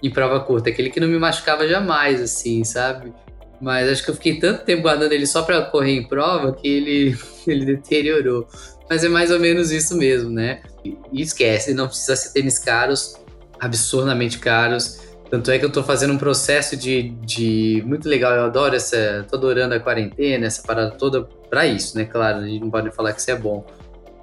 em 0.03 0.11
prova 0.11 0.41
curta. 0.41 0.71
Aquele 0.71 0.91
que 0.91 1.01
não 1.01 1.09
me 1.09 1.19
machucava 1.19 1.67
jamais, 1.67 2.21
assim, 2.21 2.65
sabe? 2.65 3.13
Mas 3.61 3.89
acho 3.89 4.05
que 4.05 4.11
eu 4.11 4.15
fiquei 4.15 4.39
tanto 4.39 4.65
tempo 4.65 4.83
guardando 4.83 5.13
ele 5.13 5.27
só 5.27 5.43
para 5.43 5.63
correr 5.63 5.93
em 5.93 6.07
prova 6.07 6.53
que 6.53 6.69
ele, 6.69 7.19
ele 7.47 7.65
deteriorou. 7.65 8.47
Mas 8.89 9.05
é 9.05 9.09
mais 9.09 9.31
ou 9.31 9.39
menos 9.39 9.71
isso 9.71 9.97
mesmo, 9.97 10.31
né? 10.31 10.63
E 10.85 11.21
esquece, 11.21 11.75
não 11.75 11.89
precisa 11.89 12.17
ser 12.17 12.33
tênis 12.33 12.59
caros, 12.59 13.17
absurdamente 13.61 14.39
caros. 14.39 15.01
Tanto 15.31 15.51
é 15.51 15.59
que 15.59 15.65
eu 15.65 15.71
tô 15.71 15.83
fazendo 15.83 16.15
um 16.15 16.19
processo 16.19 16.75
de, 16.75 17.11
de 17.21 17.83
muito 17.85 18.09
legal, 18.09 18.33
eu 18.33 18.45
adoro 18.45 18.75
essa, 18.75 19.27
tô 19.29 19.37
adorando 19.37 19.75
a 19.75 19.81
quarentena, 19.81 20.47
essa 20.47 20.63
parada 20.63 20.93
toda 20.93 21.23
para 21.51 21.67
isso, 21.67 21.99
né? 21.99 22.07
Claro, 22.07 22.39
a 22.39 22.47
gente 22.47 22.63
não 22.63 22.71
pode 22.71 22.91
falar 22.93 23.13
que 23.13 23.21
isso 23.21 23.31
é 23.31 23.37
bom. 23.37 23.67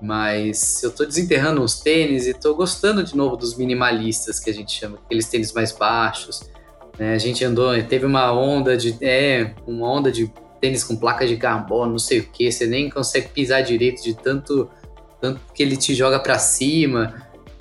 Mas 0.05 0.83
eu 0.83 0.91
tô 0.91 1.03
desenterrando 1.03 1.63
os 1.63 1.79
tênis 1.79 2.27
e 2.27 2.33
tô 2.33 2.53
gostando 2.53 3.03
de 3.03 3.17
novo 3.17 3.35
dos 3.35 3.57
minimalistas 3.57 4.39
que 4.39 4.51
a 4.51 4.53
gente 4.53 4.71
chama, 4.71 4.99
aqueles 5.03 5.27
tênis 5.27 5.51
mais 5.51 5.71
baixos. 5.71 6.47
Né? 6.99 7.15
A 7.15 7.17
gente 7.17 7.43
andou, 7.43 7.71
teve 7.83 8.05
uma 8.05 8.31
onda 8.31 8.77
de, 8.77 8.95
é, 9.01 9.55
uma 9.65 9.91
onda 9.91 10.11
de 10.11 10.31
tênis 10.61 10.83
com 10.83 10.95
placa 10.95 11.25
de 11.25 11.37
carbono, 11.37 11.93
não 11.93 11.99
sei 11.99 12.19
o 12.19 12.23
que, 12.23 12.51
você 12.51 12.67
nem 12.67 12.87
consegue 12.87 13.29
pisar 13.29 13.61
direito 13.63 14.03
de 14.03 14.13
tanto, 14.13 14.69
tanto 15.19 15.41
que 15.55 15.63
ele 15.63 15.75
te 15.75 15.95
joga 15.95 16.19
para 16.19 16.37
cima. 16.37 17.15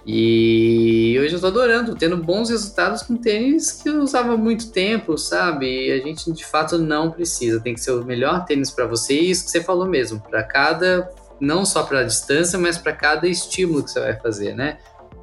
E 0.06 1.16
hoje 1.18 1.34
eu 1.34 1.40
tô 1.40 1.46
adorando, 1.46 1.94
tendo 1.96 2.18
bons 2.18 2.50
resultados 2.50 3.00
com 3.00 3.16
tênis 3.16 3.72
que 3.72 3.88
eu 3.88 4.02
usava 4.02 4.34
há 4.34 4.36
muito 4.36 4.70
tempo, 4.70 5.16
sabe? 5.16 5.86
E 5.86 5.92
a 5.92 5.96
gente 5.96 6.30
de 6.30 6.44
fato 6.44 6.76
não 6.76 7.10
precisa, 7.10 7.58
tem 7.58 7.72
que 7.72 7.80
ser 7.80 7.92
o 7.92 8.04
melhor 8.04 8.44
tênis 8.44 8.70
para 8.70 8.86
você, 8.86 9.14
e 9.14 9.30
isso 9.30 9.46
que 9.46 9.50
você 9.50 9.62
falou 9.62 9.86
mesmo, 9.86 10.20
para 10.20 10.42
cada, 10.42 11.10
não 11.40 11.64
só 11.64 11.82
para 11.82 12.00
a 12.00 12.04
distância, 12.04 12.58
mas 12.58 12.78
para 12.78 12.92
cada 12.92 13.26
estímulo 13.26 13.82
que 13.82 13.90
você 13.90 14.00
vai 14.00 14.18
fazer, 14.18 14.54
né? 14.54 14.78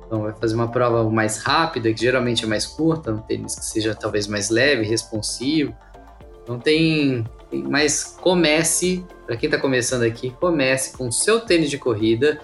Então 0.06 0.24
vai 0.24 0.34
fazer 0.34 0.56
uma 0.56 0.70
prova 0.70 1.10
mais 1.10 1.38
rápida, 1.38 1.94
que 1.94 2.02
geralmente 2.02 2.44
é 2.44 2.48
mais 2.48 2.66
curta, 2.66 3.12
um 3.12 3.20
tênis 3.20 3.56
que 3.56 3.66
seja 3.66 3.96
talvez 3.96 4.28
mais 4.28 4.50
leve, 4.50 4.84
responsivo. 4.84 5.74
Não 6.48 6.60
tem 6.60 7.26
mas 7.52 8.18
comece, 8.22 9.06
para 9.26 9.36
quem 9.36 9.48
está 9.48 9.60
começando 9.60 10.04
aqui, 10.04 10.32
comece 10.40 10.98
com 10.98 11.08
o 11.08 11.12
seu 11.12 11.42
tênis 11.42 11.70
de 11.70 11.78
corrida, 11.78 12.40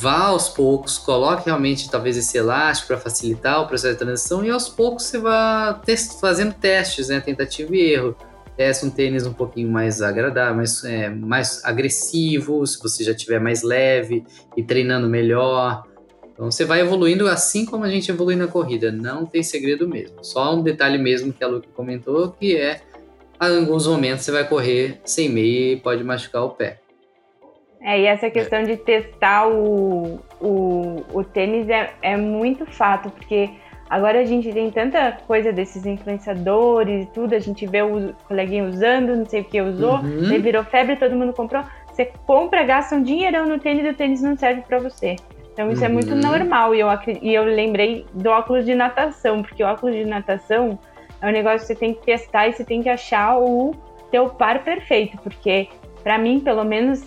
vá 0.00 0.26
aos 0.26 0.48
poucos, 0.48 0.98
coloque 0.98 1.46
realmente 1.46 1.90
talvez 1.90 2.16
esse 2.16 2.38
elástico 2.38 2.88
para 2.88 2.98
facilitar 2.98 3.60
o 3.60 3.66
processo 3.66 3.94
de 3.94 3.98
transição 3.98 4.44
e 4.44 4.50
aos 4.50 4.68
poucos 4.68 5.04
você 5.04 5.18
vai 5.18 5.80
fazendo 6.20 6.54
testes, 6.54 7.08
né, 7.08 7.20
tentativa 7.20 7.74
e 7.74 7.92
erro. 7.92 8.16
Teste 8.58 8.84
um 8.84 8.90
tênis 8.90 9.24
um 9.24 9.32
pouquinho 9.32 9.70
mais 9.70 10.02
agradável, 10.02 10.56
mais, 10.56 10.82
é, 10.82 11.08
mais 11.08 11.64
agressivo, 11.64 12.66
se 12.66 12.82
você 12.82 13.04
já 13.04 13.14
tiver 13.14 13.38
mais 13.38 13.62
leve 13.62 14.24
e 14.56 14.64
treinando 14.64 15.08
melhor. 15.08 15.84
Então 16.32 16.50
você 16.50 16.64
vai 16.64 16.80
evoluindo 16.80 17.28
assim 17.28 17.64
como 17.64 17.84
a 17.84 17.88
gente 17.88 18.10
evolui 18.10 18.34
na 18.34 18.48
corrida, 18.48 18.90
não 18.90 19.24
tem 19.24 19.44
segredo 19.44 19.88
mesmo. 19.88 20.24
Só 20.24 20.56
um 20.56 20.62
detalhe 20.64 20.98
mesmo 20.98 21.32
que 21.32 21.44
a 21.44 21.46
Luke 21.46 21.68
comentou, 21.68 22.32
que 22.32 22.56
é 22.56 22.80
alguns 23.38 23.86
momentos 23.86 24.24
você 24.24 24.32
vai 24.32 24.48
correr 24.48 25.00
sem 25.04 25.28
meia 25.28 25.74
e 25.74 25.76
pode 25.76 26.02
machucar 26.02 26.42
o 26.42 26.50
pé. 26.50 26.80
É, 27.80 28.00
e 28.00 28.06
essa 28.06 28.28
questão 28.28 28.64
de 28.64 28.76
testar 28.76 29.46
o, 29.46 30.18
o, 30.40 31.04
o 31.12 31.22
tênis 31.22 31.68
é, 31.68 31.94
é 32.02 32.16
muito 32.16 32.66
fato, 32.66 33.08
porque 33.08 33.50
agora 33.88 34.20
a 34.20 34.24
gente 34.24 34.52
tem 34.52 34.70
tanta 34.70 35.18
coisa 35.26 35.52
desses 35.52 35.86
influenciadores 35.86 37.04
e 37.04 37.06
tudo, 37.10 37.34
a 37.34 37.38
gente 37.38 37.66
vê 37.66 37.82
o 37.82 38.12
coleguinha 38.26 38.64
usando, 38.64 39.16
não 39.16 39.26
sei 39.26 39.40
o 39.40 39.44
que 39.44 39.60
usou, 39.60 39.96
uhum. 39.96 40.40
virou 40.40 40.64
febre, 40.64 40.96
todo 40.96 41.16
mundo 41.16 41.32
comprou. 41.32 41.62
Você 41.90 42.12
compra, 42.26 42.62
gasta 42.64 42.94
um 42.94 43.02
dinheirão 43.02 43.46
no 43.46 43.58
tênis 43.58 43.84
e 43.84 43.88
o 43.88 43.94
tênis 43.94 44.22
não 44.22 44.36
serve 44.36 44.62
para 44.62 44.78
você. 44.78 45.16
Então 45.52 45.70
isso 45.70 45.82
uhum. 45.82 45.88
é 45.88 45.92
muito 45.92 46.12
uhum. 46.12 46.20
normal. 46.20 46.74
E 46.74 46.80
eu, 46.80 46.88
e 47.22 47.34
eu 47.34 47.44
lembrei 47.44 48.06
do 48.14 48.30
óculos 48.30 48.64
de 48.64 48.74
natação, 48.74 49.42
porque 49.42 49.64
o 49.64 49.66
óculos 49.66 49.94
de 49.94 50.04
natação 50.04 50.78
é 51.20 51.26
um 51.26 51.32
negócio 51.32 51.60
que 51.60 51.66
você 51.66 51.74
tem 51.74 51.94
que 51.94 52.04
testar 52.04 52.48
e 52.48 52.52
você 52.52 52.64
tem 52.64 52.82
que 52.82 52.88
achar 52.88 53.38
o 53.38 53.74
teu 54.10 54.28
par 54.28 54.62
perfeito, 54.62 55.18
porque 55.18 55.68
para 56.02 56.16
mim, 56.16 56.40
pelo 56.40 56.64
menos, 56.64 57.04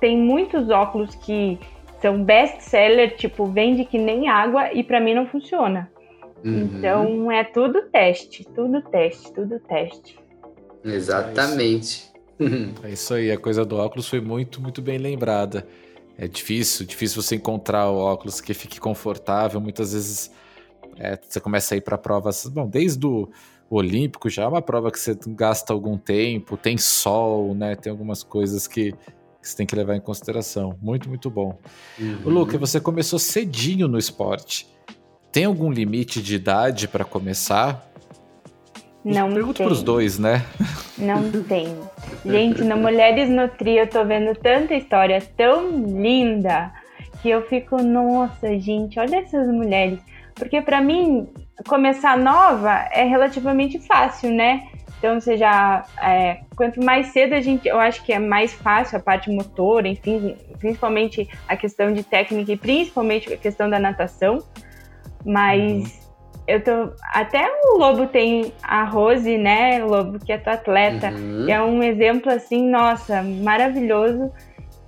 tem 0.00 0.16
muitos 0.16 0.70
óculos 0.70 1.14
que 1.14 1.58
são 2.00 2.22
best 2.22 2.62
seller, 2.62 3.16
tipo, 3.16 3.46
vende 3.46 3.84
que 3.84 3.98
nem 3.98 4.28
água 4.28 4.72
e 4.72 4.82
para 4.82 5.00
mim 5.00 5.14
não 5.14 5.26
funciona. 5.26 5.90
Uhum. 6.44 6.58
Então 6.58 7.32
é 7.32 7.44
tudo 7.44 7.82
teste, 7.90 8.44
tudo 8.54 8.80
teste, 8.82 9.32
tudo 9.32 9.58
teste. 9.60 10.18
Exatamente. 10.84 12.08
É 12.84 12.90
isso 12.90 13.14
aí, 13.14 13.32
a 13.32 13.36
coisa 13.36 13.64
do 13.64 13.76
óculos 13.76 14.08
foi 14.08 14.20
muito, 14.20 14.62
muito 14.62 14.80
bem 14.80 14.96
lembrada. 14.96 15.66
É 16.16 16.28
difícil, 16.28 16.86
difícil 16.86 17.20
você 17.20 17.34
encontrar 17.34 17.90
o 17.90 17.96
óculos 17.96 18.40
que 18.40 18.54
fique 18.54 18.78
confortável. 18.78 19.60
Muitas 19.60 19.92
vezes 19.92 20.30
é, 20.98 21.18
você 21.20 21.40
começa 21.40 21.74
a 21.74 21.78
ir 21.78 21.80
para 21.80 21.98
provas, 21.98 22.46
bom, 22.46 22.68
desde 22.68 23.04
o 23.04 23.28
Olímpico 23.70 24.30
já 24.30 24.44
é 24.44 24.46
uma 24.46 24.62
prova 24.62 24.90
que 24.90 24.98
você 24.98 25.18
gasta 25.28 25.72
algum 25.72 25.98
tempo, 25.98 26.56
tem 26.56 26.78
sol, 26.78 27.54
né? 27.54 27.76
Tem 27.76 27.90
algumas 27.90 28.22
coisas 28.22 28.66
que, 28.66 28.94
que 29.48 29.52
você 29.52 29.56
tem 29.56 29.66
que 29.66 29.74
levar 29.74 29.96
em 29.96 30.00
consideração. 30.00 30.76
Muito, 30.80 31.08
muito 31.08 31.30
bom. 31.30 31.58
Uhum. 31.98 32.18
O 32.24 32.30
Luca, 32.30 32.58
você 32.58 32.80
começou 32.80 33.18
cedinho 33.18 33.88
no 33.88 33.98
esporte. 33.98 34.66
Tem 35.32 35.44
algum 35.44 35.70
limite 35.70 36.22
de 36.22 36.34
idade 36.34 36.86
para 36.86 37.04
começar? 37.04 37.86
Não 39.04 39.32
Pergunto 39.32 39.62
para 39.62 39.72
os 39.72 39.82
dois, 39.82 40.18
né? 40.18 40.44
Não 40.98 41.30
tem. 41.44 41.74
Gente, 42.26 42.62
no 42.62 42.76
Mulheres 42.76 43.30
no 43.30 43.48
Trio 43.48 43.78
eu 43.78 43.88
tô 43.88 44.04
vendo 44.04 44.34
tanta 44.38 44.74
história 44.74 45.20
tão 45.36 45.70
linda 45.86 46.72
que 47.22 47.30
eu 47.30 47.42
fico, 47.42 47.82
nossa, 47.82 48.58
gente, 48.58 48.98
olha 48.98 49.16
essas 49.16 49.48
mulheres. 49.48 49.98
Porque 50.34 50.60
para 50.60 50.80
mim, 50.80 51.28
começar 51.66 52.16
nova 52.16 52.88
é 52.92 53.04
relativamente 53.04 53.78
fácil, 53.78 54.30
né? 54.30 54.68
Então, 54.98 55.20
você 55.20 55.36
já. 55.36 55.84
É, 56.02 56.40
quanto 56.56 56.82
mais 56.84 57.08
cedo 57.08 57.34
a 57.34 57.40
gente. 57.40 57.68
Eu 57.68 57.78
acho 57.78 58.04
que 58.04 58.12
é 58.12 58.18
mais 58.18 58.52
fácil 58.52 58.98
a 58.98 59.00
parte 59.00 59.30
motor, 59.30 59.86
enfim, 59.86 60.36
principalmente 60.58 61.28
a 61.46 61.56
questão 61.56 61.92
de 61.92 62.02
técnica 62.02 62.52
e 62.52 62.56
principalmente 62.56 63.32
a 63.32 63.36
questão 63.36 63.70
da 63.70 63.78
natação. 63.78 64.38
Mas 65.24 65.62
uhum. 65.62 65.84
eu 66.48 66.64
tô. 66.64 66.92
Até 67.14 67.48
o 67.64 67.78
Lobo 67.78 68.06
tem 68.06 68.52
a 68.62 68.84
Rose, 68.84 69.38
né, 69.38 69.84
Lobo, 69.84 70.18
que 70.18 70.32
é 70.32 70.38
tua 70.38 70.54
atleta. 70.54 71.10
Uhum. 71.10 71.48
é 71.48 71.62
um 71.62 71.82
exemplo 71.82 72.30
assim, 72.32 72.68
nossa, 72.68 73.22
maravilhoso. 73.22 74.32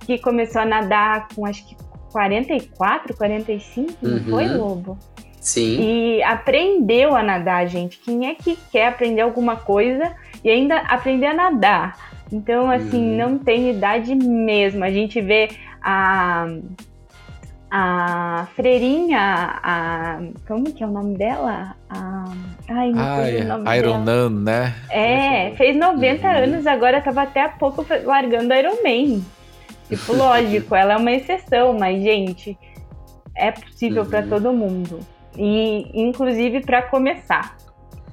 que 0.01 0.17
começou 0.17 0.63
a 0.63 0.65
nadar 0.65 1.27
com 1.35 1.45
acho 1.45 1.63
que 1.67 1.75
44, 2.11 3.15
45, 3.15 3.93
não 4.01 4.17
Uhum. 4.17 4.23
foi, 4.25 4.47
Lobo? 4.47 4.97
Sim. 5.41 5.81
E 5.81 6.23
aprendeu 6.23 7.15
a 7.15 7.21
nadar, 7.23 7.67
gente. 7.67 7.97
Quem 7.97 8.27
é 8.29 8.35
que 8.35 8.55
quer 8.71 8.87
aprender 8.87 9.21
alguma 9.21 9.55
coisa 9.57 10.15
e 10.43 10.49
ainda 10.49 10.77
aprender 10.77 11.25
a 11.25 11.33
nadar? 11.33 11.97
Então, 12.31 12.69
assim, 12.71 13.11
Uhum. 13.11 13.17
não 13.17 13.37
tem 13.39 13.69
idade 13.71 14.13
mesmo. 14.15 14.83
A 14.85 14.91
gente 14.91 15.19
vê 15.19 15.49
a, 15.81 16.47
a 17.69 18.47
freirinha, 18.55 19.19
a. 19.63 20.19
Como 20.47 20.71
que 20.71 20.83
é 20.83 20.87
o 20.87 20.91
nome 20.91 21.17
dela? 21.17 21.75
A, 21.89 22.25
ai, 22.69 22.91
não 22.91 23.15
sei 23.25 23.41
o 23.41 23.47
nome 23.47 23.63
Ai, 23.67 23.79
Iron 23.79 24.03
dela. 24.03 24.29
Man, 24.29 24.43
né? 24.43 24.75
É, 24.89 25.51
fez 25.57 25.75
90 25.75 26.27
Uhum. 26.27 26.37
anos, 26.43 26.67
agora 26.67 27.01
tava 27.01 27.23
até 27.23 27.43
há 27.43 27.49
pouco 27.49 27.85
largando 28.05 28.53
Iron 28.53 28.75
Man. 28.83 29.21
Tipo, 29.89 30.13
lógico, 30.13 30.73
ela 30.75 30.93
é 30.93 30.97
uma 30.97 31.11
exceção, 31.11 31.73
mas, 31.77 32.01
gente, 32.01 32.57
é 33.35 33.51
possível 33.51 34.03
Uhum. 34.03 34.27
todo 34.29 34.53
mundo. 34.53 34.99
E, 35.37 35.89
inclusive, 36.01 36.61
pra 36.61 36.81
começar. 36.83 37.57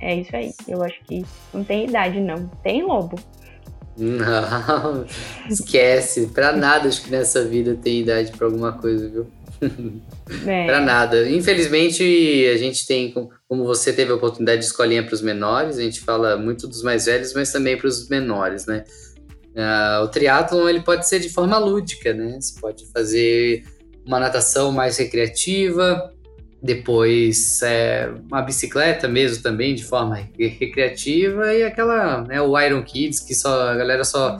É 0.00 0.14
isso 0.14 0.34
aí. 0.34 0.52
Eu 0.68 0.82
acho 0.82 0.96
que 1.04 1.24
não 1.52 1.64
tem 1.64 1.84
idade, 1.86 2.20
não. 2.20 2.46
Tem 2.62 2.82
lobo. 2.84 3.18
Não, 3.96 5.04
esquece. 5.50 6.28
Pra 6.28 6.52
nada, 6.52 6.88
acho 6.88 7.02
que 7.02 7.10
nessa 7.10 7.44
vida 7.44 7.74
tem 7.74 8.00
idade 8.00 8.30
pra 8.32 8.46
alguma 8.46 8.72
coisa, 8.72 9.08
viu? 9.08 9.26
É. 10.46 10.66
Pra 10.66 10.80
nada. 10.80 11.28
Infelizmente, 11.28 12.02
a 12.54 12.56
gente 12.56 12.86
tem, 12.86 13.10
com- 13.10 13.28
como 13.48 13.64
você 13.64 13.92
teve 13.92 14.12
a 14.12 14.14
oportunidade 14.14 14.60
de 14.60 14.66
escolinha 14.66 15.02
para 15.02 15.14
os 15.14 15.20
menores, 15.20 15.78
a 15.78 15.82
gente 15.82 16.00
fala 16.00 16.36
muito 16.36 16.68
dos 16.68 16.80
mais 16.84 17.06
velhos, 17.06 17.34
mas 17.34 17.50
também 17.50 17.76
para 17.76 17.88
os 17.88 18.08
menores, 18.08 18.66
né? 18.66 18.84
Ah, 19.56 20.00
o 20.04 20.08
triatlon 20.08 20.68
ele 20.68 20.80
pode 20.82 21.08
ser 21.08 21.18
de 21.18 21.28
forma 21.28 21.58
lúdica, 21.58 22.14
né? 22.14 22.38
Você 22.40 22.60
pode 22.60 22.84
fazer 22.92 23.64
uma 24.06 24.20
natação 24.20 24.70
mais 24.70 24.96
recreativa, 24.96 26.14
depois 26.62 27.60
é, 27.62 28.10
uma 28.30 28.42
bicicleta 28.42 29.06
mesmo 29.06 29.42
também 29.42 29.74
de 29.74 29.84
forma 29.84 30.16
re- 30.16 30.48
recreativa 30.48 31.54
e 31.54 31.62
aquela, 31.62 32.22
né, 32.22 32.40
o 32.42 32.58
Iron 32.60 32.82
Kids 32.82 33.20
que 33.20 33.34
só 33.34 33.68
a 33.70 33.76
galera 33.76 34.02
só 34.04 34.38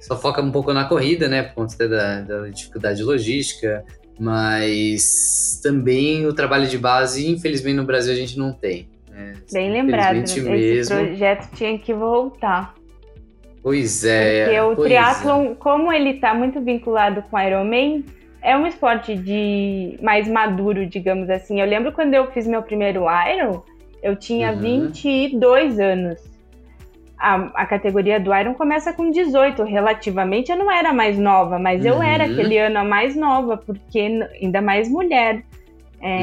só 0.00 0.18
foca 0.18 0.42
um 0.42 0.50
pouco 0.50 0.72
na 0.72 0.84
corrida, 0.84 1.28
né, 1.28 1.42
por 1.44 1.54
conta 1.54 1.88
da, 1.88 2.20
da 2.20 2.48
dificuldade 2.48 3.02
logística, 3.02 3.84
mas 4.18 5.60
também 5.62 6.26
o 6.26 6.32
trabalho 6.34 6.66
de 6.66 6.76
base, 6.78 7.26
infelizmente 7.28 7.76
no 7.76 7.84
Brasil 7.84 8.12
a 8.12 8.16
gente 8.16 8.38
não 8.38 8.52
tem. 8.52 8.88
né? 9.10 9.34
Bem 9.52 9.72
lembrado. 9.72 10.16
Esse 10.16 10.40
mesmo. 10.40 10.96
projeto 10.96 11.48
tinha 11.54 11.78
que 11.78 11.94
voltar. 11.94 12.74
Pois 13.62 14.04
é. 14.04 14.44
Porque 14.44 14.60
o 14.60 14.76
pois 14.76 14.88
triatlon, 14.88 15.54
como 15.54 15.90
ele 15.90 16.14
tá 16.14 16.34
muito 16.34 16.60
vinculado 16.60 17.22
com 17.30 17.38
Ironman, 17.40 18.04
é 18.44 18.56
um 18.56 18.66
esporte 18.66 19.16
de 19.16 19.98
mais 20.02 20.28
maduro, 20.28 20.86
digamos 20.86 21.28
assim. 21.30 21.60
Eu 21.60 21.66
lembro 21.66 21.92
quando 21.92 22.12
eu 22.14 22.30
fiz 22.30 22.46
meu 22.46 22.62
primeiro 22.62 23.04
Iron, 23.32 23.62
eu 24.02 24.14
tinha 24.14 24.52
Uhum. 24.52 24.58
22 24.92 25.80
anos. 25.80 26.22
A, 27.18 27.36
a 27.62 27.64
categoria 27.66 28.20
do 28.20 28.34
Iron 28.34 28.52
começa 28.54 28.92
com 28.92 29.10
18, 29.10 29.62
relativamente 29.62 30.52
eu 30.52 30.58
não 30.58 30.70
era 30.70 30.92
mais 30.92 31.18
nova, 31.18 31.58
mas 31.58 31.86
eu 31.86 31.94
Uhum. 31.94 32.02
era 32.02 32.24
aquele 32.24 32.58
ano 32.58 32.78
a 32.80 32.84
mais 32.84 33.16
nova, 33.16 33.56
porque 33.56 34.28
ainda 34.42 34.60
mais 34.60 34.90
mulher. 34.90 35.42
É, 36.02 36.18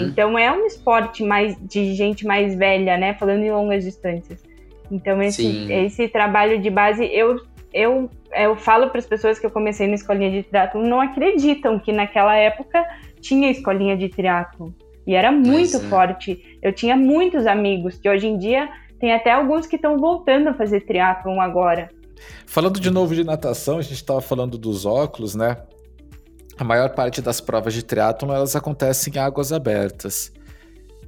Uhum. 0.00 0.08
Então 0.08 0.38
é 0.38 0.50
um 0.50 0.64
esporte 0.64 1.22
mais 1.22 1.54
de 1.60 1.92
gente 1.94 2.26
mais 2.26 2.54
velha, 2.54 2.96
né? 2.96 3.12
Falando 3.14 3.42
em 3.42 3.52
longas 3.52 3.84
distâncias. 3.84 4.42
Então 4.90 5.22
esse, 5.22 5.42
Sim. 5.42 5.70
esse 5.70 6.08
trabalho 6.08 6.58
de 6.58 6.70
base, 6.70 7.04
eu, 7.12 7.36
eu, 7.74 8.08
eu 8.44 8.56
falo 8.56 8.90
para 8.90 8.98
as 8.98 9.06
pessoas 9.06 9.38
que 9.38 9.46
eu 9.46 9.50
comecei 9.50 9.86
na 9.86 9.94
escolinha 9.94 10.30
de 10.30 10.42
triatlo, 10.42 10.82
não 10.82 11.00
acreditam 11.00 11.78
que 11.78 11.92
naquela 11.92 12.36
época 12.36 12.84
tinha 13.20 13.50
escolinha 13.50 13.96
de 13.96 14.08
triatlo. 14.08 14.74
E 15.06 15.14
era 15.14 15.30
muito 15.30 15.76
é. 15.76 15.80
forte. 15.80 16.58
Eu 16.60 16.72
tinha 16.72 16.96
muitos 16.96 17.46
amigos, 17.46 17.96
que 17.98 18.08
hoje 18.08 18.26
em 18.26 18.36
dia 18.36 18.68
tem 18.98 19.12
até 19.12 19.32
alguns 19.32 19.66
que 19.66 19.76
estão 19.76 19.98
voltando 19.98 20.48
a 20.48 20.54
fazer 20.54 20.80
triatlon 20.80 21.40
agora. 21.40 21.88
Falando 22.46 22.80
de 22.80 22.90
novo 22.90 23.14
de 23.14 23.22
natação, 23.22 23.78
a 23.78 23.82
gente 23.82 23.94
estava 23.94 24.20
falando 24.20 24.58
dos 24.58 24.84
óculos, 24.86 25.34
né? 25.34 25.58
A 26.58 26.64
maior 26.64 26.90
parte 26.90 27.20
das 27.20 27.40
provas 27.40 27.74
de 27.74 27.84
triatlon 27.84 28.34
elas 28.34 28.56
acontecem 28.56 29.12
em 29.14 29.18
águas 29.18 29.52
abertas. 29.52 30.32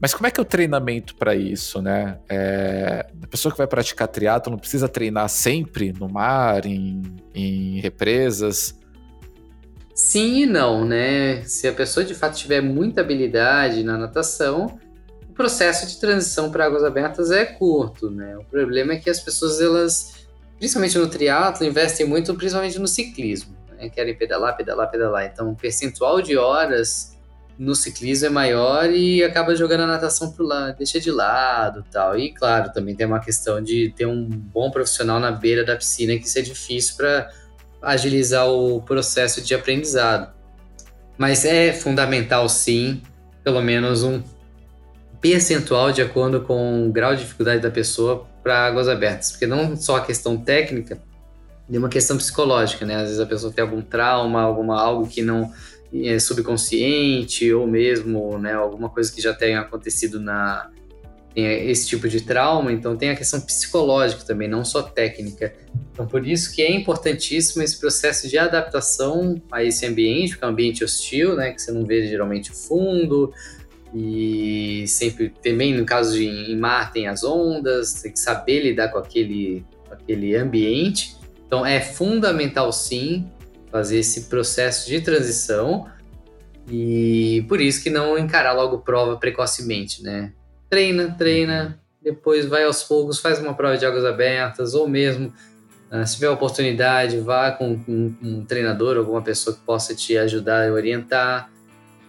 Mas 0.01 0.15
como 0.15 0.27
é 0.29 0.31
que 0.31 0.39
é 0.39 0.43
o 0.43 0.47
treinamento 0.47 1.17
para 1.17 1.35
isso, 1.35 1.83
né? 1.83 2.19
É, 2.29 3.07
a 3.23 3.27
pessoa 3.27 3.51
que 3.51 3.59
vai 3.59 3.67
praticar 3.67 4.07
triatlon 4.07 4.53
não 4.53 4.59
precisa 4.59 4.89
treinar 4.89 5.29
sempre 5.29 5.93
no 5.93 6.09
mar, 6.09 6.65
em, 6.67 7.03
em 7.35 7.81
represas. 7.81 8.79
Sim 9.93 10.43
e 10.43 10.47
não, 10.47 10.85
né? 10.85 11.43
Se 11.43 11.67
a 11.67 11.73
pessoa 11.73 12.07
de 12.07 12.15
fato 12.15 12.37
tiver 12.37 12.61
muita 12.61 13.01
habilidade 13.01 13.83
na 13.83 13.99
natação, 13.99 14.79
o 15.29 15.33
processo 15.33 15.89
de 15.89 15.99
transição 15.99 16.53
para 16.53 16.67
águas 16.67 16.85
abertas 16.85 17.33
é 17.33 17.45
curto, 17.45 18.09
né? 18.09 18.37
O 18.39 18.45
problema 18.45 18.93
é 18.93 18.97
que 18.97 19.11
as 19.11 19.19
pessoas, 19.19 19.61
elas, 19.61 20.29
principalmente 20.59 20.97
no 20.97 21.09
triatlo, 21.09 21.67
investem 21.67 22.07
muito, 22.07 22.33
principalmente 22.37 22.79
no 22.79 22.87
ciclismo. 22.87 23.57
Né? 23.77 23.89
Querem 23.89 24.17
pedalar, 24.17 24.57
pedalar, 24.57 24.89
pedalar. 24.89 25.27
Então, 25.27 25.51
o 25.51 25.57
percentual 25.57 26.23
de 26.23 26.37
horas 26.37 27.18
no 27.59 27.75
ciclismo 27.75 28.27
é 28.27 28.31
maior 28.31 28.89
e 28.91 29.23
acaba 29.25 29.57
jogando 29.57 29.81
a 29.81 29.87
natação 29.87 30.31
pro 30.31 30.47
lado, 30.47 30.77
deixa 30.79 31.01
de 31.01 31.11
lado 31.11 31.85
tal. 31.91 32.17
E, 32.17 32.33
claro, 32.33 32.73
também 32.73 32.95
tem 32.95 33.07
uma 33.07 33.19
questão 33.19 33.61
de 33.61 33.93
ter 33.97 34.07
um 34.07 34.25
bom 34.29 34.71
profissional 34.71 35.19
na 35.19 35.33
beira 35.33 35.65
da 35.65 35.75
piscina, 35.75 36.17
que 36.17 36.27
isso 36.27 36.39
é 36.39 36.43
difícil 36.43 36.97
para 36.97 37.31
agilizar 37.83 38.49
o 38.49 38.81
processo 38.83 39.43
de 39.43 39.55
aprendizado. 39.55 40.33
Mas 41.17 41.45
é 41.45 41.73
fundamental, 41.73 42.49
sim, 42.49 43.03
pelo 43.43 43.61
menos 43.61 44.05
um 44.05 44.23
percentual 45.21 45.91
de 45.91 46.01
acordo 46.01 46.43
com 46.43 46.87
o 46.87 46.93
grau 46.93 47.17
de 47.17 47.23
dificuldade 47.23 47.61
da 47.61 47.73
pessoa 47.73 48.25
para 48.41 48.67
águas 48.67 48.89
abertas, 48.89 49.33
porque 49.33 49.49
não 49.49 49.77
só 49.77 49.97
a 49.97 50.01
questão 50.01 50.37
técnica, 50.37 51.01
é 51.71 51.77
uma 51.77 51.89
questão 51.89 52.17
psicológica, 52.17 52.87
né? 52.87 52.95
Às 52.95 53.03
vezes 53.03 53.21
a 53.21 53.27
pessoa 53.27 53.53
tem 53.53 53.63
algum 53.63 53.83
trauma, 53.83 54.41
alguma 54.41 54.81
algo 54.81 55.07
que 55.09 55.23
não 55.23 55.53
subconsciente 56.21 57.53
ou 57.53 57.67
mesmo, 57.67 58.39
né, 58.39 58.53
alguma 58.53 58.89
coisa 58.89 59.13
que 59.13 59.21
já 59.21 59.35
tenha 59.35 59.61
acontecido 59.61 60.21
na 60.21 60.71
esse 61.35 61.87
tipo 61.87 62.09
de 62.09 62.23
trauma, 62.23 62.73
então 62.73 62.97
tem 62.97 63.11
a 63.11 63.17
questão 63.17 63.41
psicológica 63.41 64.25
também, 64.25 64.49
não 64.49 64.65
só 64.65 64.83
técnica. 64.83 65.55
Então, 65.93 66.05
por 66.05 66.27
isso 66.27 66.53
que 66.53 66.61
é 66.61 66.73
importantíssimo 66.73 67.63
esse 67.63 67.79
processo 67.79 68.27
de 68.29 68.37
adaptação 68.37 69.41
a 69.53 69.63
esse 69.63 69.87
ambiente, 69.87 70.37
que 70.37 70.43
é 70.43 70.47
um 70.49 70.51
ambiente 70.51 70.83
hostil, 70.83 71.37
né, 71.37 71.53
que 71.53 71.63
você 71.63 71.71
não 71.71 71.85
vê 71.85 72.09
geralmente 72.09 72.51
o 72.51 72.55
fundo, 72.55 73.33
e 73.95 74.85
sempre, 74.89 75.33
também 75.43 75.75
no 75.75 75.85
caso 75.85 76.15
de 76.15 76.27
em 76.27 76.57
mar, 76.57 76.93
tem 76.93 77.07
as 77.07 77.23
ondas, 77.23 77.95
tem 78.03 78.11
que 78.11 78.19
saber 78.19 78.63
lidar 78.63 78.89
com 78.89 78.99
aquele, 78.99 79.65
com 79.87 79.95
aquele 79.95 80.35
ambiente. 80.35 81.17
Então, 81.47 81.65
é 81.65 81.81
fundamental, 81.81 82.73
sim, 82.73 83.31
fazer 83.71 83.99
esse 83.99 84.23
processo 84.23 84.89
de 84.89 85.01
transição, 85.01 85.87
e 86.71 87.45
por 87.49 87.61
isso 87.61 87.83
que 87.83 87.91
não 87.91 88.19
encarar 88.19 88.53
logo 88.53 88.79
prova 88.79 89.17
precocemente, 89.17 90.03
né? 90.03 90.33
treina, 90.69 91.15
treina, 91.17 91.81
depois 92.03 92.47
vai 92.47 92.65
aos 92.65 92.83
poucos, 92.83 93.19
faz 93.19 93.39
uma 93.39 93.55
prova 93.55 93.77
de 93.77 93.87
águas 93.87 94.05
abertas, 94.05 94.75
ou 94.75 94.87
mesmo, 94.87 95.33
uh, 95.91 96.07
se 96.07 96.15
tiver 96.15 96.31
oportunidade, 96.31 97.19
vá 97.19 97.51
com, 97.51 97.83
com 97.83 98.15
um 98.23 98.45
treinador, 98.45 98.97
alguma 98.97 99.23
pessoa 99.23 99.57
que 99.57 99.63
possa 99.63 99.95
te 99.95 100.17
ajudar 100.17 100.67
e 100.67 100.71
orientar. 100.71 101.51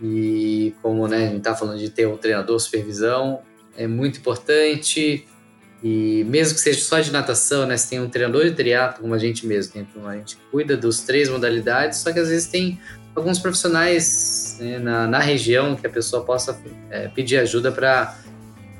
E 0.01 0.73
como 0.81 1.07
né, 1.07 1.17
a 1.17 1.27
gente 1.27 1.37
está 1.37 1.55
falando 1.55 1.77
de 1.77 1.89
ter 1.89 2.07
um 2.07 2.15
treinador, 2.15 2.59
supervisão, 2.59 3.41
é 3.77 3.87
muito 3.87 4.19
importante. 4.19 5.27
E 5.81 6.25
mesmo 6.25 6.55
que 6.55 6.61
seja 6.61 6.81
só 6.81 6.99
de 6.99 7.11
natação, 7.11 7.65
né, 7.65 7.77
você 7.77 7.89
tem 7.89 8.01
um 8.01 8.09
treinador 8.09 8.43
de 8.43 8.51
triatlo, 8.51 9.01
como 9.01 9.13
a 9.13 9.17
gente 9.17 9.47
mesmo, 9.47 9.71
tem, 9.73 9.87
a 10.05 10.15
gente 10.15 10.37
cuida 10.51 10.75
dos 10.75 11.01
três 11.01 11.29
modalidades, 11.29 11.99
só 11.99 12.11
que 12.11 12.19
às 12.19 12.27
vezes 12.27 12.47
tem 12.47 12.79
alguns 13.15 13.39
profissionais 13.39 14.57
né, 14.59 14.77
na, 14.79 15.07
na 15.07 15.19
região 15.19 15.75
que 15.75 15.87
a 15.87 15.89
pessoa 15.89 16.23
possa 16.23 16.59
é, 16.89 17.07
pedir 17.07 17.37
ajuda 17.37 17.71
para 17.71 18.15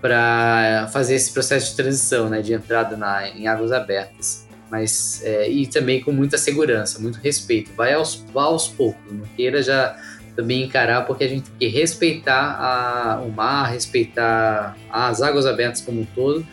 para 0.02 0.88
fazer 0.94 1.16
esse 1.16 1.34
processo 1.34 1.72
de 1.72 1.76
transição, 1.76 2.30
né, 2.30 2.42
de 2.42 2.54
entrada 2.54 2.96
na, 2.96 3.28
em 3.28 3.48
águas 3.48 3.74
abertas. 3.74 4.48
Mas, 4.72 5.22
é, 5.26 5.50
e 5.50 5.68
também 5.68 6.02
com 6.02 6.12
muita 6.12 6.38
segurança, 6.38 7.00
muito 7.00 7.20
respeito. 7.20 7.74
Vai 7.76 7.94
aos, 7.94 8.24
vá 8.34 8.44
aos 8.44 8.70
poucos, 8.70 9.12
não 9.12 9.26
queira 9.36 9.62
já 9.62 9.98
também 10.36 10.64
encarar, 10.64 11.06
porque 11.06 11.26
a 11.26 11.28
gente 11.28 11.50
tem 11.50 11.70
que 11.70 11.78
respeitar 11.78 12.56
a, 12.62 13.22
o 13.22 13.30
mar, 13.30 13.70
respeitar 13.72 14.78
as 14.90 15.22
águas 15.22 15.46
abertas 15.46 15.82
como 15.82 16.02
um 16.02 16.06
todo, 16.06 16.48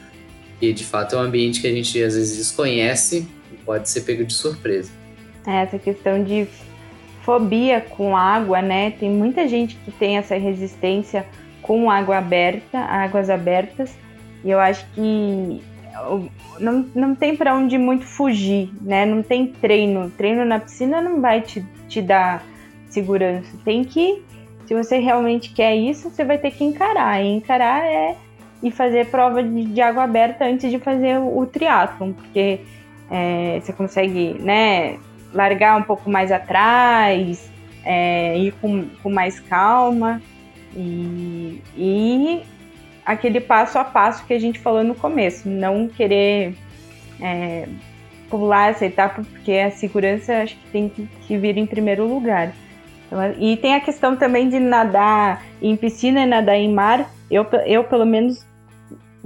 que 0.58 0.72
de 0.72 0.84
fato 0.84 1.16
é 1.16 1.18
um 1.18 1.22
ambiente 1.22 1.60
que 1.60 1.66
a 1.66 1.72
gente 1.72 2.02
às 2.02 2.14
vezes 2.14 2.36
desconhece 2.36 3.28
e 3.52 3.56
pode 3.56 3.88
ser 3.88 4.02
pego 4.02 4.24
de 4.24 4.34
surpresa. 4.34 4.90
Essa 5.46 5.78
questão 5.78 6.22
de 6.22 6.46
fobia 7.22 7.80
com 7.80 8.16
água, 8.16 8.62
né? 8.62 8.92
Tem 8.92 9.10
muita 9.10 9.48
gente 9.48 9.76
que 9.84 9.90
tem 9.90 10.16
essa 10.16 10.36
resistência 10.36 11.26
com 11.62 11.90
água 11.90 12.18
aberta, 12.18 12.78
águas 12.78 13.28
abertas, 13.28 13.96
e 14.44 14.50
eu 14.50 14.60
acho 14.60 14.86
que 14.94 15.60
não, 16.60 16.86
não 16.94 17.14
tem 17.14 17.36
para 17.36 17.54
onde 17.54 17.78
muito 17.78 18.04
fugir, 18.04 18.70
né? 18.80 19.04
Não 19.04 19.22
tem 19.22 19.46
treino. 19.46 20.10
Treino 20.10 20.44
na 20.44 20.60
piscina 20.60 21.00
não 21.00 21.20
vai 21.20 21.40
te, 21.40 21.64
te 21.88 22.00
dar 22.02 22.44
segurança. 22.88 23.50
Tem 23.64 23.84
que, 23.84 24.22
se 24.66 24.74
você 24.74 24.98
realmente 24.98 25.52
quer 25.52 25.74
isso, 25.74 26.10
você 26.10 26.24
vai 26.24 26.38
ter 26.38 26.52
que 26.52 26.64
encarar. 26.64 27.24
E 27.24 27.28
encarar 27.28 27.84
é 27.84 28.16
e 28.62 28.70
fazer 28.70 29.06
prova 29.06 29.42
de, 29.42 29.64
de 29.64 29.80
água 29.80 30.04
aberta 30.04 30.44
antes 30.44 30.70
de 30.70 30.78
fazer 30.78 31.18
o, 31.18 31.38
o 31.38 31.46
triatlon, 31.46 32.12
porque 32.12 32.60
é, 33.10 33.60
você 33.60 33.72
consegue, 33.72 34.34
né, 34.40 34.98
largar 35.32 35.76
um 35.78 35.82
pouco 35.82 36.10
mais 36.10 36.32
atrás, 36.32 37.50
é, 37.84 38.36
ir 38.38 38.52
com, 38.60 38.86
com 39.02 39.10
mais 39.10 39.38
calma 39.38 40.20
e, 40.74 41.62
e 41.76 42.42
aquele 43.04 43.40
passo 43.40 43.78
a 43.78 43.84
passo 43.84 44.26
que 44.26 44.34
a 44.34 44.38
gente 44.38 44.58
falou 44.58 44.82
no 44.82 44.94
começo, 44.94 45.48
não 45.48 45.88
querer 45.88 46.54
é, 47.20 47.68
pular 48.28 48.70
essa 48.70 48.86
etapa, 48.86 49.22
porque 49.22 49.52
a 49.52 49.70
segurança 49.70 50.42
acho 50.42 50.56
que 50.56 50.70
tem 50.70 50.88
que, 50.88 51.08
que 51.26 51.38
vir 51.38 51.56
em 51.56 51.66
primeiro 51.66 52.06
lugar. 52.06 52.52
Então, 53.06 53.18
e 53.38 53.56
tem 53.56 53.74
a 53.74 53.80
questão 53.80 54.16
também 54.16 54.48
de 54.48 54.58
nadar 54.58 55.42
em 55.62 55.76
piscina 55.76 56.22
e 56.22 56.26
nadar 56.26 56.56
em 56.56 56.72
mar. 56.72 57.08
Eu, 57.30 57.46
eu, 57.64 57.84
pelo 57.84 58.04
menos, 58.04 58.45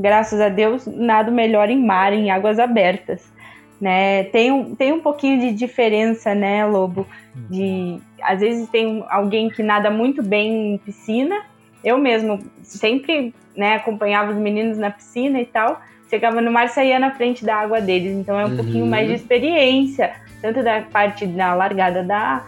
graças 0.00 0.40
a 0.40 0.48
Deus, 0.48 0.86
nado 0.86 1.30
melhor 1.30 1.68
em 1.68 1.84
mar, 1.84 2.12
em 2.12 2.30
águas 2.30 2.58
abertas. 2.58 3.30
Né? 3.80 4.24
Tem, 4.24 4.50
um, 4.50 4.74
tem 4.74 4.92
um 4.92 5.00
pouquinho 5.00 5.40
de 5.40 5.52
diferença, 5.52 6.34
né, 6.34 6.64
Lobo? 6.66 7.06
De, 7.48 7.98
às 8.22 8.40
vezes 8.40 8.68
tem 8.68 9.04
alguém 9.08 9.48
que 9.48 9.62
nada 9.62 9.90
muito 9.90 10.22
bem 10.22 10.74
em 10.74 10.78
piscina. 10.78 11.36
Eu 11.82 11.96
mesmo 11.96 12.38
sempre 12.62 13.34
né, 13.56 13.76
acompanhava 13.76 14.32
os 14.32 14.36
meninos 14.36 14.76
na 14.76 14.90
piscina 14.90 15.40
e 15.40 15.46
tal. 15.46 15.80
Chegava 16.08 16.40
no 16.40 16.50
mar, 16.50 16.68
saía 16.68 16.98
na 16.98 17.12
frente 17.12 17.44
da 17.44 17.56
água 17.56 17.80
deles. 17.80 18.12
Então 18.12 18.38
é 18.38 18.44
um 18.44 18.50
uhum. 18.50 18.56
pouquinho 18.56 18.86
mais 18.86 19.08
de 19.08 19.14
experiência, 19.14 20.12
tanto 20.42 20.62
da 20.62 20.82
parte 20.82 21.26
da 21.26 21.54
largada 21.54 22.02
da, 22.02 22.44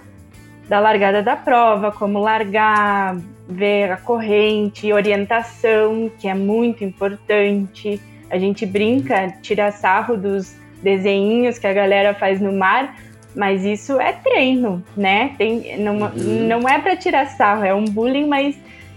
da 0.72 0.80
largada 0.80 1.22
da 1.22 1.36
prova, 1.36 1.92
como 1.92 2.18
largar, 2.18 3.18
ver 3.46 3.92
a 3.92 3.98
corrente, 3.98 4.90
orientação, 4.90 6.10
que 6.18 6.26
é 6.26 6.32
muito 6.32 6.82
importante. 6.82 8.00
A 8.30 8.38
gente 8.38 8.64
brinca, 8.64 9.34
tira 9.42 9.70
sarro 9.70 10.16
dos 10.16 10.56
desenhinhos 10.82 11.58
que 11.58 11.66
a 11.66 11.74
galera 11.74 12.14
faz 12.14 12.40
no 12.40 12.54
mar, 12.54 12.96
mas 13.36 13.66
isso 13.66 14.00
é 14.00 14.14
treino, 14.14 14.82
né? 14.96 15.34
Tem, 15.36 15.78
não, 15.78 16.04
uhum. 16.04 16.48
não 16.48 16.66
é 16.66 16.78
para 16.78 16.96
tirar 16.96 17.26
sarro, 17.26 17.66
é 17.66 17.74
um 17.74 17.84
bullying, 17.84 18.26
mas 18.26 18.56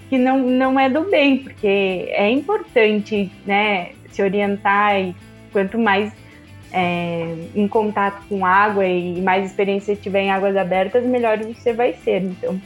que 0.10 0.18
não, 0.18 0.40
não 0.40 0.80
é 0.80 0.90
do 0.90 1.02
bem, 1.12 1.40
porque 1.40 2.08
é 2.08 2.30
importante, 2.30 3.30
né, 3.46 3.90
se 4.12 4.24
orientar 4.24 4.98
e 4.98 5.14
quanto 5.52 5.78
mais 5.78 6.10
é, 6.72 7.36
em 7.55 7.68
contato 7.68 8.24
com 8.28 8.45
água 8.45 8.86
e 8.86 9.22
mais 9.22 9.45
experiência 9.45 9.95
tiver 9.95 10.22
em 10.22 10.32
águas 10.32 10.55
abertas, 10.57 11.05
melhor 11.05 11.38
você 11.39 11.74
vai 11.74 11.93
ser. 11.93 12.24
Então, 12.24 12.59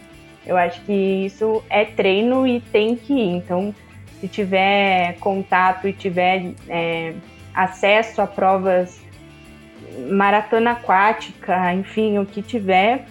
eu 0.45 0.57
acho 0.57 0.81
que 0.81 0.93
isso 0.93 1.63
é 1.69 1.85
treino 1.85 2.47
e 2.47 2.59
tem 2.59 2.95
que 2.95 3.13
ir. 3.13 3.35
Então, 3.35 3.73
se 4.19 4.27
tiver 4.27 5.15
contato 5.19 5.87
e 5.87 5.93
tiver 5.93 6.53
é, 6.67 7.13
acesso 7.53 8.21
a 8.21 8.27
provas 8.27 8.99
maratona 10.09 10.71
aquática, 10.71 11.73
enfim, 11.73 12.17
o 12.19 12.25
que 12.25 12.41
tiver, 12.41 13.05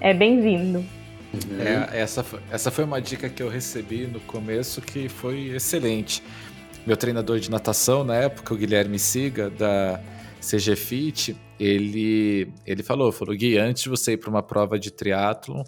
é 0.00 0.14
bem-vindo. 0.14 0.78
Uhum. 0.78 1.60
É, 1.60 2.00
essa, 2.00 2.24
essa 2.50 2.70
foi 2.70 2.84
uma 2.84 3.00
dica 3.00 3.28
que 3.28 3.42
eu 3.42 3.48
recebi 3.48 4.06
no 4.06 4.20
começo 4.20 4.80
que 4.80 5.08
foi 5.08 5.48
excelente. 5.48 6.22
Meu 6.86 6.96
treinador 6.96 7.38
de 7.38 7.50
natação 7.50 8.02
na 8.02 8.14
época, 8.14 8.54
o 8.54 8.56
Guilherme 8.56 8.98
Siga, 8.98 9.50
da 9.50 10.00
CG 10.40 10.76
Fit, 10.76 11.36
ele, 11.58 12.52
ele 12.64 12.82
falou, 12.82 13.10
falou, 13.12 13.34
Gui, 13.34 13.58
antes 13.58 13.82
de 13.82 13.88
você 13.88 14.12
ir 14.12 14.16
para 14.16 14.30
uma 14.30 14.42
prova 14.42 14.78
de 14.78 14.90
triatlon, 14.90 15.62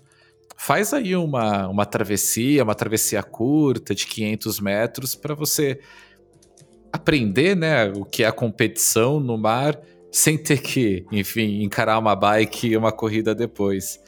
faz 0.57 0.93
aí 0.93 1.17
uma, 1.17 1.69
uma 1.69 1.87
travessia, 1.87 2.63
uma 2.63 2.75
travessia 2.75 3.23
curta 3.23 3.95
de 3.95 4.07
500 4.07 4.61
metros 4.61 5.15
para 5.15 5.35
você 5.35 5.81
aprender 6.93 7.57
né, 7.57 7.91
o 7.91 8.05
que 8.05 8.23
é 8.23 8.27
a 8.27 8.33
competição 8.33 9.21
no 9.21 9.39
mar 9.39 9.81
sem 10.11 10.37
ter 10.37 10.61
que, 10.61 11.07
enfim, 11.13 11.63
encarar 11.63 11.99
uma 11.99 12.17
bike 12.17 12.69
e 12.69 12.77
uma 12.77 12.91
corrida 12.91 13.35
depois. 13.35 14.01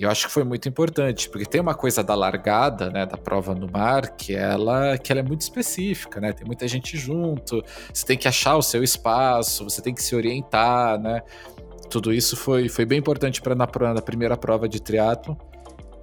E 0.00 0.02
eu 0.02 0.10
acho 0.10 0.28
que 0.28 0.32
foi 0.32 0.44
muito 0.44 0.66
importante, 0.66 1.28
porque 1.28 1.44
tem 1.44 1.60
uma 1.60 1.74
coisa 1.74 2.02
da 2.02 2.14
largada, 2.14 2.88
né, 2.88 3.04
da 3.04 3.18
prova 3.18 3.54
no 3.54 3.70
mar, 3.70 4.16
que 4.16 4.34
ela, 4.34 4.96
que 4.96 5.12
ela 5.12 5.20
é 5.20 5.22
muito 5.22 5.42
específica, 5.42 6.18
né? 6.18 6.32
Tem 6.32 6.46
muita 6.46 6.66
gente 6.66 6.96
junto, 6.96 7.62
você 7.92 8.06
tem 8.06 8.16
que 8.16 8.26
achar 8.26 8.56
o 8.56 8.62
seu 8.62 8.82
espaço, 8.82 9.62
você 9.62 9.82
tem 9.82 9.92
que 9.92 10.02
se 10.02 10.16
orientar, 10.16 10.98
né? 10.98 11.20
Tudo 11.90 12.14
isso 12.14 12.34
foi, 12.34 12.66
foi 12.70 12.86
bem 12.86 12.98
importante 12.98 13.42
para 13.42 13.54
na, 13.54 13.68
na 13.92 14.00
primeira 14.00 14.38
prova 14.38 14.66
de 14.66 14.80
triatlo 14.80 15.36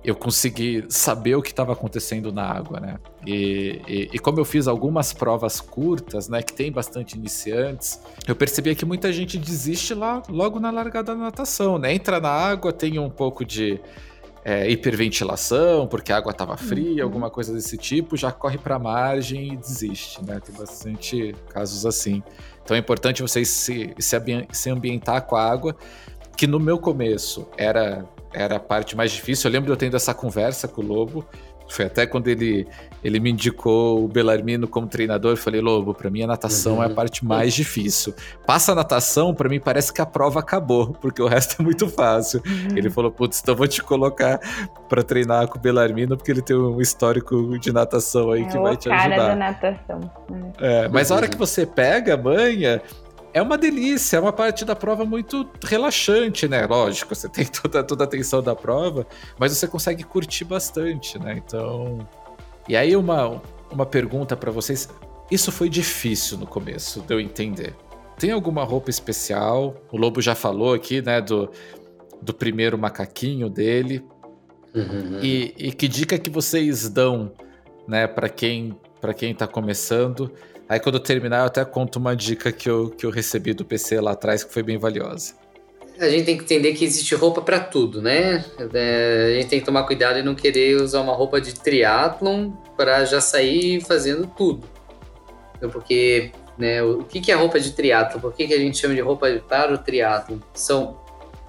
eu 0.04 0.16
consegui 0.16 0.86
saber 0.90 1.36
o 1.36 1.42
que 1.42 1.50
estava 1.50 1.74
acontecendo 1.74 2.32
na 2.32 2.44
água, 2.44 2.80
né? 2.80 2.98
E, 3.26 3.82
e, 3.88 4.10
e, 4.14 4.20
como 4.20 4.40
eu 4.40 4.46
fiz 4.46 4.68
algumas 4.68 5.12
provas 5.12 5.60
curtas, 5.60 6.30
né, 6.30 6.42
que 6.42 6.54
tem 6.54 6.72
bastante 6.72 7.18
iniciantes, 7.18 8.00
eu 8.28 8.36
percebi 8.36 8.74
que 8.74 8.86
muita 8.86 9.12
gente 9.12 9.38
desiste 9.38 9.94
lá 9.94 10.24
logo 10.30 10.60
na 10.60 10.72
largada 10.72 11.14
da 11.14 11.22
natação, 11.22 11.78
né? 11.78 11.94
Entra 11.94 12.20
na 12.20 12.30
água, 12.30 12.72
tem 12.72 12.98
um 13.00 13.10
pouco 13.10 13.44
de 13.44 13.82
é, 14.46 14.70
hiperventilação, 14.70 15.88
porque 15.88 16.14
a 16.14 16.18
água 16.18 16.32
estava 16.32 16.56
fria, 16.56 17.04
uhum. 17.04 17.10
alguma 17.10 17.30
coisa 17.30 17.54
desse 17.54 17.78
tipo, 17.78 18.16
já 18.16 18.32
corre 18.32 18.58
para 18.58 18.76
a 18.76 18.80
margem 18.80 19.54
e 19.54 19.58
desiste, 19.58 20.24
né? 20.24 20.40
Tem 20.40 20.56
bastante 20.56 21.36
casos 21.50 21.86
assim. 21.86 22.24
Então 22.64 22.78
é 22.78 22.80
importante 22.80 23.22
vocês 23.22 23.50
se, 23.50 23.94
se, 24.00 24.18
se 24.54 24.70
ambientar 24.70 25.24
com 25.24 25.36
a 25.36 25.44
água, 25.44 25.76
que 26.38 26.48
no 26.48 26.62
meu 26.62 26.78
começo 26.78 27.46
era 27.58 28.06
era 28.38 28.58
a 28.58 28.60
parte 28.60 28.96
mais 28.96 29.12
difícil. 29.12 29.50
Eu 29.50 29.54
lembro 29.54 29.66
de 29.68 29.72
eu 29.72 29.78
tendo 29.78 29.96
essa 29.96 30.14
conversa 30.14 30.68
com 30.68 30.82
o 30.82 30.86
Lobo. 30.86 31.26
Foi 31.70 31.86
até 31.86 32.06
quando 32.06 32.30
ele, 32.30 32.66
ele 33.04 33.20
me 33.20 33.30
indicou 33.30 34.04
o 34.04 34.08
Belarmino 34.08 34.68
como 34.68 34.88
treinador. 34.88 35.32
Eu 35.34 35.38
falei, 35.38 35.60
Lobo, 35.60 35.94
para 35.94 36.10
mim 36.10 36.24
a 36.24 36.28
natação 36.28 36.76
uhum. 36.76 36.84
é 36.84 36.86
a 36.86 36.90
uhum. 36.90 36.96
parte 36.96 37.26
mais 37.26 37.54
difícil. 37.54 38.14
Passa 38.46 38.72
a 38.72 38.76
natação, 38.76 39.34
para 39.34 39.50
mim 39.50 39.60
parece 39.60 39.92
que 39.92 40.02
a 40.02 40.06
prova 40.06 40.40
acabou, 40.40 40.94
porque 41.02 41.22
o 41.22 41.28
resto 41.28 41.62
é 41.62 41.64
muito 41.64 41.90
fácil. 41.90 42.42
Uhum. 42.46 42.78
Ele 42.78 42.90
falou, 42.90 43.12
putz, 43.12 43.42
então 43.42 43.56
vou 43.56 43.68
te 43.68 43.84
colocar 43.84 44.40
para 44.88 45.04
treinar 45.04 45.48
com 45.50 45.58
o 45.58 45.62
Belarmino, 45.62 46.16
porque 46.16 46.32
ele 46.32 46.42
tem 46.42 46.56
um 46.56 46.80
histórico 46.80 47.60
de 47.60 47.74
natação 47.74 48.32
aí 48.32 48.44
é 48.44 48.46
que 48.46 48.58
vai 48.58 48.78
te 48.78 48.90
ajudar. 48.90 49.10
cara 49.10 49.28
da 49.28 49.36
natação. 49.36 50.00
Né? 50.30 50.52
É, 50.60 50.88
mas 50.88 51.12
a 51.12 51.16
hora 51.16 51.28
que 51.28 51.38
você 51.38 51.66
pega 51.66 52.14
a 52.14 52.18
manha, 52.18 52.82
é 53.34 53.42
uma 53.42 53.58
delícia, 53.58 54.18
é 54.18 54.20
uma 54.20 54.34
parte 54.34 54.66
da 54.66 54.76
prova 54.76 55.06
muito 55.06 55.48
relaxante, 55.64 56.48
né? 56.48 56.66
Lógico, 56.66 57.14
você 57.14 57.30
tem 57.30 57.46
toda, 57.46 57.84
toda 57.84 58.04
a 58.04 58.08
atenção 58.08 58.42
da 58.42 58.56
prova, 58.56 59.06
mas 59.38 59.52
você 59.52 59.68
consegue 59.68 60.04
curtir 60.04 60.46
bastante, 60.46 61.20
né? 61.20 61.42
Então. 61.46 62.08
E 62.68 62.76
aí, 62.76 62.96
uma, 62.96 63.42
uma 63.72 63.86
pergunta 63.86 64.36
para 64.36 64.52
vocês. 64.52 64.90
Isso 65.30 65.52
foi 65.52 65.70
difícil 65.70 66.38
no 66.38 66.48
começo 66.48 67.02
de 67.02 67.14
eu 67.14 67.20
entender. 67.20 67.76
Tem 68.18 68.32
alguma 68.32 68.64
roupa 68.64 68.90
especial? 68.90 69.76
O 69.92 69.98
Lobo 69.98 70.22
já 70.22 70.34
falou 70.34 70.74
aqui, 70.74 71.02
né, 71.02 71.22
do, 71.22 71.52
do 72.22 72.34
primeiro 72.34 72.78
macaquinho 72.78 73.50
dele. 73.50 74.04
Uhum. 74.74 75.20
E, 75.22 75.54
e 75.58 75.72
que 75.72 75.88
dica 75.88 76.18
que 76.18 76.30
vocês 76.30 76.90
dão, 76.90 77.32
né, 77.88 78.08
para 78.08 78.30
quem 78.30 78.76
para 79.00 79.14
quem 79.14 79.34
tá 79.34 79.48
começando 79.48 80.32
Aí 80.70 80.80
quando 80.80 80.96
eu 80.96 81.00
terminar, 81.00 81.40
eu 81.40 81.46
até 81.46 81.64
conto 81.64 81.98
uma 81.98 82.16
dica 82.16 82.52
que 82.52 82.70
eu, 82.70 82.90
que 82.90 83.06
eu 83.06 83.10
recebi 83.10 83.54
do 83.54 83.64
PC 83.64 84.02
lá 84.02 84.12
atrás 84.12 84.44
que 84.44 84.54
foi 84.54 84.64
bem 84.64 84.78
valiosa. 84.78 85.34
A 86.00 86.10
gente 86.10 86.26
tem 86.26 86.38
que 86.38 86.44
entender 86.44 86.74
que 86.74 86.86
existe 86.86 87.16
roupa 87.16 87.42
para 87.42 87.60
tudo, 87.60 88.02
né? 88.02 88.46
É, 88.74 89.32
a 89.32 89.42
gente 89.42 89.50
tem 89.50 89.60
que 89.60 89.66
tomar 89.66 89.84
cuidado 89.84 90.20
e 90.20 90.24
não 90.24 90.36
querer 90.36 90.80
usar 90.80 91.02
uma 91.02 91.14
roupa 91.14 91.42
de 91.42 91.56
triatlon 91.56 92.52
para 92.76 93.04
já 93.06 93.20
sair 93.20 93.82
fazendo 93.82 94.28
tudo. 94.28 94.68
Então, 95.56 95.70
porque 95.72 96.32
né, 96.58 96.84
o 96.84 97.04
que 97.04 97.32
é 97.32 97.36
roupa 97.36 97.60
de 97.60 97.72
triatlon? 97.72 98.20
Por 98.20 98.34
que, 98.34 98.46
que 98.46 98.54
a 98.54 98.60
gente 98.60 98.78
chama 98.78 98.94
de 98.94 99.02
roupa 99.02 99.28
para 99.48 99.74
o 99.74 99.78
triatlon? 99.78 100.38
São 100.54 101.00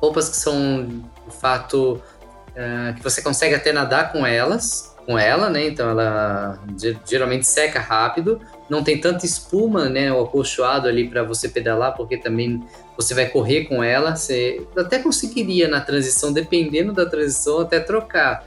roupas 0.01 0.31
que 0.31 0.37
são, 0.37 0.87
de 0.87 1.37
fato, 1.41 2.03
uh, 2.51 2.95
que 2.95 3.03
você 3.03 3.21
consegue 3.21 3.55
até 3.55 3.71
nadar 3.73 4.13
com 4.13 4.27
elas, 4.27 4.97
com 5.05 5.19
ela, 5.19 5.51
né? 5.51 5.67
Então 5.67 5.91
ela 5.91 6.59
geralmente 7.07 7.47
seca 7.47 7.81
rápido, 7.81 8.41
não 8.69 8.85
tem 8.85 9.01
tanta 9.01 9.25
espuma, 9.25 9.89
né, 9.89 10.13
o 10.13 10.21
acolchoado 10.21 10.89
ali 10.89 11.09
para 11.09 11.23
você 11.23 11.49
pedalar, 11.49 11.97
porque 11.97 12.17
também 12.17 12.63
você 12.97 13.15
vai 13.15 13.27
correr 13.27 13.65
com 13.65 13.83
ela. 13.83 14.15
Você 14.15 14.67
até 14.77 14.99
conseguiria 14.99 15.69
na 15.69 15.81
transição, 15.81 16.33
dependendo 16.33 16.93
da 16.93 17.07
transição, 17.07 17.61
até 17.61 17.81
trocar 17.81 18.47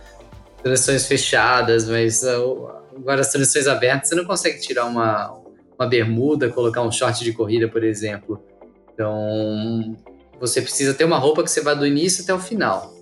transições 0.61 1.07
fechadas, 1.07 1.87
mas 1.87 2.21
uh, 2.23 2.69
agora 2.95 3.21
as 3.21 3.31
transições 3.31 3.67
abertas 3.67 4.09
você 4.09 4.15
não 4.15 4.25
consegue 4.25 4.59
tirar 4.59 4.85
uma, 4.85 5.33
uma 5.77 5.87
bermuda, 5.87 6.49
colocar 6.49 6.81
um 6.83 6.91
short 6.91 7.23
de 7.23 7.33
corrida, 7.33 7.67
por 7.67 7.83
exemplo. 7.83 8.43
Então 8.93 9.97
você 10.39 10.61
precisa 10.61 10.93
ter 10.93 11.03
uma 11.03 11.17
roupa 11.17 11.43
que 11.43 11.49
você 11.49 11.61
vá 11.61 11.73
do 11.73 11.85
início 11.85 12.23
até 12.23 12.33
o 12.33 12.39
final. 12.39 12.93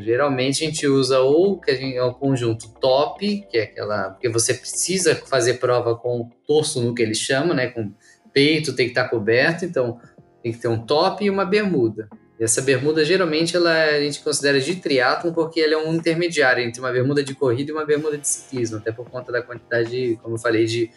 Geralmente 0.00 0.62
a 0.62 0.66
gente 0.66 0.86
usa 0.86 1.20
ou 1.20 1.60
que 1.60 1.70
a 1.70 1.74
gente, 1.74 1.96
é 1.96 2.02
o 2.02 2.14
conjunto 2.14 2.68
top, 2.80 3.46
que 3.50 3.58
é 3.58 3.64
aquela. 3.64 4.10
Porque 4.10 4.28
você 4.28 4.54
precisa 4.54 5.14
fazer 5.14 5.54
prova 5.54 5.96
com 5.96 6.20
o 6.20 6.30
torso 6.46 6.80
no 6.80 6.94
que 6.94 7.02
eles 7.02 7.18
chamam, 7.18 7.54
né? 7.54 7.68
Com 7.68 7.92
peito 8.32 8.74
tem 8.74 8.86
que 8.86 8.92
estar 8.92 9.04
tá 9.04 9.08
coberto, 9.08 9.64
então 9.64 10.00
tem 10.42 10.52
que 10.52 10.58
ter 10.58 10.68
um 10.68 10.84
top 10.84 11.24
e 11.24 11.30
uma 11.30 11.44
bermuda. 11.44 12.08
E 12.40 12.44
essa 12.44 12.62
bermuda, 12.62 13.04
geralmente, 13.04 13.54
ela, 13.54 13.72
a 13.72 14.00
gente 14.00 14.20
considera 14.20 14.60
de 14.60 14.76
triatlon 14.76 15.32
porque 15.32 15.60
ela 15.60 15.74
é 15.74 15.76
um 15.76 15.94
intermediário 15.94 16.64
entre 16.64 16.80
uma 16.80 16.90
bermuda 16.90 17.22
de 17.22 17.34
corrida 17.34 17.70
e 17.70 17.74
uma 17.74 17.84
bermuda 17.84 18.16
de 18.16 18.26
ciclismo, 18.26 18.78
até 18.78 18.90
por 18.90 19.08
conta 19.08 19.30
da 19.30 19.42
quantidade, 19.42 20.18
como 20.22 20.36
eu 20.36 20.38
falei, 20.38 20.64
de, 20.64 20.90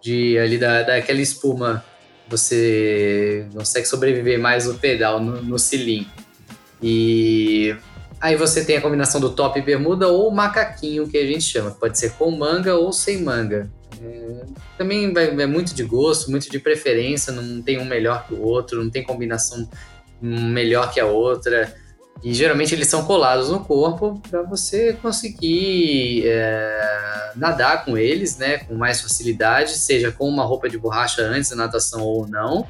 de 0.00 0.38
ali 0.38 0.58
da, 0.58 0.82
daquela 0.82 1.20
espuma 1.20 1.84
você 2.30 3.48
consegue 3.52 3.86
sobreviver 3.86 4.38
mais 4.38 4.66
no 4.66 4.74
pedal, 4.74 5.20
no, 5.20 5.42
no 5.42 5.58
cilim. 5.58 6.06
E 6.80 7.74
aí 8.20 8.36
você 8.36 8.64
tem 8.64 8.76
a 8.76 8.80
combinação 8.80 9.20
do 9.20 9.30
top 9.30 9.58
e 9.58 9.62
bermuda 9.62 10.08
ou 10.08 10.30
macaquinho, 10.30 11.08
que 11.08 11.16
a 11.16 11.26
gente 11.26 11.42
chama. 11.42 11.70
Pode 11.70 11.98
ser 11.98 12.12
com 12.12 12.30
manga 12.30 12.76
ou 12.76 12.92
sem 12.92 13.22
manga. 13.22 13.70
É, 14.02 14.44
também 14.76 15.12
vai, 15.12 15.28
é 15.28 15.46
muito 15.46 15.74
de 15.74 15.82
gosto, 15.82 16.30
muito 16.30 16.50
de 16.50 16.58
preferência, 16.58 17.32
não 17.32 17.62
tem 17.62 17.78
um 17.78 17.84
melhor 17.84 18.26
que 18.26 18.34
o 18.34 18.42
outro, 18.42 18.82
não 18.82 18.90
tem 18.90 19.02
combinação 19.02 19.68
melhor 20.20 20.92
que 20.92 21.00
a 21.00 21.06
outra. 21.06 21.74
E 22.22 22.34
geralmente 22.34 22.74
eles 22.74 22.86
são 22.86 23.04
colados 23.04 23.48
no 23.48 23.64
corpo 23.64 24.20
para 24.30 24.42
você 24.42 24.92
conseguir 24.92 26.24
é, 26.26 27.32
nadar 27.34 27.84
com 27.84 27.96
eles, 27.96 28.36
né, 28.36 28.58
com 28.58 28.74
mais 28.74 29.00
facilidade, 29.00 29.70
seja 29.78 30.12
com 30.12 30.28
uma 30.28 30.44
roupa 30.44 30.68
de 30.68 30.76
borracha 30.76 31.22
antes 31.22 31.48
da 31.50 31.56
natação 31.56 32.02
ou 32.02 32.28
não. 32.28 32.66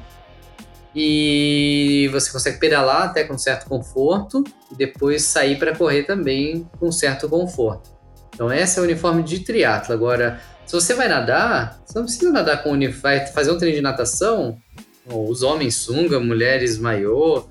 E 0.93 2.09
você 2.11 2.31
consegue 2.31 2.59
pedalar 2.59 3.03
até 3.03 3.23
com 3.23 3.37
certo 3.37 3.67
conforto 3.67 4.43
e 4.71 4.75
depois 4.75 5.23
sair 5.23 5.57
para 5.57 5.75
correr 5.75 6.03
também 6.03 6.69
com 6.79 6.91
certo 6.91 7.29
conforto. 7.29 7.89
Então 8.33 8.51
esse 8.51 8.77
é 8.77 8.81
o 8.81 8.85
uniforme 8.85 9.23
de 9.23 9.39
triatlo. 9.39 9.93
Agora, 9.93 10.41
se 10.65 10.73
você 10.73 10.93
vai 10.93 11.07
nadar, 11.07 11.81
você 11.85 11.97
não 11.97 12.05
precisa 12.05 12.31
nadar 12.31 12.63
com 12.63 12.71
uniforme, 12.71 13.01
vai 13.01 13.27
fazer 13.27 13.51
um 13.51 13.57
treino 13.57 13.75
de 13.75 13.81
natação, 13.81 14.57
os 15.05 15.43
homens 15.43 15.75
sunga, 15.75 16.19
mulheres 16.19 16.77
maiô, 16.77 17.45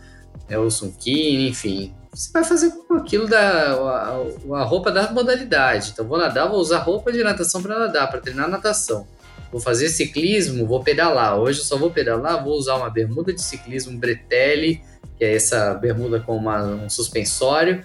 é 0.49 0.59
o 0.59 0.68
enfim. 1.07 1.95
Você 2.12 2.32
vai 2.32 2.43
fazer 2.43 2.70
com 2.70 2.95
aquilo 2.95 3.28
da 3.28 3.72
a, 3.72 4.57
a, 4.57 4.64
roupa 4.64 4.91
da 4.91 5.12
modalidade. 5.12 5.91
Então 5.93 6.07
vou 6.07 6.18
nadar, 6.18 6.49
vou 6.49 6.59
usar 6.59 6.78
roupa 6.78 7.12
de 7.12 7.22
natação 7.22 7.62
para 7.62 7.78
nadar, 7.78 8.11
para 8.11 8.20
treinar 8.20 8.49
natação. 8.49 9.07
Vou 9.51 9.61
fazer 9.61 9.88
ciclismo, 9.88 10.66
vou 10.66 10.82
pedalar. 10.82 11.38
Hoje 11.38 11.61
eu 11.61 11.64
só 11.64 11.76
vou 11.76 11.90
pedalar, 11.90 12.42
vou 12.44 12.55
usar 12.55 12.76
uma 12.76 12.88
bermuda 12.88 13.32
de 13.32 13.42
ciclismo 13.42 13.98
Bretelli, 13.98 14.82
que 15.18 15.24
é 15.24 15.34
essa 15.34 15.74
bermuda 15.74 16.20
com 16.20 16.36
uma, 16.36 16.62
um 16.62 16.88
suspensório, 16.88 17.84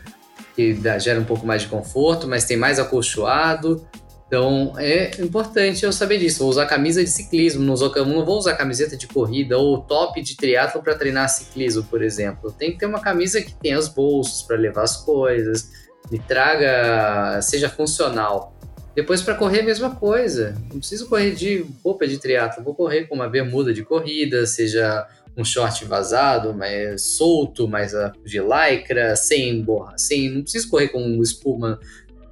que 0.55 0.73
dá, 0.73 0.99
gera 0.99 1.19
um 1.19 1.25
pouco 1.25 1.45
mais 1.45 1.63
de 1.63 1.67
conforto, 1.67 2.27
mas 2.27 2.45
tem 2.45 2.55
mais 2.55 2.79
acolchoado. 2.79 3.85
Então 4.27 4.73
é 4.77 5.21
importante 5.21 5.85
eu 5.85 5.91
saber 5.91 6.19
disso. 6.19 6.39
Vou 6.39 6.49
usar 6.49 6.65
camisa 6.65 7.03
de 7.03 7.09
ciclismo, 7.09 7.63
não, 7.63 7.75
não 7.75 8.25
vou 8.25 8.37
usar 8.37 8.55
camiseta 8.55 8.95
de 8.95 9.07
corrida 9.07 9.57
ou 9.57 9.81
top 9.81 10.21
de 10.21 10.35
triatlo 10.35 10.81
para 10.81 10.95
treinar 10.95 11.29
ciclismo, 11.29 11.83
por 11.83 12.03
exemplo. 12.03 12.51
Tem 12.51 12.71
que 12.71 12.77
ter 12.77 12.85
uma 12.85 12.99
camisa 12.99 13.41
que 13.41 13.53
tenha 13.53 13.77
os 13.77 13.87
bolsos 13.87 14.41
para 14.43 14.55
levar 14.55 14.83
as 14.83 14.97
coisas, 14.97 15.69
me 16.11 16.19
traga, 16.19 17.41
seja 17.41 17.69
funcional. 17.69 18.54
Depois 18.95 19.21
para 19.21 19.35
correr 19.35 19.59
a 19.59 19.63
mesma 19.63 19.95
coisa. 19.95 20.55
Não 20.71 20.79
preciso 20.79 21.07
correr 21.07 21.31
de 21.31 21.65
roupa 21.83 22.07
de 22.07 22.17
triatlo, 22.17 22.63
vou 22.63 22.73
correr 22.73 23.05
com 23.05 23.15
uma 23.15 23.27
bermuda 23.27 23.73
de 23.73 23.83
corrida, 23.83 24.45
seja 24.45 25.07
um 25.35 25.43
short 25.43 25.83
vazado, 25.83 26.53
mas 26.53 27.01
solto, 27.01 27.67
mas 27.67 27.91
de 28.23 28.39
lycra, 28.39 29.15
sem 29.17 29.61
borra, 29.61 29.97
sem, 29.97 30.29
não 30.29 30.43
preciso 30.43 30.69
correr 30.69 30.87
com 30.87 31.21
espuma, 31.21 31.77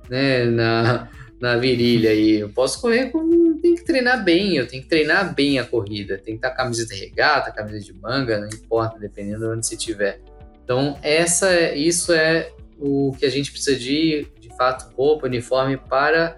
né, 0.09 0.45
na 0.45 1.09
na 1.43 1.57
virilha 1.57 2.09
aí. 2.09 2.39
Eu 2.39 2.47
posso 2.47 2.79
correr 2.79 3.11
com. 3.11 3.59
Tem 3.61 3.75
que 3.75 3.83
treinar 3.83 4.23
bem, 4.23 4.55
eu 4.55 4.65
tenho 4.65 4.81
que 4.81 4.87
treinar 4.87 5.35
bem 5.35 5.59
a 5.59 5.65
corrida. 5.65 6.17
Tem 6.17 6.35
que 6.35 6.45
estar 6.45 6.51
camiseta 6.51 6.95
regata, 6.95 7.51
camisa 7.51 7.81
de 7.81 7.93
manga, 7.93 8.39
não 8.39 8.47
importa, 8.47 8.97
dependendo 8.97 9.39
de 9.39 9.45
onde 9.47 9.67
você 9.67 9.75
estiver. 9.75 10.21
Então, 10.63 10.97
essa, 11.01 11.49
é, 11.51 11.77
isso 11.77 12.13
é 12.13 12.49
o 12.79 13.13
que 13.19 13.25
a 13.25 13.29
gente 13.29 13.51
precisa 13.51 13.77
de, 13.77 14.25
de 14.39 14.55
fato, 14.55 14.95
roupa, 14.95 15.27
uniforme 15.27 15.75
para 15.75 16.37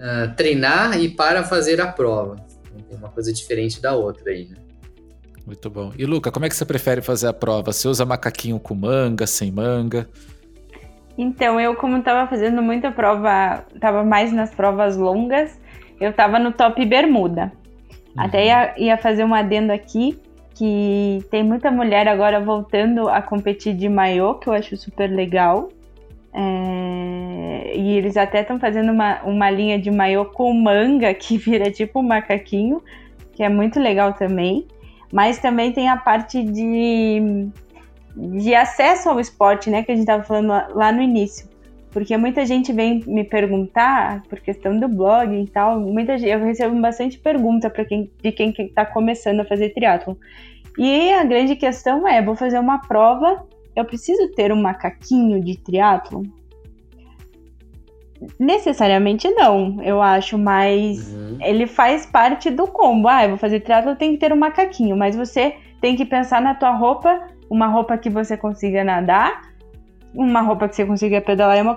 uh, 0.00 0.34
treinar 0.34 0.98
e 0.98 1.08
para 1.08 1.44
fazer 1.44 1.80
a 1.80 1.86
prova. 1.86 2.36
Tem 2.88 2.98
uma 2.98 3.10
coisa 3.10 3.32
diferente 3.32 3.80
da 3.80 3.94
outra 3.94 4.30
aí, 4.32 4.48
né? 4.48 4.56
Muito 5.46 5.70
bom. 5.70 5.92
E 5.96 6.04
Luca, 6.04 6.30
como 6.30 6.46
é 6.46 6.48
que 6.48 6.54
você 6.54 6.64
prefere 6.64 7.02
fazer 7.02 7.28
a 7.28 7.32
prova? 7.32 7.72
Você 7.72 7.86
usa 7.88 8.04
macaquinho 8.04 8.58
com 8.58 8.74
manga, 8.74 9.26
sem 9.26 9.50
manga? 9.50 10.08
Então, 11.16 11.60
eu 11.60 11.74
como 11.74 11.98
estava 11.98 12.28
fazendo 12.28 12.62
muita 12.62 12.90
prova, 12.90 13.64
estava 13.74 14.02
mais 14.04 14.32
nas 14.32 14.54
provas 14.54 14.96
longas, 14.96 15.60
eu 16.00 16.10
estava 16.10 16.38
no 16.38 16.52
top 16.52 16.84
bermuda. 16.86 17.52
Uhum. 18.16 18.22
Até 18.22 18.46
ia, 18.46 18.74
ia 18.78 18.96
fazer 18.96 19.24
um 19.24 19.34
adendo 19.34 19.72
aqui, 19.72 20.18
que 20.54 21.24
tem 21.30 21.42
muita 21.42 21.70
mulher 21.70 22.08
agora 22.08 22.40
voltando 22.40 23.08
a 23.08 23.20
competir 23.20 23.74
de 23.74 23.88
maiô, 23.88 24.36
que 24.36 24.48
eu 24.48 24.52
acho 24.52 24.76
super 24.76 25.10
legal. 25.10 25.68
É... 26.32 27.72
E 27.74 27.96
eles 27.96 28.16
até 28.16 28.42
estão 28.42 28.58
fazendo 28.58 28.92
uma, 28.92 29.22
uma 29.22 29.50
linha 29.50 29.78
de 29.78 29.90
maiô 29.90 30.24
com 30.26 30.52
manga, 30.52 31.12
que 31.14 31.36
vira 31.36 31.70
tipo 31.70 32.00
um 32.00 32.02
macaquinho, 32.02 32.82
que 33.32 33.42
é 33.42 33.48
muito 33.48 33.80
legal 33.80 34.12
também. 34.12 34.66
Mas 35.12 35.38
também 35.38 35.72
tem 35.72 35.88
a 35.88 35.96
parte 35.96 36.42
de 36.42 37.50
de 38.16 38.54
acesso 38.54 39.08
ao 39.08 39.20
esporte, 39.20 39.70
né, 39.70 39.82
que 39.82 39.92
a 39.92 39.94
gente 39.94 40.02
estava 40.02 40.22
falando 40.22 40.48
lá 40.74 40.92
no 40.92 41.00
início. 41.00 41.48
Porque 41.90 42.16
muita 42.16 42.46
gente 42.46 42.72
vem 42.72 43.02
me 43.06 43.24
perguntar, 43.24 44.22
por 44.28 44.38
questão 44.40 44.78
do 44.78 44.88
blog 44.88 45.34
e 45.34 45.46
tal, 45.48 45.80
muita 45.80 46.16
gente, 46.16 46.30
eu 46.30 46.44
recebo 46.44 46.80
bastante 46.80 47.18
pergunta 47.18 47.68
para 47.68 47.84
quem, 47.84 48.10
de 48.22 48.30
quem 48.30 48.54
está 48.56 48.86
começando 48.86 49.40
a 49.40 49.44
fazer 49.44 49.70
triatlon. 49.70 50.14
E 50.78 51.12
a 51.12 51.24
grande 51.24 51.56
questão 51.56 52.06
é, 52.06 52.22
vou 52.22 52.36
fazer 52.36 52.60
uma 52.60 52.78
prova, 52.78 53.44
eu 53.80 53.84
preciso 53.84 54.30
ter 54.32 54.52
um 54.52 54.60
macaquinho 54.60 55.42
de 55.42 55.58
triatlon? 55.58 56.22
Necessariamente 58.38 59.28
não, 59.30 59.82
eu 59.82 60.02
acho, 60.02 60.36
mas 60.36 61.12
uhum. 61.12 61.38
ele 61.40 61.66
faz 61.66 62.04
parte 62.04 62.50
do 62.50 62.66
combo. 62.66 63.08
Ah, 63.08 63.24
eu 63.24 63.30
vou 63.30 63.38
fazer 63.38 63.60
triatlo, 63.60 63.96
tem 63.96 64.12
que 64.12 64.18
ter 64.18 64.32
um 64.32 64.36
macaquinho, 64.36 64.96
mas 64.96 65.16
você 65.16 65.54
tem 65.80 65.96
que 65.96 66.04
pensar 66.04 66.42
na 66.42 66.54
tua 66.54 66.72
roupa 66.72 67.28
uma 67.48 67.66
roupa 67.66 67.98
que 67.98 68.08
você 68.08 68.36
consiga 68.36 68.84
nadar, 68.84 69.42
uma 70.14 70.40
roupa 70.40 70.68
que 70.68 70.76
você 70.76 70.86
consiga 70.86 71.20
pedalar 71.20 71.58
e 71.58 71.62
uma 71.62 71.76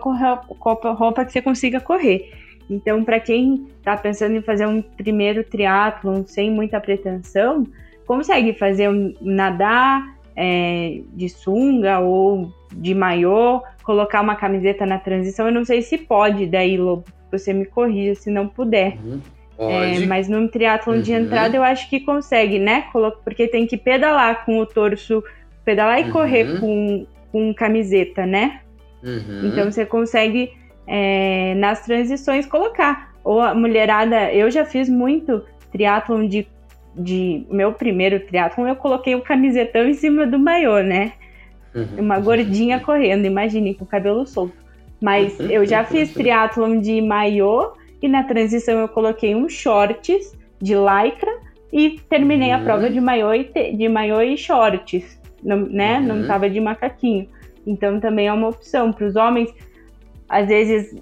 roupa 0.94 1.26
que 1.26 1.32
você 1.32 1.42
consiga 1.42 1.80
correr. 1.80 2.30
Então, 2.70 3.04
para 3.04 3.20
quem 3.20 3.68
está 3.78 3.98
pensando 3.98 4.36
em 4.36 4.42
fazer 4.42 4.68
um 4.68 4.82
primeiro 4.82 5.44
triatlon 5.44 6.24
sem 6.26 6.52
muita 6.52 6.80
pretensão, 6.80 7.66
consegue 8.06 8.54
fazer 8.54 8.90
um 8.90 9.14
nadar 9.22 10.13
é, 10.36 11.02
de 11.14 11.30
sunga 11.30 12.00
ou 12.00 12.52
de 12.72 12.94
maiô, 12.94 13.62
colocar 13.84 14.22
uma 14.22 14.36
camiseta 14.36 14.86
na 14.86 14.98
transição. 14.98 15.48
Eu 15.48 15.54
não 15.54 15.66
sei 15.66 15.82
se 15.82 15.98
pode, 15.98 16.46
daí, 16.46 16.78
Lobo, 16.78 17.06
você 17.32 17.54
me 17.54 17.66
corrija 17.66 18.16
se 18.16 18.32
não 18.32 18.48
puder. 18.48 18.98
Uhum. 19.04 19.22
É, 19.58 20.06
mas 20.08 20.28
num 20.28 20.48
triatlon 20.48 20.96
uhum. 20.96 21.02
de 21.02 21.14
entrada 21.14 21.56
eu 21.56 21.64
acho 21.64 21.90
que 21.90 22.00
consegue, 22.00 22.58
né? 22.58 22.86
Porque 23.24 23.48
tem 23.48 23.68
que 23.68 23.78
pedalar 23.78 24.46
com 24.46 24.58
o 24.58 24.66
torso 24.66 25.24
pedalar 25.64 26.00
e 26.02 26.06
uhum. 26.06 26.12
correr 26.12 26.60
com, 26.60 27.06
com 27.32 27.54
camiseta, 27.54 28.26
né? 28.26 28.62
Uhum. 29.04 29.48
Então 29.48 29.72
você 29.72 29.86
consegue 29.86 30.52
é, 30.88 31.54
nas 31.56 31.86
transições 31.86 32.46
colocar. 32.46 33.14
Ou 33.24 33.40
a 33.40 33.54
mulherada, 33.54 34.34
eu 34.34 34.52
já 34.52 34.66
fiz 34.66 34.90
muito 34.90 35.44
triatlon 35.72 36.28
de, 36.28 36.48
de 36.96 37.46
meu 37.50 37.74
primeiro 37.74 38.20
triatlon, 38.20 38.68
eu 38.68 38.76
coloquei 38.76 39.16
o 39.16 39.22
camisetão 39.22 39.88
em 39.88 39.94
cima 39.94 40.26
do 40.28 40.38
maiô, 40.38 40.82
né? 40.82 41.14
Uhum. 41.74 41.88
Uma 42.00 42.20
gordinha 42.20 42.80
correndo, 42.80 43.26
imagine, 43.26 43.74
com 43.74 43.84
o 43.84 43.88
cabelo 43.88 44.26
solto. 44.26 44.56
Mas 45.02 45.40
uhum. 45.40 45.48
eu 45.52 45.66
já 45.66 45.84
fiz 45.84 46.14
triatlon 46.14 46.80
de 46.80 47.02
maiô 47.02 47.74
e 48.02 48.08
na 48.08 48.24
transição 48.24 48.80
eu 48.80 48.88
coloquei 48.88 49.36
um 49.36 49.50
shorts 49.50 50.38
de 50.62 50.76
lycra 50.76 51.32
e 51.72 52.00
terminei 52.10 52.52
a 52.52 52.58
uhum. 52.58 52.64
prova 52.64 52.90
de 52.90 53.02
maiô 53.02 53.34
e, 53.34 53.44
de 53.76 53.90
maiô 53.90 54.22
e 54.22 54.38
shorts 54.38 55.20
não, 55.44 55.58
né? 55.58 56.00
Uhum. 56.00 56.06
Não 56.06 56.28
tava 56.28 56.50
de 56.50 56.60
macaquinho. 56.60 57.28
Então 57.66 58.00
também 58.00 58.28
é 58.28 58.34
uma 58.34 58.50
opção 58.50 58.92
para 58.92 59.06
os 59.06 59.16
homens. 59.16 59.54
Às 60.30 60.48
vezes 60.48 60.96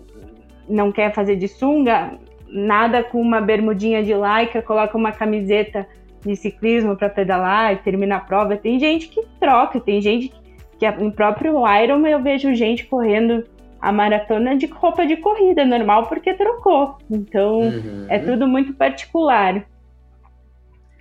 não 0.68 0.92
quer 0.92 1.14
fazer 1.14 1.36
de 1.36 1.48
sunga, 1.48 2.18
nada 2.52 3.04
com 3.04 3.22
uma 3.22 3.42
bermudinha 3.42 4.04
de 4.04 4.14
lycra, 4.14 4.62
coloca 4.62 4.98
uma 4.98 5.12
camiseta 5.12 5.88
de 6.26 6.36
ciclismo 6.36 6.96
para 6.96 7.10
pedalar 7.10 7.74
e 7.74 7.78
termina 7.78 8.18
a 8.18 8.20
prova. 8.20 8.58
Tem 8.58 8.80
gente 8.80 9.08
que 9.08 9.26
troca, 9.40 9.80
tem 9.80 10.02
gente 10.02 10.32
que 10.78 10.86
em 10.86 11.12
próprio 11.12 11.64
Iron 11.82 12.06
eu 12.06 12.22
vejo 12.22 12.54
gente 12.54 12.86
correndo 12.86 13.44
a 13.80 13.92
maratona 13.92 14.56
de 14.56 14.68
roupa 14.68 15.06
de 15.06 15.18
corrida 15.18 15.66
normal 15.66 16.08
porque 16.08 16.34
trocou. 16.34 16.98
Então 17.10 17.62
uhum. 17.62 18.06
é 18.10 18.20
tudo 18.20 18.48
muito 18.48 18.74
particular. 18.74 19.66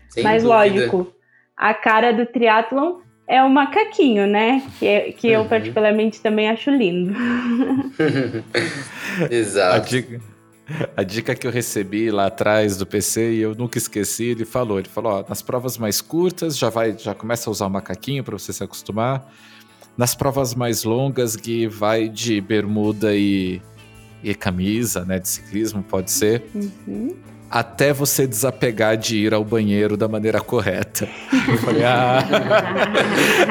Sem 0.08 0.24
Mas 0.24 0.42
dúvida. 0.42 0.58
lógico, 0.58 1.12
a 1.56 1.74
cara 1.74 2.12
do 2.12 2.26
triatlon 2.26 3.00
é 3.28 3.42
o 3.44 3.50
macaquinho, 3.50 4.26
né? 4.26 4.62
Que, 4.78 4.86
é, 4.86 5.12
que 5.12 5.28
eu 5.28 5.42
uhum. 5.42 5.48
particularmente 5.48 6.20
também 6.20 6.48
acho 6.48 6.70
lindo. 6.70 7.14
Exato. 9.30 9.88
A 10.96 11.02
dica, 11.02 11.34
que 11.34 11.46
eu 11.46 11.50
recebi 11.50 12.10
lá 12.10 12.26
atrás 12.26 12.76
do 12.76 12.86
PC 12.86 13.32
e 13.32 13.40
eu 13.40 13.54
nunca 13.54 13.78
esqueci, 13.78 14.24
ele 14.24 14.44
falou, 14.44 14.78
ele 14.78 14.88
falou, 14.88 15.12
ó, 15.12 15.24
nas 15.28 15.42
provas 15.42 15.76
mais 15.76 16.00
curtas 16.00 16.56
já 16.56 16.70
vai, 16.70 16.96
já 16.96 17.14
começa 17.14 17.48
a 17.48 17.52
usar 17.52 17.66
o 17.66 17.70
macaquinho 17.70 18.22
para 18.22 18.38
você 18.38 18.52
se 18.52 18.62
acostumar. 18.62 19.32
Nas 19.96 20.14
provas 20.14 20.54
mais 20.54 20.84
longas, 20.84 21.36
Gui 21.36 21.66
vai 21.66 22.08
de 22.08 22.40
bermuda 22.40 23.14
e, 23.14 23.60
e 24.22 24.34
camisa, 24.34 25.04
né, 25.04 25.18
de 25.18 25.28
ciclismo, 25.28 25.82
pode 25.82 26.10
ser. 26.10 26.44
Uhum 26.54 27.16
até 27.50 27.92
você 27.92 28.28
desapegar 28.28 28.96
de 28.96 29.16
ir 29.16 29.34
ao 29.34 29.44
banheiro 29.44 29.96
da 29.96 30.06
maneira 30.06 30.40
correta. 30.40 31.08
Eu 31.48 31.58
falei, 31.58 31.82
ah. 31.82 32.24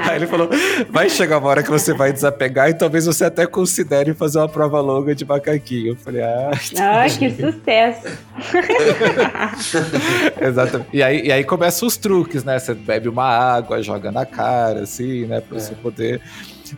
Aí 0.10 0.16
ele 0.16 0.28
falou: 0.28 0.50
vai 0.90 1.10
chegar 1.10 1.40
uma 1.40 1.50
hora 1.50 1.62
que 1.62 1.70
você 1.70 1.94
vai 1.94 2.14
desapegar 2.14 2.70
e 2.70 2.74
talvez 2.74 3.06
você 3.06 3.26
até 3.26 3.46
considere 3.46 4.14
fazer 4.14 4.40
uma 4.40 4.48
prova 4.48 4.80
longa 4.80 5.14
de 5.14 5.26
macaquinho. 5.26 5.90
Eu 5.90 5.96
falei, 5.98 6.22
ah. 6.22 6.52
Ah, 6.80 7.10
que 7.10 7.30
sucesso! 7.30 8.08
Exatamente. 10.40 10.90
E 10.94 11.04
aí, 11.04 11.28
e 11.28 11.32
aí 11.32 11.44
começam 11.44 11.86
os 11.86 11.98
truques, 11.98 12.46
né? 12.46 12.58
Você 12.58 12.74
bebe 12.74 13.10
uma 13.10 13.26
água, 13.26 13.84
joga 13.84 14.10
na 14.12 14.26
cara, 14.26 14.84
assim, 14.84 15.26
né? 15.26 15.42
Pra 15.42 15.58
é. 15.58 15.60
você 15.60 15.76
poder 15.76 16.22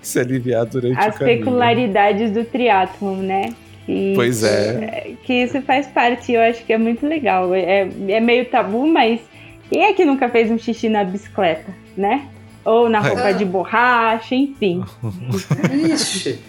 se 0.02 0.20
aliviar 0.20 0.66
durante 0.66 0.98
As 0.98 1.16
o 1.16 1.20
caminho. 1.20 1.38
As 1.38 1.46
peculiaridades 1.46 2.32
do 2.32 2.44
triatlon, 2.46 3.18
né? 3.18 3.54
Que, 3.86 4.14
pois 4.16 4.44
é. 4.44 5.14
Que 5.24 5.44
isso 5.44 5.62
faz 5.62 5.88
parte, 5.88 6.34
eu 6.34 6.42
acho 6.42 6.64
que 6.66 6.74
é 6.74 6.78
muito 6.78 7.06
legal. 7.06 7.54
É, 7.54 7.88
é 8.08 8.20
meio 8.20 8.46
tabu, 8.46 8.88
mas 8.88 9.20
quem 9.70 9.84
é 9.84 9.94
que 9.94 10.06
nunca 10.06 10.30
fez 10.30 10.52
um 10.52 10.58
xixi 10.58 10.90
na 10.90 11.04
bicicleta, 11.04 11.74
né? 11.98 12.28
Ou 12.64 12.90
na 12.90 13.00
roupa 13.00 13.30
é. 13.30 13.34
de 13.34 13.46
borracha, 13.46 14.36
enfim. 14.36 14.84
Ixi. 15.94 16.40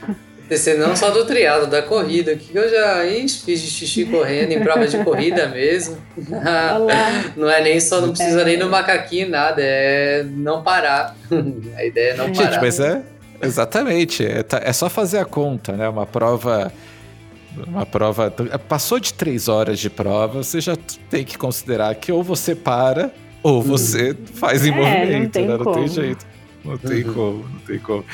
Esse 0.50 0.74
não 0.74 0.94
só 0.94 1.10
do 1.10 1.24
triado, 1.24 1.66
da 1.66 1.80
corrida, 1.80 2.36
que 2.36 2.54
eu 2.54 2.68
já 2.68 3.06
ixi, 3.06 3.42
fiz 3.42 3.60
xixi 3.60 4.04
correndo, 4.04 4.52
em 4.52 4.60
prova 4.60 4.86
de 4.86 5.02
corrida 5.02 5.48
mesmo. 5.48 5.96
não 7.34 7.48
é 7.48 7.62
nem 7.62 7.80
só, 7.80 8.02
não 8.02 8.10
precisa 8.10 8.42
é. 8.42 8.44
nem 8.44 8.58
no 8.58 8.68
macaquinho, 8.68 9.30
nada, 9.30 9.62
é 9.62 10.22
não 10.28 10.62
parar. 10.62 11.16
A 11.74 11.84
ideia 11.86 12.10
é 12.10 12.16
não 12.16 12.30
parar. 12.32 12.50
Gente, 12.50 12.60
mas 12.60 12.80
é, 12.80 13.00
exatamente, 13.40 14.26
é, 14.26 14.42
tá, 14.42 14.60
é 14.62 14.72
só 14.74 14.90
fazer 14.90 15.18
a 15.18 15.24
conta, 15.24 15.72
né? 15.72 15.88
Uma 15.88 16.04
prova 16.04 16.70
uma 17.66 17.86
prova. 17.86 18.30
Passou 18.68 18.98
de 18.98 19.12
três 19.12 19.48
horas 19.48 19.78
de 19.78 19.90
prova, 19.90 20.42
você 20.42 20.60
já 20.60 20.76
tem 21.10 21.24
que 21.24 21.36
considerar 21.36 21.94
que 21.94 22.10
ou 22.10 22.22
você 22.22 22.54
para 22.54 23.12
ou 23.42 23.62
você 23.62 24.16
faz 24.34 24.64
em 24.64 24.70
é, 24.70 24.76
movimento, 24.76 25.38
não, 25.40 25.46
né? 25.46 25.64
não 25.64 25.72
tem 25.72 25.88
jeito. 25.88 26.26
Não 26.64 26.78
tem 26.78 27.04
uhum. 27.04 27.14
como, 27.14 27.48
não 27.48 27.58
tem 27.60 27.78
como. 27.78 28.04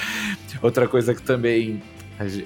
Outra 0.62 0.88
coisa 0.88 1.14
que 1.14 1.22
também 1.22 1.82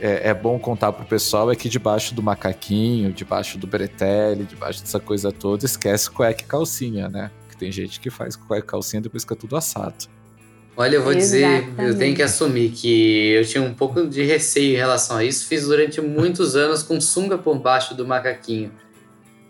é, 0.01 0.30
é 0.30 0.34
bom 0.34 0.59
contar 0.59 0.93
pro 0.93 1.05
pessoal 1.05 1.51
é 1.51 1.57
que 1.57 1.68
debaixo 1.68 2.14
do 2.14 2.22
macaquinho, 2.22 3.12
debaixo 3.12 3.57
do 3.57 3.66
bretelle, 3.66 4.45
debaixo 4.45 4.80
dessa 4.80 4.99
coisa 4.99 5.30
toda, 5.30 5.64
esquece 5.64 6.11
cueca 6.11 6.43
e 6.43 6.47
calcinha, 6.47 7.09
né? 7.09 7.30
Que 7.49 7.57
tem 7.57 7.70
gente 7.70 8.01
que 8.01 8.11
faz 8.11 8.36
cueca 8.36 8.66
e 8.66 8.68
calcinha 8.68 9.01
depois 9.01 9.22
fica 9.22 9.36
tudo 9.36 9.57
assado. 9.57 10.07
Olha, 10.77 10.97
eu 10.97 11.03
vou 11.03 11.12
Exatamente. 11.12 11.70
dizer, 11.70 11.87
eu 11.87 11.99
tenho 11.99 12.16
que 12.16 12.23
assumir 12.23 12.70
que 12.70 13.33
eu 13.33 13.45
tinha 13.45 13.62
um 13.62 13.75
pouco 13.75 14.07
de 14.07 14.23
receio 14.23 14.73
em 14.73 14.77
relação 14.77 15.18
a 15.18 15.25
isso. 15.25 15.47
Fiz 15.47 15.66
durante 15.66 16.01
muitos 16.01 16.57
anos 16.57 16.83
com 16.83 16.99
sunga 17.01 17.37
por 17.37 17.59
baixo 17.59 17.95
do 17.95 18.07
macaquinho. 18.07 18.73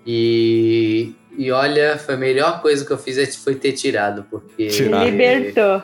E, 0.04 1.12
e 1.38 1.50
olha, 1.52 1.96
foi 1.96 2.14
a 2.14 2.18
melhor 2.18 2.60
coisa 2.60 2.84
que 2.84 2.90
eu 2.90 2.98
fiz 2.98 3.16
é, 3.18 3.26
foi 3.26 3.54
ter 3.54 3.72
tirado, 3.72 4.26
porque. 4.28 4.66
Tirar. 4.66 5.04
Libertou. 5.04 5.80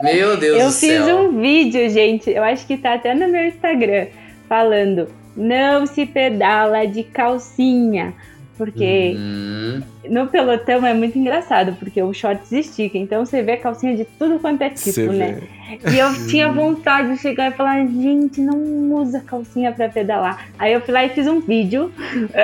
Meu 0.00 0.36
Deus 0.36 0.60
eu 0.60 0.66
do 0.66 0.72
céu. 0.72 0.90
Eu 0.90 1.04
fiz 1.04 1.14
um 1.14 1.40
vídeo, 1.40 1.90
gente, 1.90 2.30
eu 2.30 2.44
acho 2.44 2.64
que 2.64 2.76
tá 2.76 2.94
até 2.94 3.12
no 3.12 3.26
meu 3.28 3.44
Instagram, 3.44 4.06
falando: 4.48 5.08
não 5.36 5.84
se 5.84 6.06
pedala 6.06 6.86
de 6.86 7.02
calcinha. 7.02 8.14
Porque 8.56 9.14
uhum. 9.16 9.82
no 10.08 10.26
pelotão 10.28 10.86
é 10.86 10.94
muito 10.94 11.18
engraçado, 11.18 11.76
porque 11.78 12.02
o 12.02 12.12
shorts 12.12 12.50
estica, 12.50 12.96
então 12.96 13.24
você 13.24 13.42
vê 13.42 13.56
calcinha 13.58 13.94
de 13.94 14.04
tudo 14.18 14.38
quanto 14.38 14.62
é 14.62 14.70
tipo, 14.70 14.92
você 14.92 15.08
né? 15.08 15.42
Vê. 15.82 15.92
E 15.92 15.98
eu 15.98 16.08
tinha 16.26 16.50
vontade 16.50 17.12
de 17.12 17.18
chegar 17.18 17.52
e 17.52 17.54
falar, 17.54 17.86
gente, 17.86 18.40
não 18.40 18.56
usa 18.94 19.20
calcinha 19.20 19.72
para 19.72 19.88
pedalar. 19.88 20.48
Aí 20.58 20.72
eu 20.72 20.80
fui 20.80 20.94
lá 20.94 21.04
e 21.04 21.10
fiz 21.10 21.26
um 21.26 21.40
vídeo, 21.40 21.92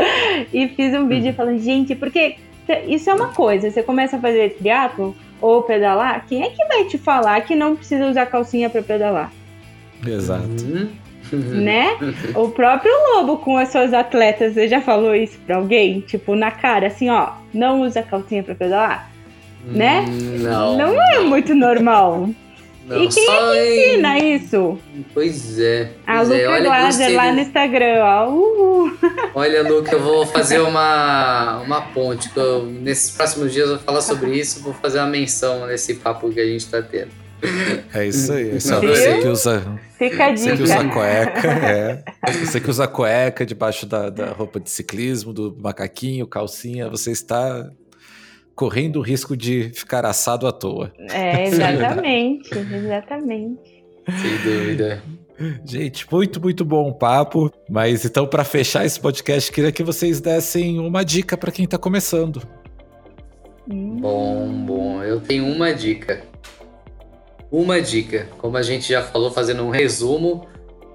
e 0.53 0.69
fiz 0.69 0.95
um 0.95 1.09
vídeo 1.09 1.31
e 1.31 1.33
falei, 1.33 1.59
gente, 1.59 1.95
porque 1.95 2.37
isso 2.87 3.09
é 3.09 3.15
uma 3.15 3.29
coisa, 3.29 3.71
você 3.71 3.83
começa 3.83 4.17
a 4.17 4.21
fazer 4.21 4.57
triatlo 4.57 5.17
ou 5.41 5.63
pedalar, 5.63 6.27
quem 6.29 6.43
é 6.43 6.51
que 6.51 6.65
vai 6.67 6.85
te 6.85 6.99
falar 6.99 7.41
que 7.41 7.57
não 7.57 7.75
precisa 7.75 8.07
usar 8.07 8.27
calcinha 8.27 8.69
para 8.69 8.83
pedalar? 8.83 9.33
Exato. 10.07 10.47
Uhum 10.63 11.02
né? 11.33 11.97
O 12.35 12.49
próprio 12.49 12.93
Lobo 13.15 13.39
com 13.39 13.57
as 13.57 13.71
suas 13.71 13.93
atletas, 13.93 14.55
você 14.55 14.69
já 14.69 14.81
falou 14.81 15.15
isso 15.15 15.39
pra 15.47 15.57
alguém? 15.57 16.01
Tipo, 16.01 16.35
na 16.35 16.51
cara, 16.51 16.89
assim, 16.89 17.09
ó, 17.11 17.33
não 17.53 17.83
usa 17.83 18.03
calcinha 18.03 18.43
pra 18.43 18.55
pedalar? 18.55 19.11
Né? 19.65 20.05
Não. 20.41 20.77
Não 20.77 21.03
é 21.03 21.21
muito 21.21 21.55
normal. 21.55 22.31
Não, 22.85 23.05
e 23.05 23.09
quem 23.09 23.31
é 23.31 23.53
que 23.53 23.91
ensina 23.91 24.19
em... 24.19 24.35
isso? 24.35 24.79
Pois 25.15 25.59
é. 25.59 25.93
A 26.07 26.17
pois 26.17 26.29
Luca 26.29 26.41
é. 26.41 26.61
Glaser 26.63 27.15
lá 27.15 27.33
no 27.33 27.41
Instagram, 27.41 28.01
ó. 28.03 28.29
Uhul. 28.29 28.99
Olha, 29.35 29.63
Luca, 29.63 29.93
eu 29.93 30.01
vou 30.01 30.27
fazer 30.27 30.61
uma, 30.61 31.61
uma 31.61 31.81
ponte. 31.81 32.29
Eu, 32.35 32.65
nesses 32.67 33.11
próximos 33.13 33.53
dias 33.53 33.69
eu 33.69 33.77
vou 33.77 33.85
falar 33.85 34.01
sobre 34.01 34.37
isso, 34.37 34.63
vou 34.63 34.75
fazer 34.75 34.99
uma 34.99 35.07
menção 35.07 35.67
nesse 35.67 35.95
papo 35.95 36.31
que 36.31 36.41
a 36.41 36.45
gente 36.45 36.69
tá 36.69 36.83
tendo. 36.83 37.22
É 37.93 38.07
isso 38.07 38.33
aí. 38.33 38.61
Só 38.61 38.81
você 38.81 39.21
que 39.21 39.29
usa. 39.29 39.81
Fica 39.99 40.27
a 40.27 40.31
dica. 40.33 40.51
Você 40.51 40.57
que 40.57 40.63
usa 40.63 40.89
cueca, 40.89 41.49
é. 41.49 42.05
Você 42.45 42.61
que 42.61 42.71
usa 42.71 42.89
cueca 42.89 43.47
debaixo 43.47 43.87
da, 43.87 44.11
da 44.11 44.33
roupa 44.33 44.61
de 44.61 44.71
ciclismo, 44.71 45.33
do 45.33 45.57
macaquinho, 45.61 46.27
calcinha, 46.27 46.89
você 46.89 47.11
está 47.11 47.71
correndo 48.55 48.97
o 48.97 49.03
risco 49.03 49.37
de 49.37 49.71
ficar 49.75 50.07
assado 50.07 50.47
à 50.47 50.53
toa. 50.53 50.93
É, 51.11 51.47
exatamente, 51.49 52.51
exatamente. 52.57 53.85
Sem 54.21 54.37
dúvida. 54.39 55.03
Gente, 55.65 56.07
muito, 56.11 56.41
muito 56.41 56.65
bom 56.65 56.89
o 56.89 56.95
papo. 56.95 57.51
Mas 57.69 58.05
então, 58.05 58.27
para 58.27 58.45
fechar 58.45 58.85
esse 58.85 59.01
podcast, 59.01 59.51
queria 59.51 59.73
que 59.73 59.83
vocês 59.83 60.21
dessem 60.21 60.79
uma 60.79 61.05
dica 61.05 61.37
para 61.37 61.51
quem 61.51 61.65
está 61.65 61.79
começando. 61.79 62.43
Bom, 63.67 64.49
bom. 64.67 65.03
Eu 65.03 65.21
tenho 65.21 65.47
uma 65.47 65.73
dica. 65.73 66.32
Uma 67.53 67.83
dica, 67.83 68.29
como 68.39 68.57
a 68.57 68.63
gente 68.63 68.89
já 68.89 69.03
falou, 69.03 69.31
fazendo 69.31 69.63
um 69.63 69.69
resumo, 69.69 70.49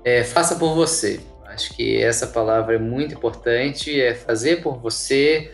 é 0.04 0.24
faça 0.24 0.56
por 0.56 0.74
você. 0.74 1.20
Acho 1.46 1.76
que 1.76 2.02
essa 2.02 2.26
palavra 2.26 2.76
é 2.76 2.80
muito 2.80 3.14
importante, 3.14 4.02
é 4.02 4.16
fazer 4.16 4.64
por 4.64 4.80
você 4.80 5.52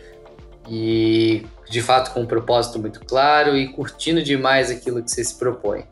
e 0.66 1.44
de 1.68 1.82
fato 1.82 2.12
com 2.14 2.22
um 2.22 2.26
propósito 2.26 2.78
muito 2.78 3.00
claro 3.00 3.54
e 3.54 3.68
curtindo 3.68 4.22
demais 4.22 4.70
aquilo 4.70 5.02
que 5.02 5.10
você 5.10 5.22
se 5.22 5.38
propõe. 5.38 5.84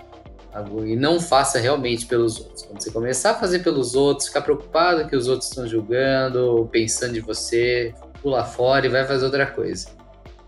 E 0.87 0.97
não 0.97 1.21
faça 1.21 1.59
realmente 1.59 2.07
pelos 2.07 2.39
outros. 2.41 2.63
Quando 2.63 2.83
você 2.83 2.91
começar 2.91 3.33
a 3.33 3.35
fazer 3.35 3.59
pelos 3.59 3.95
outros, 3.95 4.29
ficar 4.29 4.41
preocupado 4.41 5.07
que 5.09 5.17
os 5.17 5.29
outros 5.29 5.51
estão 5.51 5.67
julgando, 5.67 6.67
pensando 6.73 7.19
em 7.19 7.21
você, 7.21 7.95
pula 8.23 8.45
fora 8.45 8.87
e 8.87 8.89
vai 8.89 9.07
fazer 9.07 9.27
outra 9.27 9.47
coisa. 9.47 9.89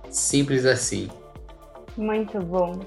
Simples 0.09 0.65
assim. 0.65 1.11
Muito 1.99 2.39
bom. 2.39 2.81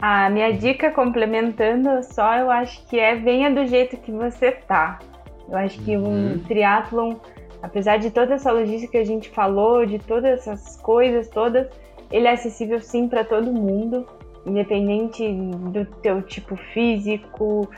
A 0.00 0.30
minha 0.30 0.52
dica 0.52 0.92
complementando 0.92 2.02
só, 2.04 2.36
eu 2.36 2.50
acho 2.50 2.86
que 2.86 2.98
é 2.98 3.16
venha 3.16 3.50
do 3.50 3.66
jeito 3.66 3.96
que 3.96 4.12
você 4.12 4.52
tá. 4.52 5.00
Eu 5.48 5.58
acho 5.58 5.80
que 5.80 5.96
um 5.96 6.32
uhum. 6.32 6.38
triatlon, 6.46 7.16
apesar 7.62 7.96
de 7.96 8.10
toda 8.10 8.34
essa 8.34 8.52
logística 8.52 8.92
que 8.92 8.98
a 8.98 9.04
gente 9.04 9.28
falou, 9.30 9.84
de 9.84 9.98
todas 9.98 10.38
essas 10.40 10.80
coisas 10.82 11.28
todas, 11.28 11.66
ele 12.12 12.28
é 12.28 12.32
acessível 12.32 12.80
sim 12.80 13.08
para 13.08 13.24
todo 13.24 13.52
mundo, 13.52 14.06
independente 14.46 15.32
do 15.32 15.84
teu 15.84 16.22
tipo 16.22 16.54
físico, 16.72 17.68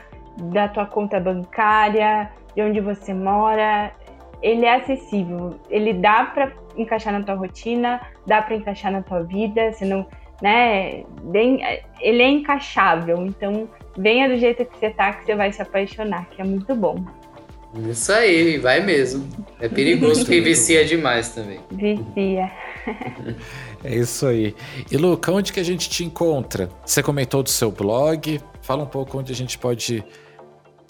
da 0.53 0.67
tua 0.67 0.85
conta 0.85 1.19
bancária, 1.19 2.29
de 2.55 2.61
onde 2.61 2.79
você 2.79 3.13
mora. 3.15 3.91
Ele 4.43 4.65
é 4.65 4.75
acessível, 4.75 5.55
ele 5.69 5.93
dá 5.93 6.25
para 6.25 6.51
encaixar 6.75 7.13
na 7.13 7.23
tua 7.23 7.35
rotina, 7.35 7.99
dá 8.27 8.41
para 8.41 8.55
encaixar 8.55 8.91
na 8.91 9.01
tua 9.01 9.23
vida, 9.23 9.71
você 9.71 9.85
não 9.85 10.05
né? 10.41 11.03
Bem, 11.23 11.61
ele 11.99 12.23
é 12.23 12.29
encaixável, 12.29 13.25
então 13.25 13.69
venha 13.97 14.27
do 14.27 14.37
jeito 14.37 14.65
que 14.65 14.77
você 14.77 14.89
tá 14.89 15.13
que 15.13 15.25
você 15.25 15.35
vai 15.35 15.51
se 15.51 15.61
apaixonar, 15.61 16.27
que 16.29 16.41
é 16.41 16.45
muito 16.45 16.73
bom. 16.75 17.03
Isso 17.89 18.11
aí, 18.11 18.57
vai 18.57 18.81
mesmo. 18.81 19.27
É 19.59 19.69
perigoso 19.69 20.25
porque 20.25 20.41
vicia 20.41 20.83
demais 20.83 21.29
também. 21.29 21.59
Vicia. 21.71 22.51
É 23.83 23.95
isso 23.95 24.27
aí. 24.27 24.53
E 24.91 24.95
Luca, 24.95 25.31
onde 25.31 25.51
que 25.51 25.59
a 25.59 25.63
gente 25.63 25.89
te 25.89 26.03
encontra? 26.03 26.69
Você 26.85 27.01
comentou 27.01 27.41
do 27.41 27.49
seu 27.49 27.71
blog. 27.71 28.39
Fala 28.61 28.83
um 28.83 28.87
pouco 28.87 29.17
onde 29.17 29.33
a 29.33 29.35
gente 29.35 29.57
pode 29.57 30.03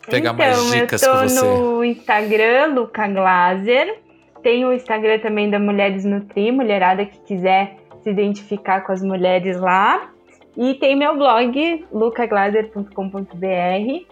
pegar 0.10 0.34
então, 0.34 0.45
mais 0.45 0.72
dicas 0.72 1.02
com 1.02 1.14
você. 1.14 1.39
Eu 1.39 1.41
tô 1.41 1.58
no 1.58 1.86
Instagram, 1.86 2.74
Luca 2.74 3.08
Glaser. 3.08 3.97
Tem 4.43 4.66
o 4.66 4.74
Instagram 4.74 5.20
também 5.20 5.49
da 5.49 5.58
Mulheres 5.58 6.04
Nutri, 6.04 6.52
mulherada 6.52 7.06
que 7.06 7.18
quiser 7.20 7.78
se 8.04 8.10
identificar 8.10 8.82
com 8.82 8.91
as 8.91 9.02
mulheres 9.02 9.60
lá. 9.60 10.10
E 10.58 10.74
tem 10.76 10.95
meu 10.95 11.18
blog, 11.18 11.86
lucaglaser.com.br, 11.91 14.06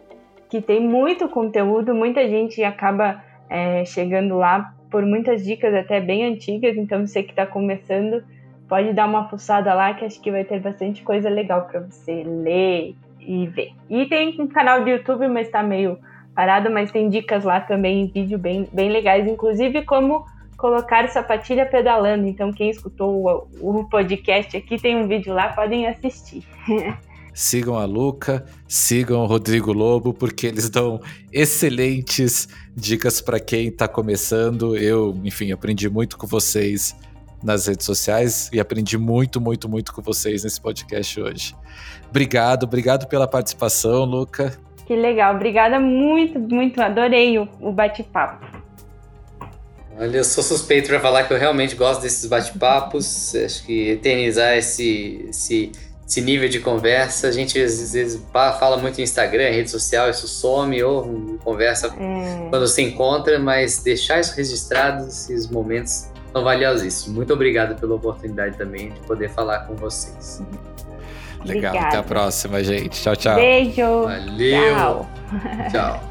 que 0.50 0.62
tem 0.62 0.80
muito 0.80 1.28
conteúdo, 1.28 1.94
muita 1.94 2.28
gente 2.28 2.64
acaba 2.64 3.22
é, 3.50 3.84
chegando 3.86 4.38
lá 4.38 4.74
por 4.90 5.06
muitas 5.06 5.44
dicas 5.44 5.74
até 5.74 6.00
bem 6.00 6.26
antigas, 6.26 6.78
então 6.78 7.06
você 7.06 7.22
que 7.22 7.32
está 7.32 7.46
começando 7.46 8.24
pode 8.68 8.94
dar 8.94 9.08
uma 9.08 9.28
fuçada 9.28 9.74
lá 9.74 9.94
que 9.94 10.06
acho 10.06 10.22
que 10.22 10.32
vai 10.32 10.44
ter 10.44 10.60
bastante 10.60 11.04
coisa 11.04 11.30
legal 11.30 11.68
para 11.68 11.82
você 11.82 12.24
ler 12.24 12.96
e 13.20 13.48
ver. 13.48 13.72
E 13.90 14.06
tem 14.06 14.40
um 14.40 14.48
canal 14.48 14.84
do 14.84 14.90
YouTube, 14.90 15.28
mas 15.28 15.48
está 15.48 15.64
meio 15.64 15.98
parado, 16.36 16.72
mas 16.72 16.92
tem 16.92 17.10
dicas 17.10 17.44
lá 17.44 17.60
também 17.60 18.08
vídeo 18.08 18.38
bem, 18.38 18.68
bem 18.72 18.90
legais, 18.90 19.28
inclusive 19.28 19.84
como 19.84 20.26
colocar 20.60 21.08
sapatilha 21.08 21.66
pedalando. 21.66 22.28
Então 22.28 22.52
quem 22.52 22.70
escutou 22.70 23.50
o, 23.62 23.80
o 23.80 23.90
podcast 23.90 24.56
aqui 24.56 24.80
tem 24.80 24.98
um 24.98 25.08
vídeo 25.08 25.34
lá, 25.34 25.50
podem 25.50 25.88
assistir. 25.88 26.44
Sigam 27.34 27.78
a 27.78 27.86
Luca, 27.86 28.44
sigam 28.68 29.22
o 29.22 29.26
Rodrigo 29.26 29.72
Lobo, 29.72 30.14
porque 30.14 30.46
eles 30.46 30.70
dão 30.70 31.00
excelentes 31.32 32.50
dicas 32.76 33.22
para 33.22 33.40
quem 33.40 33.68
está 33.68 33.88
começando. 33.88 34.76
Eu, 34.76 35.18
enfim, 35.24 35.50
aprendi 35.54 35.90
muito 35.90 36.18
com 36.18 36.28
vocês 36.28 36.94
nas 37.42 37.68
redes 37.68 37.86
sociais 37.86 38.50
e 38.52 38.60
aprendi 38.60 38.98
muito, 38.98 39.40
muito, 39.40 39.70
muito 39.70 39.94
com 39.94 40.02
vocês 40.02 40.44
nesse 40.44 40.60
podcast 40.60 41.22
hoje. 41.22 41.56
Obrigado, 42.10 42.64
obrigado 42.64 43.08
pela 43.08 43.28
participação, 43.28 44.04
Luca. 44.04 44.60
Que 44.86 44.96
legal, 44.96 45.34
obrigada 45.36 45.80
muito, 45.80 46.38
muito, 46.40 46.82
adorei 46.82 47.40
o, 47.40 47.48
o 47.62 47.72
bate-papo. 47.72 48.59
Olha, 50.00 50.18
eu 50.18 50.24
sou 50.24 50.42
suspeito 50.42 50.88
para 50.88 51.00
falar 51.02 51.26
que 51.26 51.34
eu 51.34 51.38
realmente 51.38 51.76
gosto 51.76 52.02
desses 52.02 52.26
bate-papos. 52.26 53.36
Acho 53.36 53.66
que 53.66 53.90
eternizar 53.90 54.56
esse, 54.56 55.26
esse, 55.30 55.74
esse, 56.08 56.22
nível 56.22 56.48
de 56.48 56.62
conversa. 56.62 57.28
A 57.28 57.32
gente 57.34 57.60
às 57.62 57.92
vezes 57.92 58.22
fala 58.32 58.78
muito 58.78 59.02
em 59.02 59.04
Instagram, 59.04 59.50
rede 59.50 59.70
social, 59.70 60.10
isso 60.10 60.26
some 60.26 60.82
ou 60.82 61.38
conversa 61.44 61.94
é. 62.00 62.48
quando 62.50 62.66
se 62.66 62.82
encontra, 62.82 63.38
mas 63.40 63.84
deixar 63.84 64.22
isso 64.22 64.34
registrado, 64.38 65.06
esses 65.06 65.50
momentos 65.50 66.08
são 66.32 66.46
valiosíssimos. 66.46 67.18
Muito 67.18 67.34
obrigado 67.34 67.78
pela 67.78 67.96
oportunidade 67.96 68.58
também 68.58 68.92
de 68.92 69.00
poder 69.02 69.30
falar 69.30 69.66
com 69.68 69.76
vocês. 69.76 70.42
Legal, 71.44 71.72
Obrigada. 71.72 71.88
até 71.88 71.98
a 71.98 72.04
próxima, 72.04 72.64
gente. 72.64 73.02
Tchau, 73.02 73.18
tchau. 73.18 73.36
Beijo. 73.36 74.04
Valeu. 74.04 74.76
Tchau. 74.76 75.10
tchau. 75.72 76.09